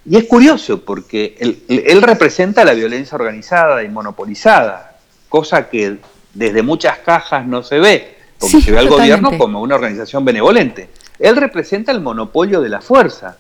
Y 0.04 0.16
es 0.16 0.26
curioso 0.26 0.82
porque 0.82 1.34
él, 1.40 1.64
él 1.66 2.02
representa 2.02 2.64
la 2.64 2.74
violencia 2.74 3.16
organizada 3.16 3.82
y 3.82 3.88
monopolizada, 3.88 4.96
cosa 5.28 5.68
que 5.68 5.98
desde 6.36 6.62
muchas 6.62 6.98
cajas 6.98 7.46
no 7.46 7.62
se 7.62 7.78
ve, 7.78 8.16
porque 8.38 8.56
Sí, 8.58 8.62
se 8.62 8.72
ve 8.72 8.78
al 8.78 8.88
totalmente. 8.88 9.20
gobierno 9.20 9.38
como 9.38 9.60
una 9.62 9.74
organización 9.74 10.24
benevolente. 10.24 10.88
Él 11.18 11.36
representa 11.36 11.92
el 11.92 12.00
monopolio 12.00 12.60
de 12.60 12.68
la 12.68 12.80
fuerza. 12.80 13.38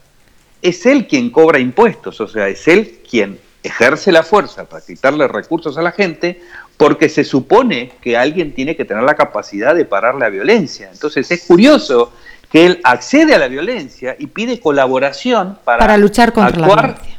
Es 0.62 0.86
él 0.86 1.06
quien 1.06 1.30
cobra 1.30 1.58
impuestos, 1.58 2.20
o 2.20 2.26
sea, 2.28 2.48
es 2.48 2.66
él 2.68 3.00
quien 3.08 3.38
ejerce 3.62 4.12
la 4.12 4.22
fuerza 4.22 4.64
para 4.64 4.84
quitarle 4.84 5.26
recursos 5.28 5.76
a 5.76 5.82
la 5.82 5.92
gente, 5.92 6.40
porque 6.76 7.08
se 7.08 7.24
supone 7.24 7.92
que 8.00 8.16
alguien 8.16 8.54
tiene 8.54 8.76
que 8.76 8.84
tener 8.84 9.02
la 9.02 9.14
capacidad 9.14 9.74
de 9.74 9.84
parar 9.84 10.14
la 10.14 10.28
violencia. 10.28 10.88
Entonces 10.92 11.30
es 11.30 11.44
curioso 11.46 12.12
que 12.50 12.64
él 12.64 12.80
accede 12.84 13.34
a 13.34 13.38
la 13.38 13.48
violencia 13.48 14.14
y 14.18 14.28
pide 14.28 14.60
colaboración 14.60 15.58
para, 15.64 15.80
Para 15.80 15.96
luchar 15.96 16.32
contra 16.32 16.58
la 16.60 16.66
actuar 16.66 16.86
violencia. 16.94 17.18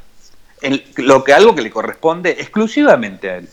en 0.62 1.06
lo 1.06 1.24
que 1.24 1.34
algo 1.34 1.54
que 1.54 1.62
le 1.62 1.70
corresponde 1.70 2.32
exclusivamente 2.40 3.30
a 3.30 3.38
él. 3.38 3.50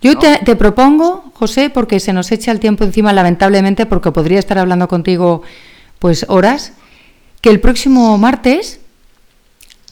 Yo 0.00 0.14
¿no? 0.14 0.18
te, 0.20 0.36
te 0.44 0.56
propongo, 0.56 1.24
José, 1.34 1.70
porque 1.70 1.98
se 2.00 2.12
nos 2.12 2.30
echa 2.32 2.52
el 2.52 2.60
tiempo 2.60 2.84
encima, 2.84 3.12
lamentablemente, 3.12 3.86
porque 3.86 4.12
podría 4.12 4.38
estar 4.38 4.58
hablando 4.58 4.86
contigo 4.88 5.42
pues 5.98 6.24
horas, 6.28 6.72
que 7.40 7.50
el 7.50 7.60
próximo 7.60 8.16
martes 8.18 8.80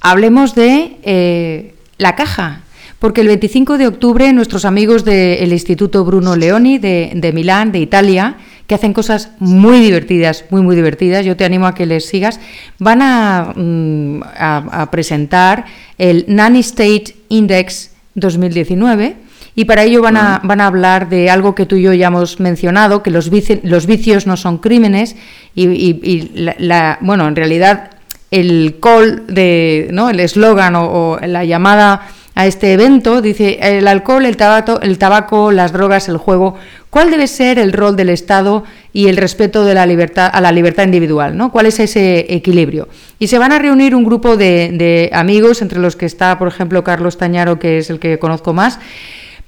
hablemos 0.01 0.55
de 0.55 0.97
eh, 1.03 1.75
la 1.99 2.15
caja. 2.15 2.63
Porque 2.99 3.21
el 3.21 3.27
25 3.27 3.77
de 3.77 3.87
octubre 3.89 4.33
nuestros 4.33 4.65
amigos 4.65 5.05
del 5.05 5.53
Instituto 5.53 6.03
Bruno 6.05 6.35
Leoni 6.35 6.79
de, 6.79 7.13
de 7.15 7.33
Milán, 7.33 7.71
de 7.71 7.79
Italia, 7.81 8.37
que 8.67 8.75
hacen 8.75 8.95
cosas 8.95 9.31
muy 9.39 9.81
divertidas, 9.81 10.45
muy, 10.51 10.63
muy 10.63 10.75
divertidas, 10.75 11.25
yo 11.25 11.37
te 11.37 11.45
animo 11.45 11.67
a 11.67 11.75
que 11.75 11.85
les 11.85 12.07
sigas, 12.07 12.41
van 12.79 13.03
a, 13.03 13.53
mm, 13.55 14.23
a- 14.23 14.83
a 14.83 14.91
presentar 14.91 15.67
el 15.99 16.25
Nanny 16.27 16.61
State 16.61 17.17
Index 17.29 17.91
2019 18.15 19.17
y 19.57 19.65
para 19.65 19.83
ello 19.83 20.03
van 20.03 20.17
a, 20.17 20.41
van 20.45 20.61
a 20.61 20.67
hablar 20.67 21.09
de 21.09 21.29
algo 21.31 21.55
que 21.57 21.67
tú 21.67 21.75
y 21.77 21.83
yo 21.83 21.93
ya 21.93 22.07
hemos 22.09 22.39
mencionado, 22.39 23.03
que 23.03 23.11
los, 23.11 23.33
vici- 23.33 23.61
los 23.65 23.87
vicios 23.87 24.27
no 24.29 24.37
son 24.37 24.59
crímenes 24.59 25.17
y, 25.55 25.67
y- 25.67 26.01
y 26.03 26.31
la, 26.35 26.55
la- 26.59 26.99
bueno, 27.01 27.27
en 27.27 27.35
realidad 27.35 27.91
el 28.31 28.77
call 28.81 29.25
de, 29.27 29.89
¿no? 29.93 30.11
el 30.11 30.21
eslogan 30.21 30.77
o, 30.77 30.85
o 30.85 31.19
la 31.27 31.45
llamada 31.45 32.03
a 32.35 32.47
este 32.47 32.75
evento 32.75 33.23
dice 33.23 33.59
el 33.63 33.89
alcohol, 33.89 34.27
el 34.27 34.37
tabaco, 34.37 34.79
el 34.83 34.99
tabaco, 34.99 35.53
las 35.53 35.73
drogas, 35.73 36.11
el 36.11 36.19
juego. 36.19 36.55
¿Cuál 36.91 37.11
debe 37.11 37.29
ser 37.29 37.59
el 37.59 37.73
rol 37.73 37.97
del 37.97 38.11
Estado 38.11 38.63
y 38.93 39.09
el 39.09 39.17
respeto 39.17 39.65
de 39.65 39.73
la 39.73 39.87
libertad 39.87 40.31
a 40.31 40.43
la 40.43 40.53
libertad 40.53 40.85
individual? 40.85 41.35
¿no? 41.35 41.51
¿Cuál 41.51 41.65
es 41.65 41.81
ese 41.81 42.27
equilibrio? 42.29 42.89
Y 43.19 43.29
se 43.29 43.39
van 43.39 43.53
a 43.53 43.59
reunir 43.59 43.95
un 43.95 44.05
grupo 44.05 44.37
de, 44.37 44.71
de 44.75 45.09
amigos, 45.15 45.63
entre 45.63 45.79
los 45.79 45.97
que 45.97 46.05
está, 46.05 46.39
por 46.39 46.49
ejemplo, 46.49 46.85
Carlos 46.85 47.17
Tañaro, 47.17 47.59
que 47.59 47.79
es 47.79 47.89
el 47.89 47.99
que 47.99 48.19
conozco 48.19 48.53
más, 48.53 48.79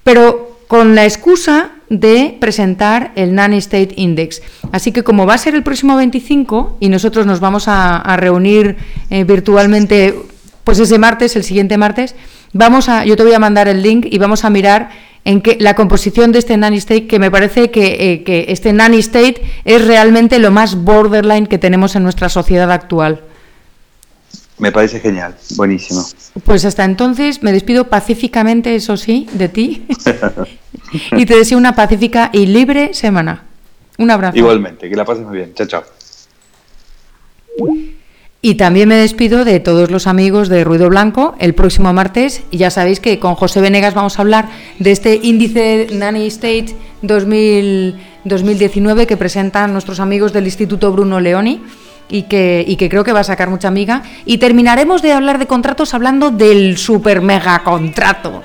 pero 0.05 0.59
con 0.69 0.95
la 0.95 1.05
excusa 1.05 1.71
de 1.89 2.37
presentar 2.39 3.13
el 3.17 3.35
Nanny 3.35 3.57
State 3.59 3.95
Index. 3.97 4.43
Así 4.73 4.93
que 4.93 5.03
como 5.03 5.27
va 5.27 5.35
a 5.35 5.39
ser 5.39 5.55
el 5.55 5.63
próximo 5.63 5.97
25 5.97 6.77
y 6.81 6.91
nosotros 6.91 7.27
nos 7.27 7.41
vamos 7.41 7.65
a, 7.67 8.17
reunir 8.19 8.77
eh, 9.11 9.25
virtualmente, 9.25 10.15
pues 10.65 10.79
ese 10.79 10.99
martes, 10.99 11.35
el 11.37 11.45
siguiente 11.45 11.79
martes, 11.79 12.15
vamos 12.53 12.89
a, 12.89 13.05
yo 13.05 13.17
te 13.17 13.23
voy 13.23 13.33
a 13.33 13.39
mandar 13.39 13.69
el 13.69 13.83
link 13.83 14.07
y 14.11 14.19
vamos 14.19 14.45
a 14.45 14.51
mirar 14.51 14.91
en 15.25 15.41
qué 15.41 15.57
la 15.61 15.75
composición 15.75 16.33
de 16.33 16.39
este 16.39 16.57
Nanny 16.57 16.77
State, 16.79 17.07
que 17.07 17.19
me 17.19 17.31
parece 17.31 17.71
que, 17.71 18.13
eh, 18.13 18.23
que 18.25 18.47
este 18.49 18.73
Nanny 18.73 18.99
State 18.99 19.43
es 19.65 19.87
realmente 19.87 20.39
lo 20.39 20.51
más 20.51 20.75
borderline 20.85 21.47
que 21.47 21.59
tenemos 21.59 21.97
en 21.97 22.03
nuestra 22.03 22.29
sociedad 22.29 22.71
actual. 22.71 23.23
Me 24.59 24.73
parece 24.73 25.01
genial, 25.01 25.37
buenísimo. 25.57 26.05
Pues 26.45 26.65
hasta 26.65 26.85
entonces 26.85 27.43
me 27.43 27.53
despido 27.53 27.89
pacíficamente, 27.89 28.75
eso 28.75 28.97
sí, 28.97 29.29
de 29.33 29.49
ti. 29.49 29.87
y 31.13 31.27
te 31.27 31.37
deseo 31.37 31.59
una 31.59 31.75
pacífica 31.75 32.31
y 32.33 32.47
libre 32.47 32.95
semana. 32.95 33.45
Un 33.99 34.11
abrazo. 34.11 34.37
Igualmente, 34.37 34.89
que 34.89 34.97
la 34.97 35.05
pases 35.05 35.25
muy 35.25 35.37
bien. 35.37 35.55
Chao, 35.55 35.67
chao. 35.67 35.83
Y 38.41 38.55
también 38.55 38.89
me 38.89 38.95
despido 38.95 39.45
de 39.45 39.59
todos 39.59 39.91
los 39.91 40.07
amigos 40.07 40.49
de 40.49 40.63
Ruido 40.63 40.89
Blanco 40.89 41.35
el 41.41 41.55
próximo 41.55 41.93
martes. 41.93 42.43
Y 42.53 42.59
ya 42.59 42.71
sabéis 42.71 43.01
que 43.01 43.19
con 43.19 43.35
José 43.35 43.61
Venegas 43.61 43.95
vamos 43.95 44.19
a 44.19 44.23
hablar 44.23 44.49
de 44.79 44.93
este 44.93 45.19
índice 45.23 45.89
Nanny 45.93 46.29
State 46.29 46.77
2000 47.03 47.97
2019 48.29 49.07
que 49.07 49.17
presentan 49.17 49.73
nuestros 49.73 50.01
amigos 50.01 50.33
del 50.33 50.45
Instituto 50.45 50.93
Bruno 50.93 51.21
Leoni. 51.21 51.63
Y 52.09 52.23
que, 52.23 52.65
y 52.67 52.77
que 52.77 52.89
creo 52.89 53.05
que 53.05 53.13
va 53.13 53.21
a 53.21 53.25
sacar 53.25 53.51
mucha 53.51 53.69
amiga. 53.69 54.03
Y 54.25 54.39
terminaremos 54.39 55.03
de 55.03 55.13
hablar 55.13 55.39
de 55.39 55.47
contratos 55.47 55.95
hablando 55.95 56.31
del 56.31 56.79
super 56.79 57.21
mega 57.21 57.63
contrato, 57.65 58.43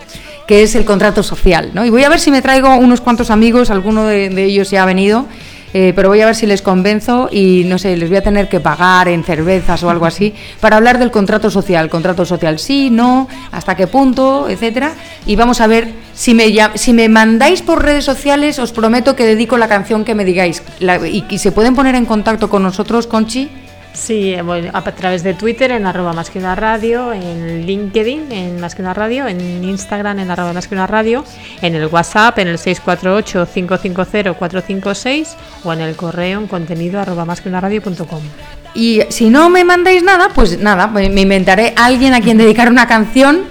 que 0.47 0.63
es 0.63 0.75
el 0.75 0.85
contrato 0.85 1.23
social. 1.23 1.71
¿no? 1.73 1.85
Y 1.85 1.89
voy 1.89 2.03
a 2.03 2.09
ver 2.09 2.19
si 2.19 2.31
me 2.31 2.41
traigo 2.41 2.75
unos 2.75 3.01
cuantos 3.01 3.29
amigos, 3.29 3.69
alguno 3.69 4.05
de, 4.05 4.27
ellos 4.43 4.69
ya 4.69 4.83
ha 4.83 4.85
venido. 4.85 5.25
eh, 5.73 5.91
pero 5.95 6.09
voy 6.09 6.21
a 6.21 6.27
ver 6.27 6.35
si 6.35 6.45
les 6.45 6.61
convenzo 6.61 7.29
y 7.31 7.63
no 7.65 7.79
sé, 7.79 7.97
les 7.97 8.07
voy 8.07 8.17
a 8.17 8.21
tener 8.21 8.47
que 8.47 8.59
pagar 8.59 9.07
en 9.07 9.23
cervezas 9.23 9.81
o 9.81 9.89
algo 9.89 10.05
así 10.05 10.31
para 10.59 10.77
hablar 10.77 10.99
del 10.99 11.09
contrato 11.09 11.49
social. 11.49 11.89
Contrato 11.89 12.25
social 12.25 12.59
sí, 12.59 12.89
no, 12.91 13.27
hasta 13.51 13.75
qué 13.75 13.87
punto, 13.87 14.47
etcétera. 14.49 14.93
Y 15.25 15.35
vamos 15.35 15.61
a 15.61 15.67
ver 15.67 16.02
si 16.13 16.33
me, 16.33 16.53
si 16.75 16.93
me 16.93 17.09
mandáis 17.09 17.61
por 17.61 17.83
redes 17.83 18.05
sociales, 18.05 18.57
os 18.59 18.71
prometo 18.71 19.15
que 19.15 19.25
dedico 19.25 19.57
la 19.57 19.67
canción 19.67 20.05
que 20.05 20.15
me 20.15 20.23
digáis. 20.25 20.63
La- 20.79 21.05
y, 21.07 21.25
y 21.29 21.37
se 21.39 21.51
pueden 21.51 21.75
poner 21.75 21.95
en 21.95 22.05
contacto 22.05 22.49
con 22.49 22.63
nosotros, 22.63 23.07
Conchi. 23.07 23.49
Sí, 23.93 24.33
eh, 24.33 24.41
bueno, 24.41 24.71
a 24.73 24.81
través 24.91 25.21
de 25.21 25.35
Twitter 25.35 25.69
en 25.69 25.85
arroba 25.85 26.13
más 26.13 26.31
que 26.31 26.39
una 26.39 26.55
radio, 26.55 27.13
en 27.13 27.63
LinkedIn 27.67 28.31
en 28.31 28.59
más 28.59 28.73
que 28.73 28.81
una 28.81 28.95
radio, 28.95 29.27
en 29.27 29.63
Instagram 29.63 30.17
en 30.17 30.31
arroba 30.31 30.51
más 30.51 30.67
que 30.67 30.73
una 30.73 30.87
radio, 30.87 31.23
en 31.61 31.75
el 31.75 31.85
WhatsApp 31.85 32.39
en 32.39 32.47
el 32.47 32.57
648-550-456 32.57 35.27
o 35.63 35.73
en 35.73 35.81
el 35.81 35.95
correo 35.95 36.39
en 36.39 36.47
contenido 36.47 36.99
arroba 36.99 37.25
más 37.25 37.41
que 37.41 37.49
una 37.49 37.61
radio.com. 37.61 38.21
Y 38.75 39.01
si 39.09 39.29
no 39.29 39.49
me 39.49 39.63
mandáis 39.63 40.01
nada, 40.01 40.29
pues 40.33 40.57
nada, 40.59 40.87
me 40.87 41.05
inventaré 41.21 41.73
a 41.77 41.85
alguien 41.85 42.15
a 42.15 42.21
quien 42.21 42.39
dedicar 42.39 42.71
una 42.71 42.87
canción, 42.87 43.41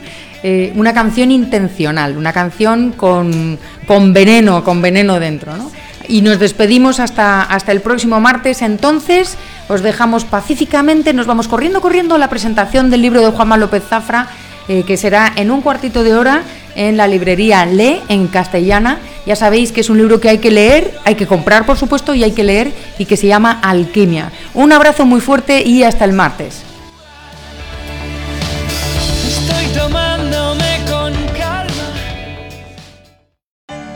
eh, 0.42 0.72
una 0.76 0.92
canción 0.92 1.30
intencional, 1.30 2.16
una 2.16 2.32
canción 2.32 2.92
con, 2.92 3.58
con 3.86 4.12
veneno, 4.12 4.64
con 4.64 4.82
veneno 4.82 5.20
dentro, 5.20 5.56
¿no? 5.56 5.70
Y 6.08 6.22
nos 6.22 6.38
despedimos 6.38 6.98
hasta, 6.98 7.42
hasta 7.42 7.70
el 7.72 7.80
próximo 7.80 8.20
martes. 8.20 8.60
Entonces, 8.60 9.36
os 9.68 9.82
dejamos 9.82 10.24
pacíficamente, 10.24 11.12
nos 11.12 11.26
vamos 11.26 11.46
corriendo, 11.46 11.80
corriendo 11.80 12.16
a 12.16 12.18
la 12.18 12.28
presentación 12.28 12.90
del 12.90 13.02
libro 13.02 13.20
de 13.20 13.30
Juanma 13.30 13.56
López 13.56 13.84
Zafra, 13.88 14.26
eh, 14.68 14.82
que 14.84 14.96
será 14.96 15.32
en 15.36 15.50
un 15.50 15.60
cuartito 15.60 16.02
de 16.02 16.14
hora 16.14 16.42
en 16.74 16.96
la 16.96 17.06
librería 17.06 17.64
Le, 17.66 18.00
en 18.08 18.26
castellana. 18.26 18.98
Ya 19.26 19.36
sabéis 19.36 19.70
que 19.70 19.80
es 19.80 19.90
un 19.90 19.98
libro 19.98 20.20
que 20.20 20.28
hay 20.28 20.38
que 20.38 20.50
leer, 20.50 20.92
hay 21.04 21.14
que 21.14 21.26
comprar, 21.26 21.66
por 21.66 21.76
supuesto, 21.76 22.14
y 22.14 22.24
hay 22.24 22.32
que 22.32 22.42
leer, 22.42 22.72
y 22.98 23.04
que 23.04 23.16
se 23.16 23.28
llama 23.28 23.60
Alquimia. 23.62 24.32
Un 24.54 24.72
abrazo 24.72 25.06
muy 25.06 25.20
fuerte 25.20 25.62
y 25.62 25.84
hasta 25.84 26.04
el 26.04 26.12
martes. 26.12 26.71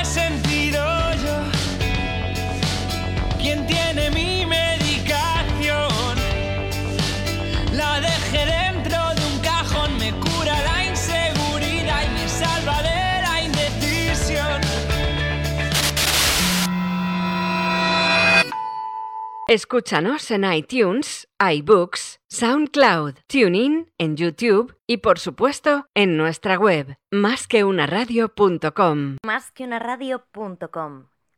Escúchanos 19.53 20.31
en 20.31 20.45
iTunes, 20.45 21.27
iBooks, 21.37 22.21
SoundCloud, 22.29 23.15
TuneIn, 23.27 23.91
en 23.97 24.15
YouTube 24.15 24.77
y 24.87 24.99
por 24.99 25.19
supuesto 25.19 25.87
en 25.93 26.15
nuestra 26.15 26.57
web. 26.57 26.95
Más 27.11 27.47
que. 27.47 29.17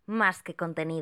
Más 0.06 0.44
que 0.44 0.54
contenido. 0.56 0.92